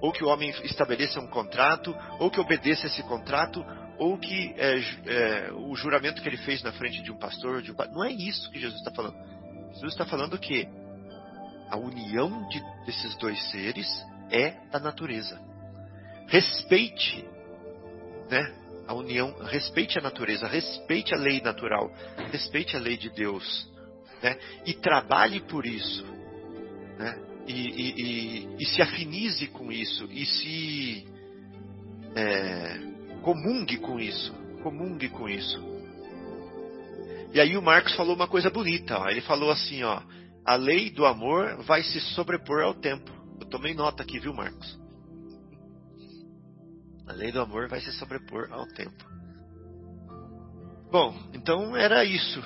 ou 0.01 0.11
que 0.11 0.23
o 0.23 0.27
homem 0.27 0.49
estabeleça 0.63 1.19
um 1.19 1.27
contrato, 1.27 1.95
ou 2.19 2.29
que 2.29 2.39
obedeça 2.39 2.87
esse 2.87 3.03
contrato, 3.03 3.63
ou 3.97 4.17
que 4.17 4.53
é, 4.57 4.79
é, 5.05 5.51
o 5.53 5.75
juramento 5.75 6.21
que 6.21 6.27
ele 6.27 6.37
fez 6.37 6.61
na 6.63 6.71
frente 6.71 7.01
de 7.03 7.11
um 7.11 7.17
pastor, 7.17 7.61
de 7.61 7.71
um... 7.71 7.75
não 7.91 8.03
é 8.03 8.11
isso 8.11 8.51
que 8.51 8.59
Jesus 8.59 8.79
está 8.79 8.91
falando. 8.91 9.15
Jesus 9.73 9.93
está 9.93 10.05
falando 10.05 10.37
que 10.37 10.67
a 11.69 11.77
união 11.77 12.47
de, 12.49 12.61
desses 12.85 13.15
dois 13.17 13.41
seres 13.51 13.87
é 14.31 14.55
da 14.71 14.79
natureza. 14.79 15.39
Respeite, 16.33 17.23
né? 18.27 18.55
A 18.87 18.93
união, 18.95 19.35
respeite 19.43 19.99
a 19.99 20.01
natureza, 20.01 20.47
respeite 20.47 21.13
a 21.13 21.17
lei 21.17 21.39
natural, 21.39 21.93
respeite 22.31 22.75
a 22.75 22.79
lei 22.79 22.97
de 22.97 23.11
Deus, 23.11 23.71
né? 24.19 24.35
E 24.65 24.73
trabalhe 24.73 25.41
por 25.41 25.63
isso, 25.63 26.03
né? 26.97 27.19
E, 27.45 27.53
e, 27.53 28.01
e, 28.01 28.55
e 28.59 28.65
se 28.65 28.81
afinize 28.81 29.45
com 29.49 29.71
isso 29.71 30.05
e 30.11 30.25
se 30.25 31.07
é, 32.15 32.79
comungue 33.21 33.77
com 33.77 33.99
isso, 33.99 34.33
comungue 34.63 35.09
com 35.09 35.29
isso. 35.29 35.63
E 37.31 37.39
aí 37.39 37.55
o 37.55 37.61
Marcos 37.61 37.93
falou 37.93 38.15
uma 38.15 38.27
coisa 38.27 38.49
bonita, 38.49 38.97
ó. 38.97 39.07
ele 39.07 39.21
falou 39.21 39.51
assim, 39.51 39.83
ó, 39.83 40.01
a 40.43 40.55
lei 40.55 40.89
do 40.89 41.05
amor 41.05 41.61
vai 41.61 41.83
se 41.83 41.99
sobrepor 42.15 42.63
ao 42.63 42.73
tempo. 42.73 43.11
Eu 43.39 43.45
tomei 43.45 43.75
nota 43.75 44.01
aqui, 44.01 44.19
viu, 44.19 44.33
Marcos? 44.33 44.81
A 47.07 47.13
lei 47.13 47.31
do 47.31 47.41
amor 47.41 47.67
vai 47.67 47.81
se 47.81 47.91
sobrepor 47.93 48.47
ao 48.51 48.65
tempo. 48.67 49.03
Bom, 50.91 51.13
então 51.33 51.75
era 51.75 52.05
isso 52.05 52.39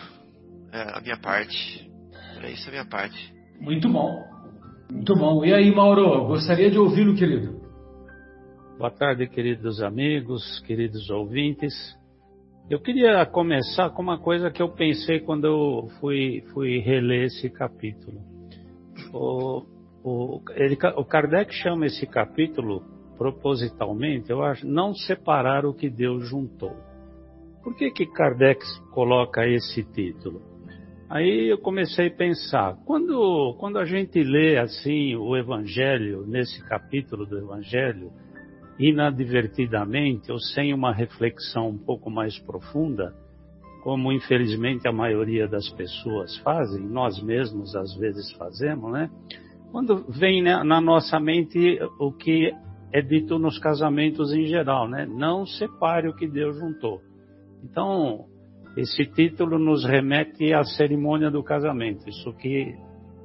é, 0.71 0.97
a 0.97 1.01
minha 1.01 1.17
parte. 1.17 1.91
Era 2.35 2.49
isso 2.49 2.67
a 2.67 2.71
minha 2.71 2.85
parte. 2.85 3.33
Muito 3.59 3.89
bom. 3.89 4.23
Muito 4.91 5.15
bom. 5.15 5.43
E 5.43 5.53
aí, 5.53 5.73
Mauro, 5.73 6.27
gostaria 6.27 6.71
de 6.71 6.77
ouvi-lo, 6.77 7.15
querido. 7.15 7.61
Boa 8.77 8.91
tarde, 8.91 9.27
queridos 9.27 9.81
amigos, 9.81 10.59
queridos 10.61 11.09
ouvintes. 11.09 11.73
Eu 12.69 12.79
queria 12.79 13.25
começar 13.25 13.89
com 13.89 14.01
uma 14.01 14.19
coisa 14.19 14.51
que 14.51 14.61
eu 14.61 14.69
pensei 14.69 15.19
quando 15.19 15.47
eu 15.47 15.87
fui, 15.99 16.43
fui 16.53 16.79
reler 16.79 17.25
esse 17.25 17.49
capítulo. 17.49 18.21
O, 19.13 19.63
o, 20.03 20.41
ele, 20.51 20.77
o 20.95 21.05
Kardec 21.05 21.53
chama 21.53 21.85
esse 21.85 22.05
capítulo, 22.05 22.83
propositalmente, 23.17 24.29
eu 24.29 24.43
acho, 24.43 24.67
não 24.67 24.93
separar 24.93 25.65
o 25.65 25.73
que 25.73 25.89
Deus 25.89 26.27
juntou. 26.27 26.75
Por 27.63 27.75
que, 27.75 27.91
que 27.91 28.05
Kardec 28.05 28.61
coloca 28.91 29.45
esse 29.47 29.83
título? 29.83 30.41
Aí 31.09 31.49
eu 31.49 31.57
comecei 31.57 32.07
a 32.07 32.15
pensar, 32.15 32.77
quando, 32.85 33.55
quando 33.59 33.79
a 33.79 33.85
gente 33.85 34.21
lê 34.21 34.57
assim 34.57 35.15
o 35.15 35.35
Evangelho, 35.35 36.25
nesse 36.27 36.63
capítulo 36.65 37.25
do 37.25 37.37
Evangelho, 37.37 38.11
inadvertidamente 38.77 40.31
ou 40.31 40.39
sem 40.39 40.73
uma 40.73 40.93
reflexão 40.93 41.69
um 41.69 41.77
pouco 41.77 42.09
mais 42.09 42.37
profunda, 42.39 43.15
como 43.83 44.11
infelizmente 44.11 44.87
a 44.87 44.91
maioria 44.91 45.47
das 45.47 45.69
pessoas 45.69 46.37
fazem, 46.39 46.85
nós 46.85 47.21
mesmos 47.23 47.73
às 47.75 47.95
vezes 47.95 48.31
fazemos, 48.33 48.91
né? 48.91 49.09
Quando 49.71 50.05
vem 50.09 50.41
na 50.43 50.81
nossa 50.81 51.19
mente 51.19 51.79
o 51.99 52.11
que 52.11 52.53
é 52.91 53.01
dito 53.01 53.37
nos 53.37 53.59
casamentos 53.59 54.33
em 54.33 54.45
geral, 54.45 54.87
né? 54.87 55.05
Não 55.05 55.45
separe 55.45 56.07
o 56.07 56.15
que 56.15 56.27
Deus 56.27 56.57
juntou. 56.57 57.01
Então, 57.63 58.25
esse 58.77 59.05
título 59.05 59.57
nos 59.57 59.83
remete 59.83 60.53
à 60.53 60.63
cerimônia 60.63 61.29
do 61.29 61.43
casamento, 61.43 62.07
isso 62.07 62.31
que 62.33 62.75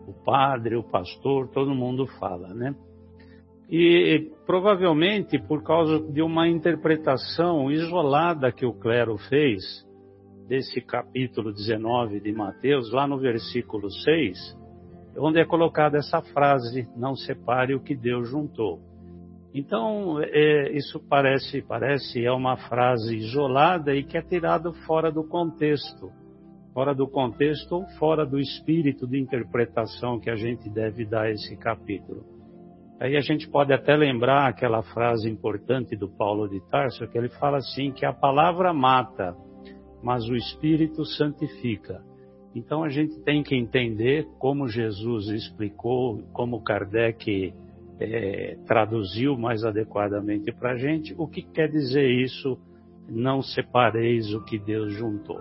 o 0.06 0.12
padre, 0.24 0.76
o 0.76 0.82
pastor, 0.82 1.48
todo 1.48 1.74
mundo 1.74 2.06
fala, 2.18 2.48
né? 2.54 2.74
E 3.70 4.30
provavelmente 4.44 5.38
por 5.38 5.62
causa 5.62 5.98
de 5.98 6.20
uma 6.20 6.48
interpretação 6.48 7.70
isolada 7.70 8.52
que 8.52 8.66
o 8.66 8.74
clero 8.74 9.16
fez 9.16 9.62
desse 10.46 10.80
capítulo 10.80 11.52
19 11.52 12.20
de 12.20 12.32
Mateus, 12.32 12.92
lá 12.92 13.06
no 13.06 13.18
versículo 13.18 13.90
6, 13.90 14.58
onde 15.16 15.40
é 15.40 15.44
colocada 15.44 15.98
essa 15.98 16.20
frase: 16.20 16.86
Não 16.96 17.14
separe 17.14 17.74
o 17.74 17.80
que 17.80 17.94
Deus 17.94 18.28
juntou. 18.28 18.80
Então, 19.54 20.18
é, 20.20 20.72
isso 20.72 20.98
parece, 21.08 21.60
parece 21.62 22.24
é 22.24 22.32
uma 22.32 22.56
frase 22.56 23.16
isolada 23.16 23.94
e 23.94 24.02
que 24.02 24.16
é 24.16 24.22
tirada 24.22 24.72
fora 24.86 25.12
do 25.12 25.24
contexto, 25.24 26.10
fora 26.72 26.94
do 26.94 27.06
contexto 27.06 27.72
ou 27.72 27.86
fora 27.98 28.24
do 28.24 28.38
espírito 28.38 29.06
de 29.06 29.20
interpretação 29.20 30.18
que 30.18 30.30
a 30.30 30.36
gente 30.36 30.70
deve 30.70 31.04
dar 31.04 31.24
a 31.24 31.30
esse 31.30 31.54
capítulo. 31.58 32.24
Aí 32.98 33.16
a 33.16 33.20
gente 33.20 33.50
pode 33.50 33.74
até 33.74 33.94
lembrar 33.94 34.48
aquela 34.48 34.82
frase 34.82 35.28
importante 35.28 35.96
do 35.96 36.08
Paulo 36.08 36.48
de 36.48 36.60
Tarso, 36.70 37.06
que 37.08 37.18
ele 37.18 37.28
fala 37.28 37.58
assim, 37.58 37.90
que 37.90 38.06
a 38.06 38.12
palavra 38.12 38.72
mata, 38.72 39.36
mas 40.02 40.26
o 40.28 40.34
Espírito 40.34 41.04
santifica. 41.04 42.00
Então 42.54 42.84
a 42.84 42.88
gente 42.88 43.20
tem 43.22 43.42
que 43.42 43.54
entender 43.54 44.26
como 44.38 44.68
Jesus 44.68 45.28
explicou, 45.28 46.22
como 46.32 46.62
Kardec 46.62 47.52
é, 48.02 48.56
traduziu 48.66 49.36
mais 49.36 49.64
adequadamente 49.64 50.52
para 50.52 50.72
a 50.72 50.76
gente, 50.76 51.14
o 51.16 51.26
que 51.26 51.42
quer 51.42 51.68
dizer 51.68 52.08
isso, 52.10 52.58
não 53.08 53.42
separeis 53.42 54.32
o 54.34 54.44
que 54.44 54.58
Deus 54.58 54.92
juntou. 54.94 55.40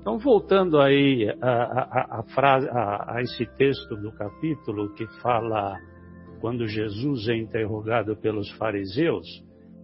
Então, 0.00 0.18
voltando 0.18 0.80
aí 0.80 1.28
a, 1.42 1.50
a, 1.50 2.20
a, 2.20 2.22
frase, 2.34 2.68
a, 2.70 3.16
a 3.16 3.22
esse 3.22 3.44
texto 3.56 3.94
do 3.96 4.10
capítulo 4.12 4.94
que 4.94 5.06
fala 5.20 5.78
quando 6.40 6.66
Jesus 6.66 7.28
é 7.28 7.36
interrogado 7.36 8.16
pelos 8.16 8.50
fariseus, 8.52 9.26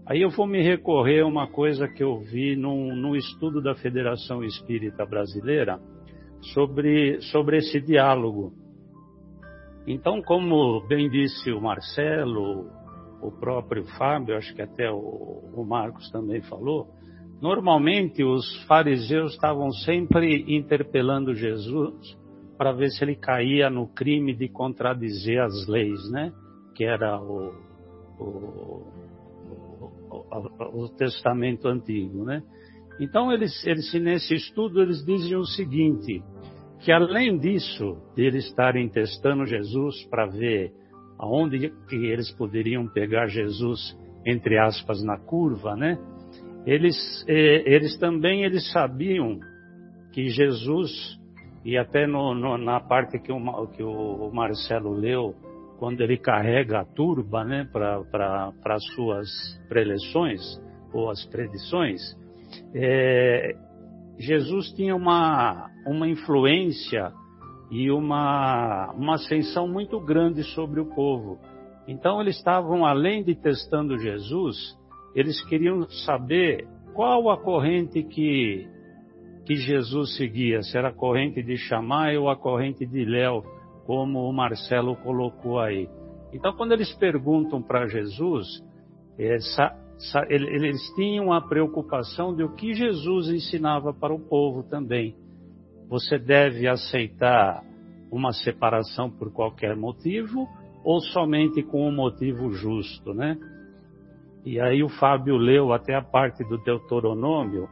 aí 0.06 0.22
eu 0.22 0.30
vou 0.30 0.46
me 0.46 0.62
recorrer 0.62 1.20
a 1.20 1.26
uma 1.26 1.46
coisa 1.46 1.86
que 1.86 2.02
eu 2.02 2.18
vi 2.18 2.56
num, 2.56 2.96
num 2.96 3.14
estudo 3.14 3.60
da 3.60 3.74
Federação 3.74 4.42
Espírita 4.42 5.04
Brasileira 5.04 5.78
sobre, 6.54 7.20
sobre 7.20 7.58
esse 7.58 7.78
diálogo. 7.80 8.54
Então, 9.86 10.20
como 10.20 10.86
bem 10.86 11.08
disse 11.08 11.52
o 11.52 11.60
Marcelo, 11.60 12.68
o 13.22 13.30
próprio 13.30 13.84
Fábio, 13.96 14.36
acho 14.36 14.54
que 14.54 14.62
até 14.62 14.90
o, 14.90 15.64
Marcos 15.66 16.10
também 16.10 16.42
falou, 16.42 16.88
normalmente 17.40 18.24
os 18.24 18.64
fariseus 18.64 19.32
estavam 19.34 19.70
sempre 19.70 20.44
interpelando 20.48 21.34
Jesus 21.34 21.94
para 22.58 22.72
ver 22.72 22.90
se 22.90 23.04
ele 23.04 23.14
caía 23.14 23.70
no 23.70 23.86
crime 23.86 24.34
de 24.34 24.48
contradizer 24.48 25.40
as 25.40 25.66
leis, 25.68 26.10
né? 26.10 26.32
que 26.76 26.84
era 26.84 27.18
o, 27.20 27.54
o, 28.18 28.86
o, 30.10 30.84
o 30.84 30.88
Testamento 30.90 31.68
Antigo, 31.68 32.24
né? 32.24 32.42
Então, 33.00 33.32
eles, 33.32 33.66
eles, 33.66 33.92
nesse 33.94 34.34
estudo, 34.34 34.80
eles 34.80 35.04
dizem 35.04 35.36
o 35.36 35.44
seguinte, 35.44 36.22
que 36.80 36.92
além 36.92 37.38
disso, 37.38 37.96
eles 38.16 38.46
estarem 38.46 38.88
testando 38.88 39.46
Jesus 39.46 40.04
para 40.08 40.26
ver 40.26 40.72
aonde 41.18 41.72
que 41.88 41.96
eles 41.96 42.30
poderiam 42.32 42.86
pegar 42.86 43.26
Jesus, 43.28 43.96
entre 44.24 44.58
aspas, 44.58 45.02
na 45.02 45.18
curva, 45.18 45.74
né? 45.74 45.98
Eles, 46.66 46.96
eh, 47.28 47.62
eles 47.64 47.96
também 47.98 48.44
eles 48.44 48.70
sabiam 48.72 49.38
que 50.12 50.28
Jesus, 50.28 50.90
e 51.64 51.76
até 51.78 52.06
no, 52.06 52.34
no, 52.34 52.58
na 52.58 52.80
parte 52.80 53.18
que 53.18 53.32
o, 53.32 53.66
que 53.68 53.82
o 53.82 54.30
Marcelo 54.32 54.92
leu, 54.92 55.34
quando 55.78 56.00
ele 56.00 56.16
carrega 56.16 56.80
a 56.80 56.84
turba 56.84 57.44
né, 57.44 57.68
para 57.70 58.52
as 58.64 58.84
suas 58.94 59.28
preleções 59.68 60.40
ou 60.92 61.10
as 61.10 61.24
predições, 61.26 62.00
é, 62.74 63.54
Jesus 64.18 64.72
tinha 64.72 64.96
uma, 64.96 65.70
uma 65.86 66.08
influência 66.08 67.12
e 67.70 67.90
uma, 67.90 68.92
uma 68.92 69.14
ascensão 69.14 69.68
muito 69.68 70.00
grande 70.00 70.42
sobre 70.54 70.80
o 70.80 70.86
povo. 70.86 71.38
Então 71.86 72.20
eles 72.20 72.36
estavam, 72.36 72.84
além 72.84 73.22
de 73.22 73.34
testando 73.34 73.98
Jesus, 73.98 74.56
eles 75.14 75.42
queriam 75.44 75.88
saber 76.04 76.66
qual 76.94 77.30
a 77.30 77.36
corrente 77.36 78.02
que, 78.02 78.66
que 79.44 79.54
Jesus 79.54 80.16
seguia, 80.16 80.62
se 80.62 80.76
era 80.76 80.88
a 80.88 80.94
corrente 80.94 81.42
de 81.42 81.56
Shammai 81.56 82.16
ou 82.16 82.28
a 82.28 82.36
corrente 82.36 82.86
de 82.86 83.04
Léo, 83.04 83.42
como 83.84 84.28
o 84.28 84.32
Marcelo 84.32 84.96
colocou 84.96 85.60
aí. 85.60 85.88
Então, 86.32 86.54
quando 86.54 86.72
eles 86.72 86.92
perguntam 86.94 87.62
para 87.62 87.86
Jesus, 87.86 88.46
essa, 89.18 89.72
eles 90.28 90.80
tinham 90.94 91.32
a 91.32 91.40
preocupação 91.40 92.34
de 92.34 92.42
o 92.42 92.54
que 92.54 92.74
Jesus 92.74 93.28
ensinava 93.28 93.94
para 93.94 94.14
o 94.14 94.20
povo 94.20 94.62
também. 94.62 95.16
Você 95.88 96.18
deve 96.18 96.68
aceitar 96.68 97.62
uma 98.10 98.32
separação 98.32 99.10
por 99.10 99.32
qualquer 99.32 99.74
motivo 99.76 100.46
ou 100.84 101.00
somente 101.00 101.62
com 101.62 101.88
um 101.88 101.94
motivo 101.94 102.50
justo, 102.52 103.14
né? 103.14 103.38
E 104.44 104.60
aí 104.60 104.82
o 104.82 104.88
Fábio 104.88 105.36
leu 105.36 105.72
até 105.72 105.94
a 105.94 106.02
parte 106.02 106.44
do 106.44 106.58
Deuteronômio 106.58 107.68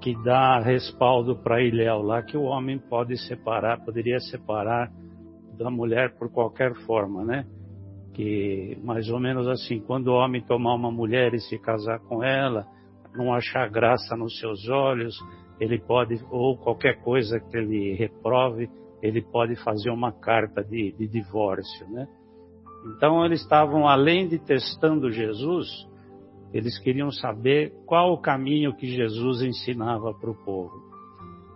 que 0.00 0.14
dá 0.22 0.58
respaldo 0.60 1.36
para 1.36 1.62
Ilhéu 1.62 2.02
lá 2.02 2.22
que 2.22 2.36
o 2.36 2.44
homem 2.44 2.78
pode 2.78 3.16
separar, 3.26 3.84
poderia 3.84 4.20
separar 4.20 4.90
da 5.56 5.70
mulher 5.70 6.14
por 6.18 6.30
qualquer 6.30 6.74
forma, 6.86 7.24
né? 7.24 7.46
Que 8.14 8.78
mais 8.82 9.08
ou 9.10 9.20
menos 9.20 9.46
assim, 9.48 9.80
quando 9.80 10.08
o 10.08 10.14
homem 10.14 10.40
tomar 10.40 10.74
uma 10.74 10.90
mulher 10.90 11.34
e 11.34 11.40
se 11.40 11.58
casar 11.58 11.98
com 12.00 12.22
ela, 12.22 12.66
não 13.14 13.34
achar 13.34 13.68
graça 13.68 14.16
nos 14.16 14.38
seus 14.38 14.68
olhos, 14.68 15.16
ele 15.60 15.78
pode, 15.78 16.20
ou 16.30 16.56
qualquer 16.56 17.02
coisa 17.02 17.38
que 17.38 17.56
ele 17.56 17.94
reprove, 17.94 18.68
ele 19.02 19.20
pode 19.20 19.56
fazer 19.56 19.90
uma 19.90 20.12
carta 20.12 20.62
de, 20.62 20.92
de 20.92 21.06
divórcio, 21.06 21.88
né? 21.90 22.06
Então 22.96 23.24
eles 23.24 23.40
estavam, 23.40 23.88
além 23.88 24.28
de 24.28 24.38
testando 24.38 25.10
Jesus, 25.10 25.68
eles 26.52 26.78
queriam 26.78 27.10
saber 27.10 27.72
qual 27.86 28.12
o 28.12 28.20
caminho 28.20 28.74
que 28.74 28.86
Jesus 28.86 29.42
ensinava 29.42 30.14
para 30.14 30.30
o 30.30 30.44
povo. 30.44 30.72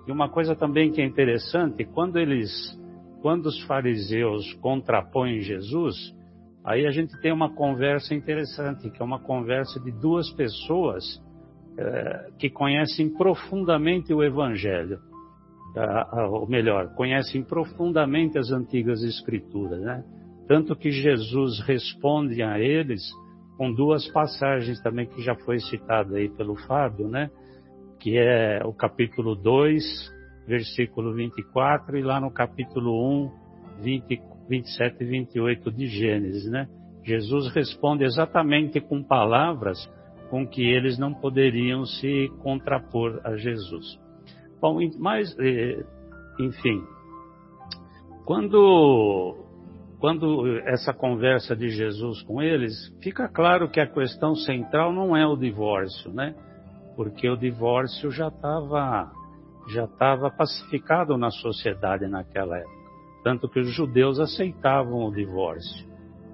E 0.07 0.13
uma 0.13 0.29
coisa 0.29 0.57
também 0.57 0.91
que 0.91 1.01
é 1.01 1.05
interessante, 1.05 1.85
quando 1.85 2.19
eles 2.19 2.77
quando 3.21 3.47
os 3.47 3.61
fariseus 3.63 4.55
contrapõem 4.55 5.41
Jesus, 5.41 5.97
aí 6.69 6.87
a 6.87 6.91
gente 6.91 7.19
tem 7.21 7.33
uma 7.33 7.55
conversa 7.55 8.15
interessante, 8.15 8.91
que 8.91 9.01
é 9.01 9.05
uma 9.05 9.19
conversa 9.19 9.81
de 9.81 9.91
duas 9.91 10.31
pessoas 10.33 11.03
é, 11.79 12.31
que 12.39 12.51
conhecem 12.51 13.09
profundamente 13.09 14.13
o 14.13 14.23
Evangelho, 14.23 14.99
ou 16.31 16.47
melhor, 16.47 16.95
conhecem 16.95 17.43
profundamente 17.43 18.37
as 18.39 18.51
antigas 18.51 19.03
Escrituras, 19.03 19.81
né? 19.81 20.05
Tanto 20.47 20.75
que 20.75 20.91
Jesus 20.91 21.61
responde 21.61 22.43
a 22.43 22.59
eles 22.59 23.03
com 23.57 23.73
duas 23.73 24.07
passagens 24.09 24.81
também 24.83 25.07
que 25.07 25.23
já 25.23 25.35
foi 25.37 25.59
citada 25.61 26.17
aí 26.17 26.29
pelo 26.29 26.57
Fábio, 26.57 27.09
né? 27.09 27.31
Que 28.01 28.19
é 28.19 28.61
o 28.65 28.73
capítulo 28.73 29.35
2, 29.35 29.83
versículo 30.47 31.15
24, 31.15 31.97
e 31.97 32.03
lá 32.03 32.21
no 32.21 32.31
capítulo 32.31 33.27
1, 33.79 33.83
20, 33.83 34.23
27 34.49 35.03
e 35.03 35.07
28 35.07 35.71
de 35.73 35.87
Gênesis, 35.87 36.51
né? 36.51 36.67
Jesus 37.05 37.53
responde 37.55 38.05
exatamente 38.05 38.81
com 38.81 39.03
palavras 39.03 39.79
com 40.31 40.47
que 40.47 40.63
eles 40.63 40.99
não 40.99 41.15
poderiam 41.15 41.85
se 41.85 42.29
contrapor 42.43 43.21
a 43.25 43.37
Jesus. 43.37 43.99
Bom, 44.61 44.79
mas, 44.99 45.35
eh, 45.39 45.85
enfim, 46.39 46.83
quando, 48.27 49.37
quando 49.99 50.59
essa 50.67 50.93
conversa 50.93 51.57
de 51.57 51.69
Jesus 51.69 52.23
com 52.23 52.43
eles, 52.43 52.75
fica 53.03 53.27
claro 53.29 53.71
que 53.71 53.81
a 53.81 53.87
questão 53.87 54.35
central 54.35 54.93
não 54.93 55.17
é 55.17 55.27
o 55.27 55.37
divórcio, 55.37 56.13
né? 56.13 56.35
Porque 56.95 57.29
o 57.29 57.37
divórcio 57.37 58.11
já 58.11 58.29
estava 58.29 59.11
já 59.71 59.85
estava 59.85 60.31
pacificado 60.31 61.17
na 61.17 61.31
sociedade 61.31 62.07
naquela 62.09 62.59
época. 62.59 62.78
Tanto 63.23 63.49
que 63.49 63.61
os 63.61 63.71
judeus 63.75 64.19
aceitavam 64.19 65.07
o 65.07 65.13
divórcio. 65.13 65.87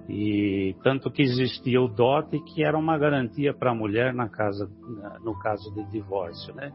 E 0.09 0.77
tanto 0.83 1.11
que 1.11 1.23
existia 1.23 1.81
o 1.81 1.89
dote, 1.89 2.39
que 2.41 2.63
era 2.63 2.77
uma 2.77 2.99
garantia 2.99 3.55
para 3.55 3.71
a 3.71 3.75
mulher 3.75 4.13
na 4.13 4.29
casa, 4.29 4.71
no 5.25 5.39
caso 5.39 5.73
de 5.75 5.85
divórcio, 5.91 6.55
né? 6.55 6.73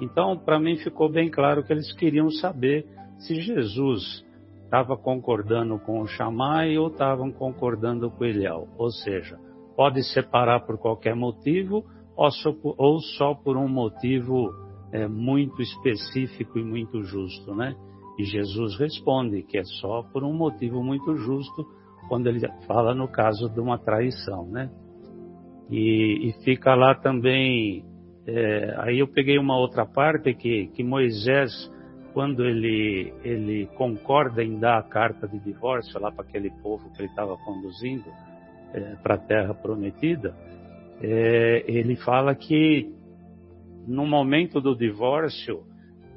Então, 0.00 0.36
para 0.36 0.60
mim 0.60 0.76
ficou 0.76 1.10
bem 1.10 1.30
claro 1.30 1.64
que 1.64 1.72
eles 1.72 1.90
queriam 1.94 2.30
saber 2.30 2.86
se 3.18 3.40
Jesus 3.40 4.24
estava 4.64 4.96
concordando 4.96 5.78
com 5.78 6.00
o 6.00 6.06
Shammai 6.06 6.76
ou 6.76 6.88
estavam 6.88 7.32
concordando 7.32 8.10
com 8.10 8.24
Eliel. 8.24 8.68
Ou 8.76 8.90
seja, 8.90 9.38
pode 9.74 10.02
separar 10.12 10.66
por 10.66 10.76
qualquer 10.76 11.16
motivo 11.16 11.84
ou 12.16 13.00
só 13.00 13.34
por 13.34 13.56
um 13.56 13.68
motivo 13.68 14.52
é, 14.92 15.06
muito 15.08 15.62
específico 15.62 16.58
e 16.58 16.64
muito 16.64 17.02
justo, 17.02 17.54
né? 17.54 17.74
E 18.18 18.24
Jesus 18.24 18.78
responde 18.78 19.42
que 19.42 19.58
é 19.58 19.64
só 19.64 20.02
por 20.12 20.24
um 20.24 20.32
motivo 20.32 20.82
muito 20.82 21.16
justo, 21.16 21.66
quando 22.08 22.28
ele 22.28 22.40
fala 22.66 22.94
no 22.94 23.08
caso 23.08 23.48
de 23.48 23.60
uma 23.60 23.78
traição, 23.78 24.46
né? 24.46 24.70
E, 25.70 26.28
e 26.28 26.32
fica 26.44 26.74
lá 26.74 26.94
também. 26.94 27.84
É, 28.26 28.74
aí 28.78 28.98
eu 28.98 29.08
peguei 29.08 29.38
uma 29.38 29.56
outra 29.56 29.84
parte 29.84 30.34
que, 30.34 30.68
que 30.68 30.82
Moisés, 30.82 31.50
quando 32.12 32.44
ele, 32.44 33.12
ele 33.22 33.66
concorda 33.76 34.42
em 34.42 34.58
dar 34.58 34.78
a 34.78 34.82
carta 34.82 35.28
de 35.28 35.38
divórcio 35.38 36.00
lá 36.00 36.10
para 36.10 36.24
aquele 36.24 36.50
povo 36.62 36.90
que 36.92 37.02
ele 37.02 37.08
estava 37.08 37.36
conduzindo 37.38 38.10
é, 38.72 38.96
para 39.02 39.14
a 39.14 39.18
terra 39.18 39.54
prometida, 39.54 40.34
é, 41.00 41.64
ele 41.68 41.96
fala 41.96 42.34
que 42.34 42.92
no 43.86 44.06
momento 44.06 44.60
do 44.60 44.74
divórcio, 44.74 45.64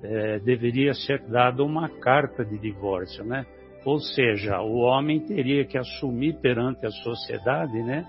é, 0.04 0.40
deveria 0.40 0.94
ser 0.94 1.22
dada 1.28 1.64
uma 1.64 1.90
carta 1.90 2.44
de 2.46 2.58
divórcio, 2.58 3.24
né? 3.24 3.46
Ou 3.86 4.00
seja, 4.00 4.62
o 4.62 4.80
homem 4.80 5.22
teria 5.22 5.66
que 5.66 5.78
assumir 5.78 6.36
perante 6.42 6.86
a 6.86 6.92
sociedade, 6.92 7.82
né? 7.82 8.06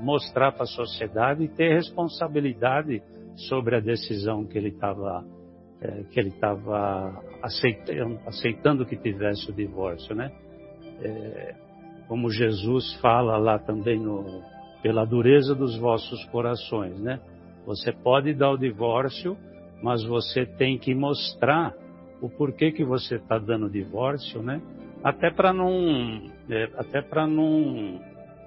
mostrar 0.00 0.52
para 0.52 0.62
a 0.62 0.66
sociedade 0.66 1.44
e 1.44 1.48
ter 1.48 1.74
responsabilidade 1.74 3.02
sobre 3.48 3.76
a 3.76 3.80
decisão 3.80 4.46
que 4.46 4.56
ele 4.56 4.68
estava 4.68 5.24
é, 5.80 6.04
que 6.04 6.20
ele 6.20 6.28
estava 6.28 7.22
aceitando, 7.42 8.20
aceitando 8.26 8.86
que 8.86 8.96
tivesse 8.96 9.50
o 9.50 9.52
divórcio, 9.52 10.14
né? 10.14 10.30
É, 11.02 11.54
como 12.06 12.30
Jesus 12.30 12.94
fala 13.00 13.36
lá 13.36 13.58
também 13.58 13.98
no 13.98 14.42
pela 14.82 15.04
dureza 15.04 15.54
dos 15.54 15.76
vossos 15.78 16.24
corações, 16.26 16.98
né? 17.00 17.20
Você 17.66 17.92
pode 17.92 18.34
dar 18.34 18.50
o 18.50 18.56
divórcio, 18.56 19.36
mas 19.82 20.04
você 20.04 20.46
tem 20.46 20.78
que 20.78 20.94
mostrar 20.94 21.74
o 22.20 22.30
porquê 22.30 22.70
que 22.70 22.84
você 22.84 23.16
está 23.16 23.36
dando 23.36 23.68
divórcio, 23.68 24.42
né? 24.42 24.62
Até 25.02 25.30
para 25.30 25.52
não, 25.52 26.30
é, 26.48 26.70
até 26.76 27.02
para 27.02 27.26
não 27.26 28.00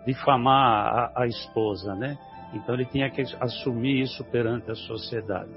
difamar 0.05 1.11
a, 1.13 1.23
a, 1.23 1.27
esposa, 1.27 1.93
né? 1.95 2.17
Então 2.53 2.73
ele 2.73 2.85
tinha 2.85 3.09
que 3.09 3.21
assumir 3.39 4.01
isso 4.01 4.23
perante 4.31 4.71
a 4.71 4.75
sociedade. 4.75 5.51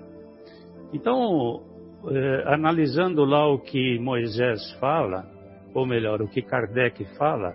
Então, 0.92 1.62
é, 2.10 2.52
analisando 2.52 3.24
lá 3.24 3.46
o 3.46 3.60
que 3.60 3.98
Moisés 4.00 4.72
fala, 4.80 5.24
ou 5.72 5.86
melhor, 5.86 6.20
o 6.20 6.28
que 6.28 6.42
Kardec 6.42 7.04
fala, 7.16 7.54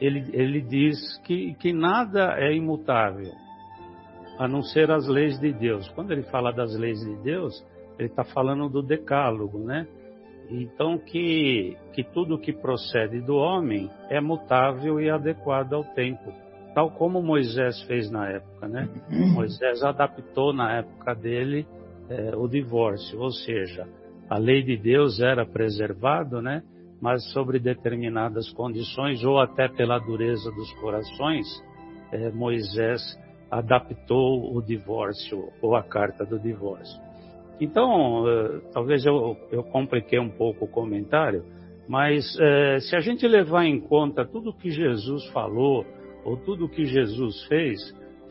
ele, 0.00 0.24
ele 0.32 0.62
diz 0.62 1.18
que, 1.24 1.52
que 1.56 1.74
nada 1.74 2.36
é 2.38 2.54
imutável 2.54 3.30
a 4.40 4.48
não 4.48 4.62
ser 4.62 4.90
as 4.90 5.06
leis 5.06 5.38
de 5.38 5.52
Deus. 5.52 5.86
Quando 5.90 6.12
ele 6.12 6.22
fala 6.22 6.50
das 6.50 6.74
leis 6.74 6.98
de 6.98 7.14
Deus, 7.16 7.62
ele 7.98 8.08
está 8.08 8.24
falando 8.24 8.70
do 8.70 8.82
decálogo, 8.82 9.58
né? 9.58 9.86
Então 10.48 10.96
que, 10.96 11.76
que 11.92 12.02
tudo 12.02 12.38
que 12.38 12.50
procede 12.50 13.20
do 13.20 13.36
homem 13.36 13.90
é 14.08 14.18
mutável 14.18 14.98
e 14.98 15.10
adequado 15.10 15.74
ao 15.74 15.84
tempo, 15.84 16.32
tal 16.74 16.90
como 16.90 17.22
Moisés 17.22 17.82
fez 17.82 18.10
na 18.10 18.30
época, 18.30 18.66
né? 18.66 18.88
Moisés 19.34 19.82
adaptou 19.82 20.54
na 20.54 20.78
época 20.78 21.14
dele 21.14 21.66
é, 22.08 22.34
o 22.34 22.48
divórcio, 22.48 23.20
ou 23.20 23.30
seja, 23.30 23.86
a 24.30 24.38
lei 24.38 24.62
de 24.62 24.78
Deus 24.78 25.20
era 25.20 25.44
preservada, 25.44 26.40
né? 26.40 26.62
Mas 26.98 27.30
sobre 27.34 27.58
determinadas 27.58 28.50
condições 28.54 29.22
ou 29.22 29.38
até 29.38 29.68
pela 29.68 29.98
dureza 29.98 30.50
dos 30.50 30.72
corações, 30.80 31.46
é, 32.10 32.30
Moisés 32.30 33.02
adaptou 33.50 34.54
o 34.54 34.62
divórcio 34.62 35.48
ou 35.60 35.74
a 35.74 35.82
carta 35.82 36.24
do 36.24 36.38
divórcio. 36.38 37.00
Então, 37.60 38.26
eh, 38.26 38.60
talvez 38.72 39.04
eu, 39.04 39.36
eu 39.50 39.62
compliquei 39.64 40.18
um 40.18 40.30
pouco 40.30 40.64
o 40.64 40.68
comentário, 40.68 41.44
mas 41.88 42.24
eh, 42.40 42.78
se 42.80 42.96
a 42.96 43.00
gente 43.00 43.26
levar 43.26 43.64
em 43.64 43.80
conta 43.80 44.24
tudo 44.24 44.54
que 44.54 44.70
Jesus 44.70 45.26
falou 45.30 45.84
ou 46.24 46.36
tudo 46.36 46.68
que 46.68 46.84
Jesus 46.84 47.44
fez, 47.48 47.78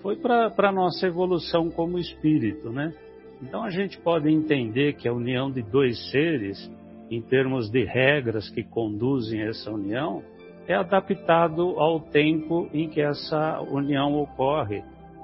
foi 0.01 0.15
para 0.15 0.51
a 0.57 0.72
nossa 0.72 1.05
evolução 1.05 1.70
como 1.70 1.99
espírito, 1.99 2.72
né? 2.72 2.93
Então 3.41 3.63
a 3.63 3.70
gente 3.70 3.99
pode 3.99 4.30
entender 4.30 4.93
que 4.93 5.07
a 5.07 5.13
união 5.13 5.51
de 5.51 5.61
dois 5.61 6.09
seres, 6.11 6.72
em 7.11 7.22
termos 7.22 7.70
de 7.70 7.84
regras 7.84 8.49
que 8.49 8.63
conduzem 8.63 9.41
essa 9.41 9.72
união, 9.72 10.24
é 10.67 10.76
adaptado 10.76 11.80
ao 11.80 11.99
tempo 11.99 12.70
em 12.74 12.88
que 12.88 13.01
essa 13.01 13.59
união 13.61 14.15
ocorre 14.22 14.84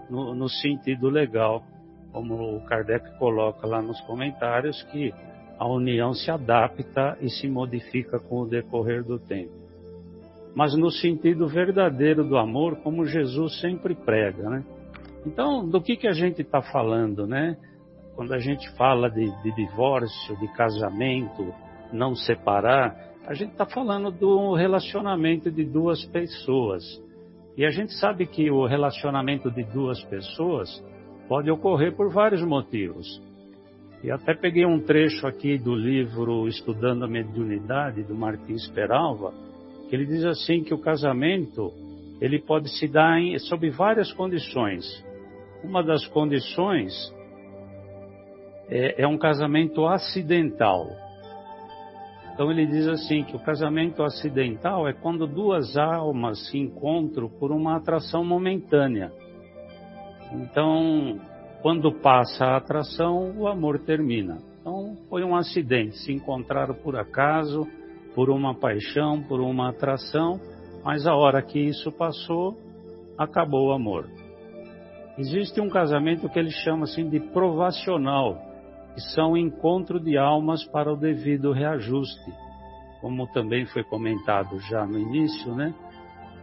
no, 0.09 0.35
no 0.35 0.47
sentido 0.49 1.09
legal, 1.09 1.63
como 2.11 2.55
o 2.55 2.65
Kardec 2.65 3.17
coloca 3.17 3.67
lá 3.67 3.81
nos 3.81 3.99
comentários, 4.01 4.81
que 4.83 5.13
a 5.57 5.67
união 5.67 6.13
se 6.13 6.29
adapta 6.31 7.17
e 7.21 7.29
se 7.29 7.47
modifica 7.47 8.19
com 8.19 8.41
o 8.41 8.47
decorrer 8.47 9.03
do 9.03 9.17
tempo. 9.19 9.53
mas 10.55 10.73
no 10.73 10.89
sentido 10.89 11.47
verdadeiro 11.47 12.23
do 12.23 12.37
amor, 12.37 12.77
como 12.77 13.05
Jesus 13.05 13.59
sempre 13.59 13.93
prega, 13.93 14.49
né? 14.49 14.63
Então, 15.25 15.67
do 15.67 15.81
que, 15.81 15.97
que 15.97 16.07
a 16.07 16.13
gente 16.13 16.41
está 16.41 16.61
falando, 16.61 17.27
né? 17.27 17.57
Quando 18.15 18.33
a 18.33 18.39
gente 18.39 18.69
fala 18.77 19.09
de, 19.09 19.25
de 19.43 19.51
divórcio, 19.53 20.37
de 20.39 20.47
casamento, 20.53 21.53
não 21.91 22.15
separar, 22.15 22.95
a 23.27 23.33
gente 23.33 23.51
está 23.51 23.65
falando 23.65 24.09
do 24.11 24.53
relacionamento 24.53 25.51
de 25.51 25.65
duas 25.65 26.05
pessoas. 26.05 26.83
E 27.57 27.65
a 27.65 27.69
gente 27.69 27.93
sabe 27.93 28.25
que 28.25 28.51
o 28.51 28.65
relacionamento 28.65 29.49
de 29.49 29.63
duas 29.63 30.03
pessoas 30.03 30.83
pode 31.27 31.49
ocorrer 31.49 31.95
por 31.95 32.11
vários 32.11 32.43
motivos. 32.43 33.21
E 34.03 34.11
até 34.11 34.33
peguei 34.33 34.65
um 34.65 34.79
trecho 34.79 35.25
aqui 35.25 35.57
do 35.57 35.73
livro 35.73 36.47
Estudando 36.47 37.05
a 37.05 37.07
Mediunidade, 37.07 38.03
do 38.03 38.13
Martins 38.13 38.67
Peralva, 38.67 39.33
que 39.89 39.95
ele 39.95 40.05
diz 40.05 40.25
assim 40.25 40.63
que 40.63 40.73
o 40.73 40.77
casamento 40.77 41.71
ele 42.19 42.39
pode 42.39 42.69
se 42.77 42.87
dar 42.87 43.19
em, 43.19 43.37
sob 43.39 43.69
várias 43.69 44.11
condições. 44.13 44.85
Uma 45.63 45.81
das 45.81 46.05
condições 46.07 46.93
é, 48.69 49.03
é 49.03 49.07
um 49.07 49.17
casamento 49.17 49.87
acidental. 49.87 50.87
Então 52.35 52.51
ele 52.51 52.67
diz 52.67 52.85
assim 52.85 53.23
que 53.23 53.33
o 53.33 53.39
casamento 53.39 54.03
acidental 54.03 54.85
é 54.85 54.91
quando 54.91 55.25
duas 55.25 55.77
almas 55.77 56.49
se 56.49 56.57
encontram 56.57 57.29
por 57.29 57.49
uma 57.49 57.77
atração 57.77 58.25
momentânea. 58.25 59.09
Então, 60.33 61.17
quando 61.61 61.93
passa 61.93 62.43
a 62.43 62.57
atração, 62.57 63.33
o 63.37 63.47
amor 63.47 63.79
termina. 63.79 64.39
Então, 64.59 64.97
foi 65.09 65.23
um 65.23 65.33
acidente, 65.33 65.97
se 65.99 66.11
encontraram 66.11 66.75
por 66.75 66.97
acaso, 66.97 67.65
por 68.13 68.29
uma 68.29 68.53
paixão, 68.53 69.23
por 69.23 69.39
uma 69.39 69.69
atração, 69.69 70.37
mas 70.83 71.07
a 71.07 71.15
hora 71.15 71.41
que 71.41 71.57
isso 71.57 71.89
passou, 71.89 72.57
acabou 73.17 73.69
o 73.69 73.71
amor. 73.71 74.09
Existe 75.17 75.61
um 75.61 75.69
casamento 75.69 76.27
que 76.27 76.37
ele 76.37 76.51
chama 76.51 76.83
assim 76.83 77.07
de 77.07 77.21
provacional, 77.21 78.37
que 78.95 79.01
são 79.13 79.35
encontro 79.35 79.99
de 79.99 80.17
almas 80.17 80.63
para 80.63 80.91
o 80.91 80.95
devido 80.95 81.51
reajuste, 81.51 82.31
como 83.01 83.27
também 83.27 83.65
foi 83.65 83.83
comentado 83.83 84.57
já 84.61 84.85
no 84.85 84.97
início, 84.97 85.53
né? 85.53 85.75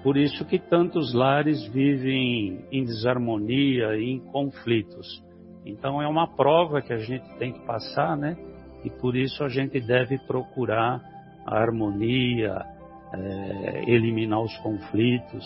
Por 0.03 0.19
isso 0.19 0.45
que 0.45 0.59
tantos 0.59 1.15
lares 1.15 1.67
vivem 1.69 2.67
em 2.71 2.85
desarmonia 2.85 3.97
e 3.97 4.11
em 4.11 4.21
conflitos. 4.21 5.25
Então 5.65 6.03
é 6.03 6.07
uma 6.07 6.27
prova 6.27 6.83
que 6.83 6.93
a 6.93 6.99
gente 6.99 7.27
tem 7.39 7.53
que 7.53 7.65
passar, 7.65 8.17
né? 8.17 8.37
E 8.85 8.91
por 8.91 9.17
isso 9.17 9.43
a 9.43 9.49
gente 9.49 9.81
deve 9.81 10.19
procurar 10.27 11.01
a 11.47 11.57
harmonia, 11.57 12.67
é, 13.15 13.85
eliminar 13.87 14.43
os 14.43 14.57
conflitos. 14.59 15.45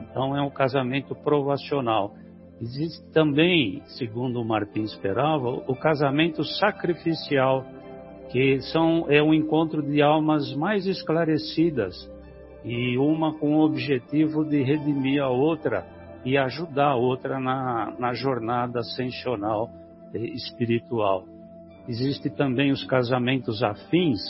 Então 0.00 0.34
é 0.34 0.40
um 0.40 0.50
casamento 0.50 1.14
provacional. 1.14 2.14
Existe 2.60 3.04
também, 3.12 3.82
segundo 3.86 4.44
Martins 4.44 4.94
Peralva, 4.96 5.62
o 5.68 5.76
casamento 5.76 6.42
sacrificial, 6.42 7.64
que 8.30 8.60
são, 8.72 9.06
é 9.08 9.22
um 9.22 9.32
encontro 9.32 9.80
de 9.80 10.02
almas 10.02 10.52
mais 10.54 10.84
esclarecidas 10.84 11.94
e 12.64 12.98
uma 12.98 13.38
com 13.38 13.56
o 13.56 13.64
objetivo 13.64 14.44
de 14.44 14.60
redimir 14.62 15.22
a 15.22 15.28
outra 15.28 15.86
e 16.24 16.36
ajudar 16.36 16.88
a 16.88 16.96
outra 16.96 17.38
na, 17.38 17.94
na 17.96 18.12
jornada 18.12 18.80
ascensional 18.80 19.70
espiritual. 20.12 21.24
Existem 21.88 22.32
também 22.32 22.72
os 22.72 22.84
casamentos 22.84 23.62
afins, 23.62 24.20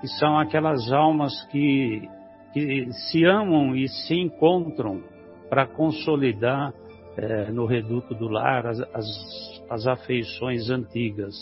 que 0.00 0.08
são 0.18 0.38
aquelas 0.38 0.92
almas 0.92 1.32
que, 1.46 2.06
que 2.52 2.92
se 2.92 3.24
amam 3.24 3.74
e 3.74 3.88
se 3.88 4.14
encontram 4.14 5.02
para 5.48 5.66
consolidar 5.66 6.72
é, 7.16 7.50
no 7.50 7.66
reduto 7.66 8.14
do 8.14 8.28
lar 8.28 8.66
as, 8.66 8.80
as, 8.80 9.62
as 9.70 9.86
afeições 9.86 10.70
antigas. 10.70 11.34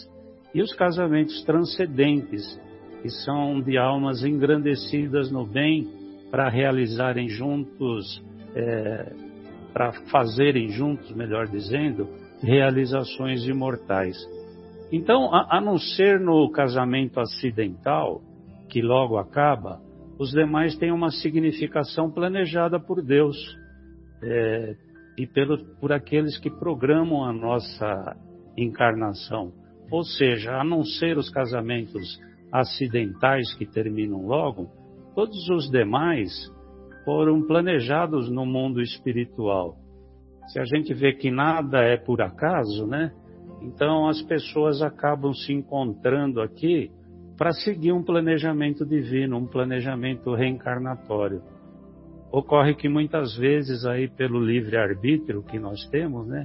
E 0.55 0.63
os 0.63 0.73
casamentos 0.73 1.43
transcendentes, 1.45 2.61
que 3.03 3.09
são 3.09 3.61
de 3.61 3.79
almas 3.79 4.25
engrandecidas 4.25 5.31
no 5.31 5.47
bem 5.47 5.89
para 6.31 6.49
realizarem 6.49 7.29
juntos, 7.29 8.23
é, 8.55 9.13
para 9.73 9.93
fazerem 10.11 10.69
juntos, 10.69 11.13
melhor 11.15 11.47
dizendo, 11.47 12.09
realizações 12.43 13.47
imortais. 13.47 14.17
Então, 14.93 15.33
a, 15.33 15.59
a, 15.59 15.61
não 15.61 15.79
ser 15.79 16.19
no 16.19 16.51
casamento 16.51 17.21
acidental, 17.21 18.21
que 18.69 18.83
logo 18.83 19.19
acaba, 19.19 19.81
os 20.19 20.31
demais 20.33 20.77
têm 20.77 20.91
uma 20.93 21.11
significação 21.11 22.11
planejada 22.11 22.79
por 22.79 23.03
Deus 23.03 23.37
é, 24.23 24.75
e 25.23 25.27
pelo, 25.27 25.59
por 25.77 25.93
aqueles 25.93 26.39
que 26.39 26.51
programam 26.51 27.25
a 27.25 27.33
nossa 27.33 28.17
encarnação. 28.57 29.53
Ou 29.91 30.05
seja, 30.05 30.53
a 30.57 30.65
não 30.65 30.85
ser 30.85 31.19
os 31.19 31.31
casamentos 31.31 32.19
acidentais 32.53 33.55
que 33.55 33.67
terminam 33.67 34.27
logo, 34.27 34.81
Todos 35.15 35.49
os 35.51 35.69
demais 35.71 36.31
foram 37.05 37.43
planejados 37.43 38.31
no 38.31 38.47
mundo 38.47 38.81
espiritual. 38.81 39.77
Se 40.49 40.61
a 40.61 40.65
gente 40.65 40.95
vê 40.95 41.13
que 41.13 41.31
nada 41.31 41.79
é 41.83 41.97
por 41.97 42.23
acaso, 42.23 42.87
né? 42.87 43.13
Então 43.61 44.09
as 44.09 44.23
pessoas 44.23 44.81
acabam 44.83 45.35
se 45.35 45.53
encontrando 45.53 46.41
aqui 46.41 46.91
para 47.37 47.53
seguir 47.53 47.93
um 47.93 48.03
planejamento 48.03 48.87
divino, 48.87 49.37
um 49.37 49.47
planejamento 49.47 50.35
reencarnatório. 50.35 51.43
Ocorre 52.33 52.75
que 52.75 52.89
muitas 52.89 53.37
vezes 53.37 53.85
aí 53.85 54.09
pelo 54.09 54.41
livre 54.41 54.77
arbítrio 54.77 55.43
que 55.43 55.59
nós 55.59 55.85
temos, 55.91 56.27
né, 56.27 56.45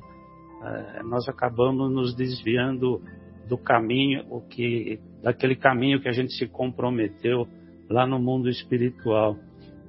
eh, 0.64 1.04
nós 1.04 1.30
acabamos 1.30 1.92
nos 1.92 2.16
desviando 2.16 3.02
do 3.48 3.58
caminho, 3.58 4.26
o 4.30 4.42
que 4.42 5.00
daquele 5.22 5.56
caminho 5.56 6.02
que 6.02 6.10
a 6.10 6.12
gente 6.12 6.34
se 6.34 6.48
comprometeu 6.48 7.48
lá 7.90 8.08
no 8.08 8.20
mundo 8.20 8.50
espiritual. 8.50 9.38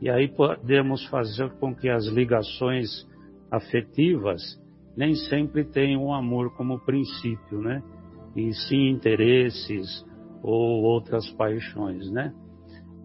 E 0.01 0.11
aí 0.11 0.29
podemos 0.29 1.07
fazer 1.07 1.51
com 1.59 1.75
que 1.75 1.89
as 1.89 2.07
ligações 2.07 3.09
afetivas 3.51 4.43
nem 4.97 5.15
sempre 5.15 5.65
tenham 5.65 6.05
o 6.05 6.13
amor 6.13 6.55
como 6.57 6.79
princípio, 6.81 7.61
né? 7.61 7.83
E 8.35 8.53
sim 8.53 8.89
interesses 8.89 10.05
ou 10.43 10.83
outras 10.83 11.31
paixões, 11.31 12.11
né? 12.11 12.35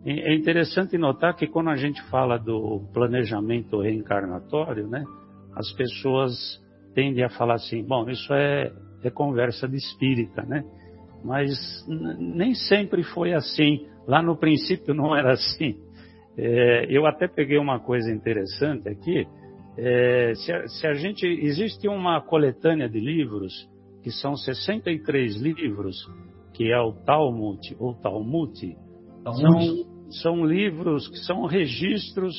É 0.03 0.33
interessante 0.33 0.97
notar 0.97 1.35
que 1.35 1.45
quando 1.45 1.69
a 1.69 1.75
gente 1.75 2.01
fala 2.09 2.37
do 2.37 2.81
planejamento 2.91 3.81
reencarnatório, 3.81 4.87
né? 4.87 5.03
As 5.55 5.71
pessoas 5.73 6.59
tendem 6.95 7.23
a 7.23 7.29
falar 7.29 7.55
assim, 7.55 7.83
bom, 7.83 8.09
isso 8.09 8.33
é, 8.33 8.71
é 9.03 9.09
conversa 9.11 9.67
de 9.67 9.75
espírita, 9.75 10.41
né? 10.43 10.63
Mas 11.23 11.51
nem 11.87 12.55
sempre 12.55 13.03
foi 13.03 13.33
assim. 13.33 13.85
Lá 14.07 14.23
no 14.23 14.35
princípio 14.35 14.93
não 14.93 15.15
era 15.15 15.33
assim. 15.33 15.75
É, 16.35 16.87
eu 16.89 17.05
até 17.05 17.27
peguei 17.27 17.59
uma 17.59 17.79
coisa 17.79 18.11
interessante 18.11 18.89
aqui. 18.89 19.27
É, 19.77 20.33
se, 20.33 20.51
a, 20.51 20.67
se, 20.67 20.87
a, 20.87 20.93
gente 20.93 21.25
existe 21.25 21.87
uma 21.87 22.19
coletânea 22.21 22.89
de 22.89 22.99
livros 22.99 23.53
que 24.01 24.11
são 24.11 24.35
63 24.35 25.39
livros, 25.39 25.95
que 26.53 26.71
é 26.71 26.79
o 26.79 26.91
Talmud 26.91 27.59
ou 27.79 27.93
Talmud, 27.93 28.75
são, 29.23 29.90
são 30.11 30.45
livros 30.45 31.07
que 31.07 31.17
são 31.19 31.45
registros 31.45 32.35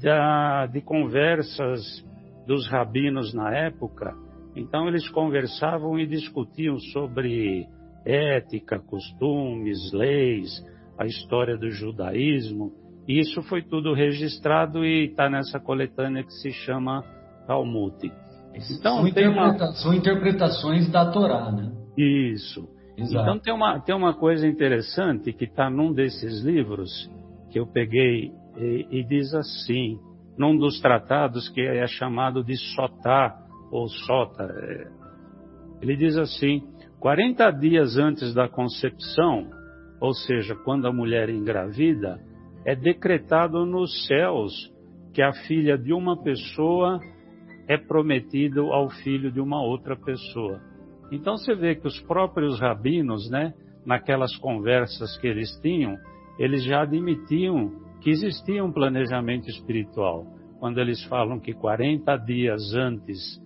da, 0.00 0.66
de 0.66 0.80
conversas 0.80 2.04
dos 2.46 2.68
rabinos 2.68 3.34
na 3.34 3.54
época. 3.54 4.14
Então 4.56 4.88
eles 4.88 5.08
conversavam 5.08 5.98
e 5.98 6.06
discutiam 6.06 6.78
sobre 6.92 7.66
ética, 8.04 8.78
costumes, 8.78 9.92
leis, 9.92 10.64
a 10.98 11.06
história 11.06 11.56
do 11.56 11.70
judaísmo. 11.70 12.72
E 13.06 13.20
isso 13.20 13.42
foi 13.42 13.62
tudo 13.62 13.94
registrado 13.94 14.84
e 14.84 15.06
está 15.06 15.30
nessa 15.30 15.60
coletânea 15.60 16.24
que 16.24 16.32
se 16.32 16.50
chama 16.50 17.04
Talmud. 17.46 18.12
Então, 18.54 18.96
são, 18.98 19.08
interpreta 19.08 19.64
uma... 19.64 19.72
são 19.72 19.94
interpretações 19.94 20.90
da 20.90 21.10
Torá, 21.10 21.52
né? 21.52 21.72
Isso. 21.96 22.68
Exato. 22.98 23.22
Então 23.22 23.38
tem 23.38 23.54
uma, 23.54 23.80
tem 23.80 23.94
uma 23.94 24.12
coisa 24.14 24.46
interessante 24.46 25.32
que 25.32 25.44
está 25.44 25.70
num 25.70 25.92
desses 25.92 26.42
livros 26.42 26.90
que 27.50 27.58
eu 27.58 27.66
peguei 27.66 28.32
e, 28.56 28.86
e, 28.90 29.04
diz 29.04 29.32
assim, 29.34 29.98
num 30.36 30.56
dos 30.58 30.80
tratados 30.80 31.48
que 31.48 31.60
é 31.60 31.86
chamado 31.86 32.42
de 32.42 32.56
Sotá 32.74 33.38
ou 33.70 33.88
Sota, 33.88 34.42
é, 34.42 34.88
ele 35.80 35.96
diz 35.96 36.16
assim: 36.16 36.62
40 36.98 37.50
dias 37.52 37.96
antes 37.96 38.34
da 38.34 38.48
concepção, 38.48 39.48
ou 40.00 40.12
seja, 40.12 40.56
quando 40.56 40.88
a 40.88 40.92
mulher 40.92 41.30
engravida, 41.30 42.18
é 42.66 42.74
decretado 42.74 43.64
nos 43.64 44.06
céus 44.06 44.52
que 45.14 45.22
a 45.22 45.32
filha 45.46 45.78
de 45.78 45.92
uma 45.92 46.20
pessoa 46.20 47.00
é 47.68 47.76
prometido 47.76 48.72
ao 48.72 48.88
filho 48.88 49.30
de 49.30 49.40
uma 49.40 49.62
outra 49.62 49.96
pessoa. 49.96 50.60
Então 51.10 51.36
você 51.36 51.54
vê 51.54 51.74
que 51.74 51.86
os 51.86 51.98
próprios 52.00 52.60
rabinos, 52.60 53.30
né, 53.30 53.54
naquelas 53.84 54.36
conversas 54.36 55.16
que 55.18 55.26
eles 55.26 55.50
tinham, 55.60 55.96
eles 56.38 56.64
já 56.64 56.82
admitiam 56.82 57.72
que 58.00 58.10
existia 58.10 58.64
um 58.64 58.72
planejamento 58.72 59.48
espiritual. 59.48 60.26
Quando 60.60 60.78
eles 60.78 61.02
falam 61.04 61.38
que 61.40 61.52
40 61.52 62.16
dias 62.18 62.74
antes 62.74 63.40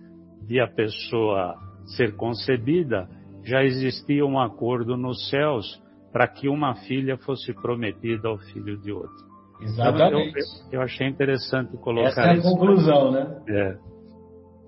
de 0.47 0.59
a 0.59 0.67
pessoa 0.67 1.55
ser 1.95 2.15
concebida, 2.15 3.07
já 3.43 3.63
existia 3.63 4.25
um 4.25 4.39
acordo 4.39 4.95
nos 4.97 5.29
céus 5.29 5.81
para 6.11 6.27
que 6.27 6.47
uma 6.47 6.75
filha 6.75 7.17
fosse 7.17 7.53
prometida 7.53 8.29
ao 8.29 8.37
filho 8.37 8.77
de 8.79 8.91
outro. 8.91 9.33
Exatamente. 9.61 10.29
Então, 10.29 10.69
eu, 10.71 10.79
eu, 10.79 10.81
achei 10.81 11.07
interessante 11.07 11.75
colocar 11.77 12.09
Essa 12.09 12.21
é 12.21 12.29
a 12.29 12.33
isso. 12.35 12.49
conclusão, 12.49 13.11
né? 13.11 13.41
É. 13.47 13.92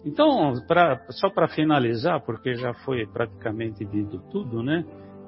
Então, 0.06 0.54
pra, 0.68 1.04
só 1.10 1.30
para 1.32 1.48
finalizar, 1.48 2.24
porque 2.24 2.54
já 2.54 2.74
foi 2.86 3.08
praticamente 3.08 3.84
dito 3.84 4.20
tudo, 4.32 4.62
né? 4.62 4.86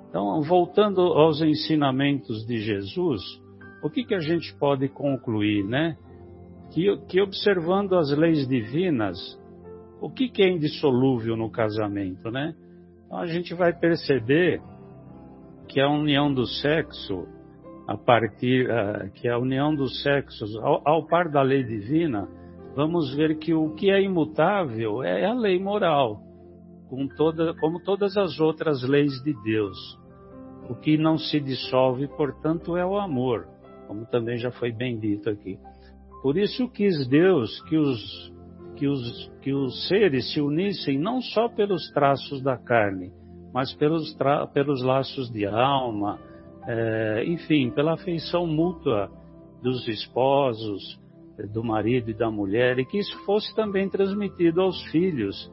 Então, 0.08 0.40
voltando 0.44 1.02
aos 1.02 1.42
ensinamentos 1.42 2.46
de 2.46 2.60
Jesus, 2.60 3.22
o 3.84 3.90
que, 3.90 4.04
que 4.04 4.14
a 4.14 4.20
gente 4.20 4.56
pode 4.60 4.88
concluir, 4.88 5.66
né? 5.66 5.98
Que, 6.72 6.96
que 7.08 7.20
observando 7.20 7.96
as 7.96 8.16
leis 8.16 8.48
divinas, 8.48 9.18
o 10.00 10.12
que, 10.12 10.30
que 10.30 10.44
é 10.44 10.50
indissolúvel 10.50 11.36
no 11.36 11.50
casamento, 11.50 12.30
né? 12.30 12.54
Então, 13.06 13.18
a 13.18 13.26
gente 13.26 13.56
vai 13.56 13.74
perceber 13.74 14.62
que 15.68 15.82
a 15.82 15.90
união 15.90 16.32
do 16.32 16.46
sexo, 16.46 17.28
a 17.88 17.98
partir 17.98 18.70
uh, 18.70 19.10
que 19.12 19.28
a 19.28 19.40
união 19.40 19.74
dos 19.74 20.04
sexos, 20.04 20.56
ao, 20.58 20.88
ao 20.88 21.08
par 21.08 21.30
da 21.30 21.42
lei 21.42 21.64
divina, 21.64 22.28
vamos 22.78 23.12
ver 23.16 23.40
que 23.40 23.56
o 23.56 23.74
que 23.74 23.90
é 23.90 24.00
imutável 24.00 25.02
é 25.02 25.26
a 25.26 25.34
lei 25.34 25.60
moral, 25.60 26.22
com 26.88 27.08
toda, 27.08 27.56
como 27.56 27.82
todas 27.84 28.16
as 28.16 28.40
outras 28.40 28.84
leis 28.84 29.14
de 29.24 29.34
Deus. 29.44 29.76
O 30.70 30.76
que 30.76 30.96
não 30.96 31.18
se 31.18 31.40
dissolve, 31.40 32.08
portanto, 32.10 32.78
é 32.78 32.86
o 32.86 33.00
amor, 33.00 33.48
como 33.88 34.06
também 34.06 34.38
já 34.38 34.52
foi 34.52 34.72
bem 34.72 35.00
dito 35.00 35.28
aqui. 35.28 35.58
Por 36.22 36.38
isso 36.38 36.70
quis 36.70 37.08
Deus 37.08 37.60
que 37.64 37.78
os, 37.78 38.32
que 38.76 38.88
os, 38.88 39.32
que 39.42 39.52
os 39.52 39.88
seres 39.88 40.32
se 40.32 40.40
unissem 40.40 41.00
não 41.00 41.20
só 41.20 41.50
pelos 41.50 41.90
traços 41.94 42.44
da 42.44 42.58
carne, 42.58 43.12
mas 43.52 43.74
pelos, 43.74 44.16
pelos 44.54 44.84
laços 44.84 45.32
de 45.32 45.48
alma, 45.48 46.20
é, 46.68 47.24
enfim, 47.26 47.72
pela 47.72 47.96
afeição 47.96 48.46
mútua 48.46 49.10
dos 49.64 49.88
esposos, 49.88 51.00
do 51.46 51.64
marido 51.64 52.10
e 52.10 52.14
da 52.14 52.32
mulher, 52.32 52.80
e 52.80 52.86
que 52.86 52.98
isso 52.98 53.18
fosse 53.26 53.54
também 53.56 53.90
transmitido 53.90 54.62
aos 54.62 54.82
filhos. 54.92 55.52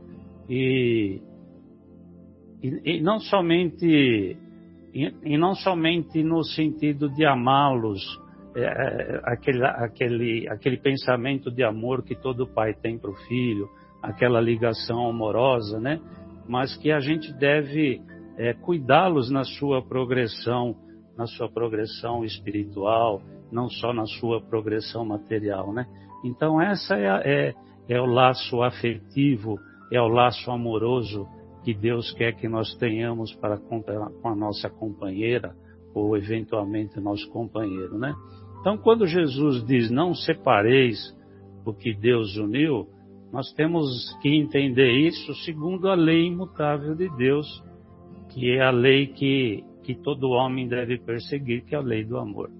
E, 0.48 1.20
e, 2.62 2.96
e 2.96 3.00
não 3.02 3.18
somente 3.20 4.38
e, 4.94 5.12
e, 5.24 5.36
não 5.36 5.54
somente 5.54 6.22
no 6.22 6.44
sentido 6.44 7.08
de 7.08 7.26
amá-los, 7.26 8.00
é, 8.54 9.20
aquele, 9.24 9.64
aquele, 9.64 10.48
aquele 10.48 10.76
pensamento 10.76 11.50
de 11.50 11.64
amor 11.64 12.04
que 12.04 12.14
todo 12.14 12.46
pai 12.46 12.72
tem 12.74 12.96
para 12.96 13.10
o 13.10 13.16
filho, 13.26 13.68
aquela 14.00 14.40
ligação 14.40 15.08
amorosa, 15.08 15.80
né? 15.80 16.00
Mas 16.46 16.76
que 16.76 16.92
a 16.92 17.00
gente 17.00 17.32
deve 17.32 18.00
é, 18.38 18.52
cuidá-los 18.54 19.30
na 19.30 19.42
sua 19.42 19.82
progressão, 19.82 20.76
na 21.18 21.26
sua 21.26 21.50
progressão 21.50 22.24
espiritual, 22.24 23.20
não 23.54 23.70
só 23.70 23.92
na 23.92 24.04
sua 24.04 24.42
progressão 24.42 25.04
material, 25.04 25.72
né? 25.72 25.86
Então 26.24 26.60
essa 26.60 26.96
é, 26.96 27.06
é, 27.24 27.54
é 27.88 28.00
o 28.00 28.06
laço 28.06 28.62
afetivo, 28.62 29.58
é 29.92 30.00
o 30.00 30.08
laço 30.08 30.50
amoroso 30.50 31.26
que 31.62 31.72
Deus 31.72 32.12
quer 32.12 32.32
que 32.32 32.48
nós 32.48 32.74
tenhamos 32.74 33.32
para 33.34 33.56
com 33.56 34.28
a 34.28 34.34
nossa 34.34 34.68
companheira 34.68 35.54
ou 35.94 36.16
eventualmente 36.16 37.00
nosso 37.00 37.30
companheiro, 37.30 37.96
né? 37.96 38.12
Então 38.60 38.76
quando 38.76 39.06
Jesus 39.06 39.64
diz 39.64 39.90
não 39.90 40.14
separeis 40.14 41.16
o 41.64 41.72
que 41.72 41.94
Deus 41.94 42.36
uniu, 42.36 42.88
nós 43.32 43.52
temos 43.52 44.16
que 44.20 44.28
entender 44.28 44.92
isso 44.92 45.34
segundo 45.44 45.88
a 45.88 45.94
lei 45.94 46.26
imutável 46.26 46.94
de 46.94 47.08
Deus, 47.16 47.46
que 48.30 48.50
é 48.50 48.62
a 48.62 48.70
lei 48.70 49.08
que, 49.08 49.64
que 49.82 49.94
todo 49.94 50.30
homem 50.30 50.68
deve 50.68 50.98
perseguir, 50.98 51.64
que 51.64 51.74
é 51.74 51.78
a 51.78 51.82
lei 51.82 52.04
do 52.04 52.18
amor. 52.18 52.50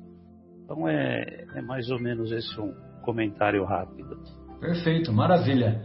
Então 0.65 0.89
é, 0.89 1.45
é 1.55 1.63
mais 1.63 1.91
ou 1.91 2.01
menos 2.01 2.33
esse 2.33 2.59
um 2.59 2.73
comentário 3.03 3.65
rápido. 3.65 4.17
Perfeito, 4.61 5.13
maravilha. 5.13 5.83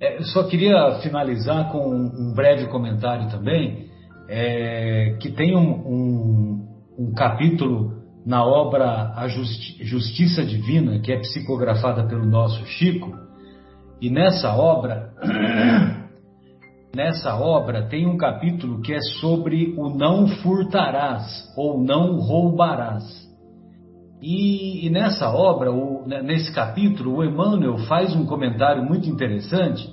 É, 0.00 0.22
só 0.22 0.44
queria 0.44 1.00
finalizar 1.02 1.72
com 1.72 1.88
um 1.88 2.32
breve 2.34 2.66
comentário 2.66 3.28
também, 3.30 3.88
é, 4.28 5.16
que 5.20 5.32
tem 5.32 5.56
um, 5.56 5.70
um, 5.70 6.68
um, 6.98 7.14
capítulo 7.14 7.96
na 8.24 8.44
obra 8.44 9.14
A 9.16 9.26
Justi 9.28 9.82
Justiça 9.84 10.44
Divina, 10.44 11.00
que 11.00 11.10
é 11.10 11.18
psicografada 11.18 12.06
pelo 12.06 12.26
nosso 12.26 12.64
Chico, 12.66 13.12
e 14.00 14.10
nessa 14.10 14.54
obra, 14.54 15.10
nessa 16.94 17.34
obra 17.34 17.88
tem 17.88 18.06
um 18.06 18.16
capítulo 18.16 18.82
que 18.82 18.92
é 18.92 19.00
sobre 19.20 19.74
o 19.76 19.88
não 19.88 20.28
furtarás 20.28 21.52
ou 21.56 21.82
não 21.82 22.18
roubarás. 22.18 23.27
E, 24.20 24.86
e 24.86 24.90
nessa 24.90 25.30
obra, 25.30 25.72
o, 25.72 26.06
né, 26.06 26.22
nesse 26.22 26.52
capítulo, 26.52 27.16
o 27.16 27.24
Emmanuel 27.24 27.78
faz 27.86 28.14
um 28.14 28.26
comentário 28.26 28.84
muito 28.84 29.08
interessante, 29.08 29.88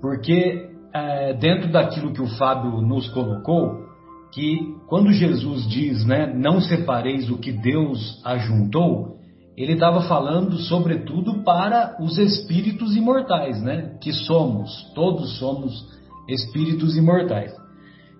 porque 0.00 0.70
é, 0.92 1.32
dentro 1.34 1.72
daquilo 1.72 2.12
que 2.12 2.20
o 2.20 2.28
Fábio 2.36 2.82
nos 2.82 3.08
colocou, 3.08 3.84
que 4.32 4.74
quando 4.88 5.12
Jesus 5.12 5.66
diz, 5.68 6.04
né, 6.04 6.26
não 6.34 6.60
separeis 6.60 7.30
o 7.30 7.38
que 7.38 7.52
Deus 7.52 8.20
ajuntou, 8.24 9.14
ele 9.56 9.74
estava 9.74 10.02
falando 10.02 10.58
sobretudo 10.58 11.42
para 11.44 11.96
os 12.00 12.18
espíritos 12.18 12.96
imortais, 12.96 13.62
né, 13.62 13.96
que 14.00 14.12
somos, 14.12 14.92
todos 14.94 15.38
somos 15.38 15.86
espíritos 16.28 16.96
imortais. 16.96 17.54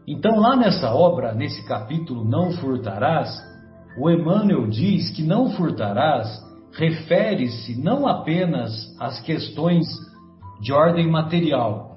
Então 0.07 0.39
lá 0.39 0.57
nessa 0.57 0.95
obra, 0.95 1.35
nesse 1.35 1.67
capítulo, 1.67 2.25
não 2.25 2.53
furtarás, 2.53 3.31
o 3.99 4.11
Emmanuel 4.11 4.69
diz 4.69 5.11
que 5.11 5.23
não 5.23 5.51
furtarás 5.51 6.43
refere-se 6.73 7.81
não 7.81 8.07
apenas 8.07 8.73
às 9.01 9.21
questões 9.21 9.87
de 10.61 10.73
ordem 10.73 11.09
material, 11.09 11.97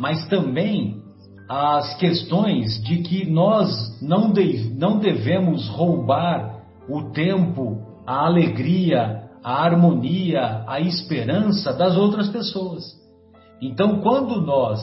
mas 0.00 0.26
também 0.28 1.02
às 1.48 1.94
questões 1.96 2.82
de 2.84 3.02
que 3.02 3.30
nós 3.30 4.00
não, 4.00 4.32
de, 4.32 4.74
não 4.74 4.98
devemos 4.98 5.68
roubar 5.68 6.62
o 6.88 7.10
tempo, 7.10 7.82
a 8.06 8.26
alegria, 8.26 9.24
a 9.42 9.62
harmonia, 9.62 10.64
a 10.66 10.80
esperança 10.80 11.72
das 11.72 11.96
outras 11.96 12.28
pessoas. 12.28 12.82
Então, 13.60 14.00
quando 14.00 14.40
nós 14.40 14.80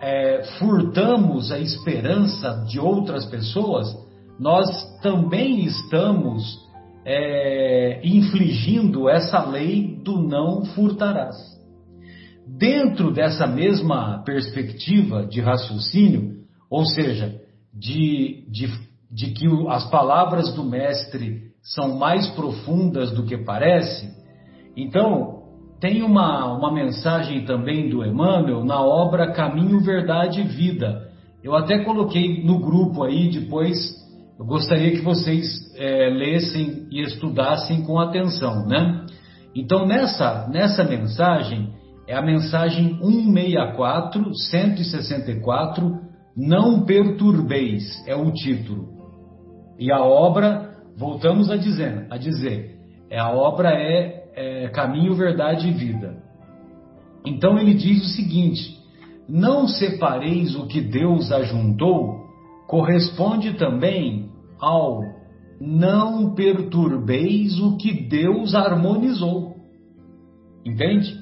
é, 0.00 0.44
furtamos 0.58 1.50
a 1.50 1.58
esperança 1.58 2.64
de 2.68 2.78
outras 2.78 3.24
pessoas, 3.26 3.92
nós 4.38 4.66
também 5.00 5.64
estamos 5.64 6.58
é, 7.04 8.00
infligindo 8.04 9.08
essa 9.08 9.44
lei 9.44 10.00
do 10.02 10.22
não 10.22 10.64
furtarás. 10.64 11.36
Dentro 12.46 13.12
dessa 13.12 13.46
mesma 13.46 14.22
perspectiva 14.24 15.24
de 15.26 15.40
raciocínio, 15.40 16.42
ou 16.70 16.84
seja, 16.84 17.40
de, 17.72 18.44
de, 18.50 18.68
de 19.10 19.30
que 19.32 19.46
as 19.68 19.88
palavras 19.90 20.52
do 20.54 20.64
Mestre 20.64 21.52
são 21.62 21.96
mais 21.96 22.28
profundas 22.30 23.12
do 23.12 23.24
que 23.24 23.38
parece, 23.38 24.12
então 24.76 25.42
tem 25.80 26.02
uma, 26.02 26.56
uma 26.56 26.72
mensagem 26.72 27.44
também 27.44 27.88
do 27.88 28.04
Emmanuel 28.04 28.64
na 28.64 28.80
obra 28.80 29.32
Caminho, 29.32 29.80
Verdade 29.80 30.40
e 30.40 30.44
Vida. 30.44 31.10
Eu 31.42 31.56
até 31.56 31.82
coloquei 31.82 32.44
no 32.44 32.60
grupo 32.60 33.02
aí, 33.02 33.28
depois 33.28 34.01
eu 34.42 34.46
gostaria 34.46 34.90
que 34.90 35.02
vocês 35.02 35.72
é, 35.76 36.10
lessem 36.10 36.88
e 36.90 37.00
estudassem 37.00 37.84
com 37.84 38.00
atenção, 38.00 38.66
né? 38.66 39.06
Então, 39.54 39.86
nessa, 39.86 40.48
nessa 40.48 40.82
mensagem, 40.82 41.72
é 42.08 42.16
a 42.16 42.22
mensagem 42.22 42.98
164, 43.00 44.34
164, 44.34 45.96
Não 46.36 46.84
Perturbeis, 46.84 47.84
é 48.04 48.16
o 48.16 48.32
título. 48.32 48.88
E 49.78 49.92
a 49.92 50.02
obra, 50.02 50.72
voltamos 50.96 51.48
a 51.48 51.56
dizer, 51.56 52.08
a 52.10 52.16
dizer 52.16 52.80
é, 53.08 53.20
a 53.20 53.30
obra 53.30 53.70
é, 53.70 54.24
é 54.34 54.68
Caminho, 54.70 55.14
Verdade 55.14 55.68
e 55.68 55.72
Vida. 55.72 56.16
Então, 57.24 57.60
ele 57.60 57.74
diz 57.74 58.02
o 58.02 58.08
seguinte: 58.08 58.76
Não 59.28 59.68
separeis 59.68 60.56
o 60.56 60.66
que 60.66 60.80
Deus 60.80 61.30
ajuntou, 61.30 62.22
corresponde 62.66 63.52
também 63.52 64.21
ao 64.62 65.02
não 65.60 66.34
perturbeis 66.34 67.60
o 67.60 67.76
que 67.76 68.08
Deus 68.08 68.54
harmonizou. 68.54 69.56
Entende? 70.64 71.20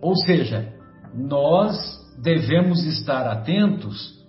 Ou 0.00 0.16
seja, 0.16 0.72
nós 1.14 1.76
devemos 2.22 2.84
estar 2.84 3.26
atentos 3.26 4.24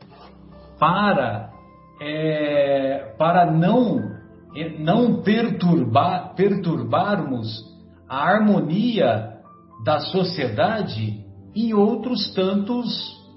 para, 0.80 1.52
é, 2.02 3.16
para 3.18 3.52
não 3.52 4.18
não 4.80 5.22
perturbar, 5.22 6.34
perturbarmos 6.36 7.48
a 8.10 8.24
harmonia 8.24 9.34
da 9.84 10.00
sociedade 10.00 11.24
em 11.56 11.74
outros 11.74 12.34
tantos, 12.34 12.88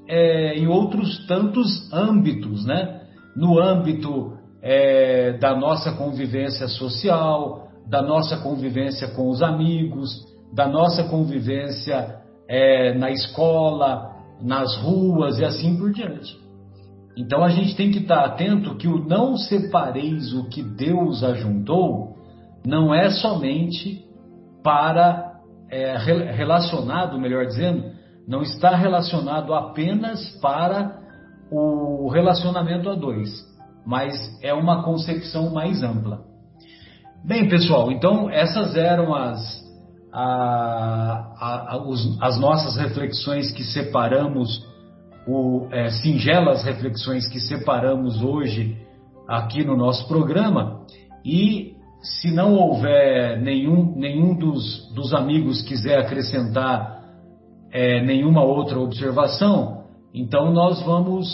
é, 0.09 0.55
em 0.59 0.67
outros 0.67 1.27
tantos 1.27 1.93
âmbitos, 1.93 2.65
né? 2.65 3.03
No 3.37 3.61
âmbito 3.61 4.40
é, 4.63 5.33
da 5.39 5.57
nossa 5.57 5.93
convivência 5.93 6.69
social, 6.69 7.69
da 7.87 8.03
nossa 8.03 8.37
convivência 8.39 9.09
com 9.09 9.29
os 9.29 9.43
amigos, 9.43 10.11
da 10.55 10.67
nossa 10.67 11.05
convivência 11.05 12.21
é, 12.49 12.95
na 12.95 13.11
escola, 13.11 14.11
nas 14.41 14.77
ruas 14.79 15.39
e 15.39 15.45
assim 15.45 15.77
por 15.77 15.93
diante. 15.93 16.39
Então 17.17 17.43
a 17.43 17.49
gente 17.49 17.77
tem 17.77 17.91
que 17.91 17.99
estar 17.99 18.25
atento 18.25 18.77
que 18.77 18.89
o 18.89 19.05
não 19.05 19.37
separeis 19.37 20.33
o 20.33 20.49
que 20.49 20.63
Deus 20.63 21.23
ajuntou 21.23 22.17
não 22.65 22.95
é 22.95 23.11
somente 23.11 24.05
para 24.63 25.41
é, 25.71 25.97
relacionado, 26.33 27.19
melhor 27.19 27.47
dizendo, 27.47 27.93
não 28.27 28.43
está 28.43 28.77
relacionado 28.77 29.55
apenas 29.55 30.31
para 30.41 30.99
o 31.51 32.09
relacionamento 32.09 32.89
a 32.89 32.95
dois, 32.95 33.29
mas 33.85 34.15
é 34.43 34.53
uma 34.53 34.83
concepção 34.83 35.53
mais 35.53 35.83
ampla. 35.83 36.21
Bem, 37.25 37.49
pessoal, 37.49 37.93
então 37.93 38.31
essas 38.31 38.77
eram 38.77 39.15
as, 39.15 39.61
a, 40.13 40.23
a, 41.39 41.75
a, 41.75 41.87
os, 41.87 42.19
as 42.21 42.39
nossas 42.41 42.77
reflexões 42.77 43.51
que 43.53 43.63
separamos, 43.63 44.67
o, 45.27 45.69
é, 45.71 45.91
singelas 45.91 46.65
reflexões 46.65 47.27
que 47.29 47.39
separamos 47.41 48.23
hoje 48.23 48.77
aqui 49.29 49.65
no 49.65 49.77
nosso 49.77 50.09
programa. 50.09 50.81
E 51.25 51.75
se 52.03 52.33
não 52.33 52.55
houver 52.55 53.39
nenhum, 53.41 53.95
nenhum 53.97 54.35
dos, 54.35 54.91
dos 54.95 55.13
amigos 55.13 55.63
quiser 55.63 55.99
acrescentar 55.99 57.05
é, 57.71 58.03
nenhuma 58.03 58.43
outra 58.43 58.81
observação, 58.81 59.85
então 60.13 60.51
nós 60.53 60.83
vamos 60.83 61.29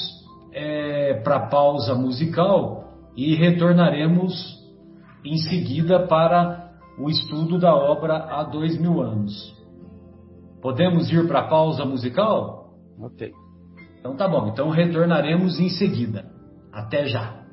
é, 0.53 0.86
para 1.23 1.37
a 1.37 1.47
pausa 1.49 1.95
musical 1.95 2.85
e 3.17 3.35
retornaremos 3.35 4.57
em 5.25 5.37
seguida 5.39 6.07
para 6.07 6.73
o 6.99 7.11
estudo 7.11 7.59
da 7.59 7.75
obra 7.75 8.17
há 8.17 8.45
dois 8.45 8.79
mil 8.79 9.01
anos. 9.01 9.55
Podemos 10.63 11.11
ir 11.11 11.27
para 11.27 11.41
a 11.41 11.49
pausa 11.49 11.85
musical? 11.85 12.75
Ok. 12.99 13.33
Então 13.99 14.17
tá 14.17 14.29
bom, 14.29 14.49
então 14.49 14.71
retornaremos 14.71 15.59
em 15.61 15.69
seguida. 15.69 16.31
Até 16.73 17.07
já. 17.07 17.46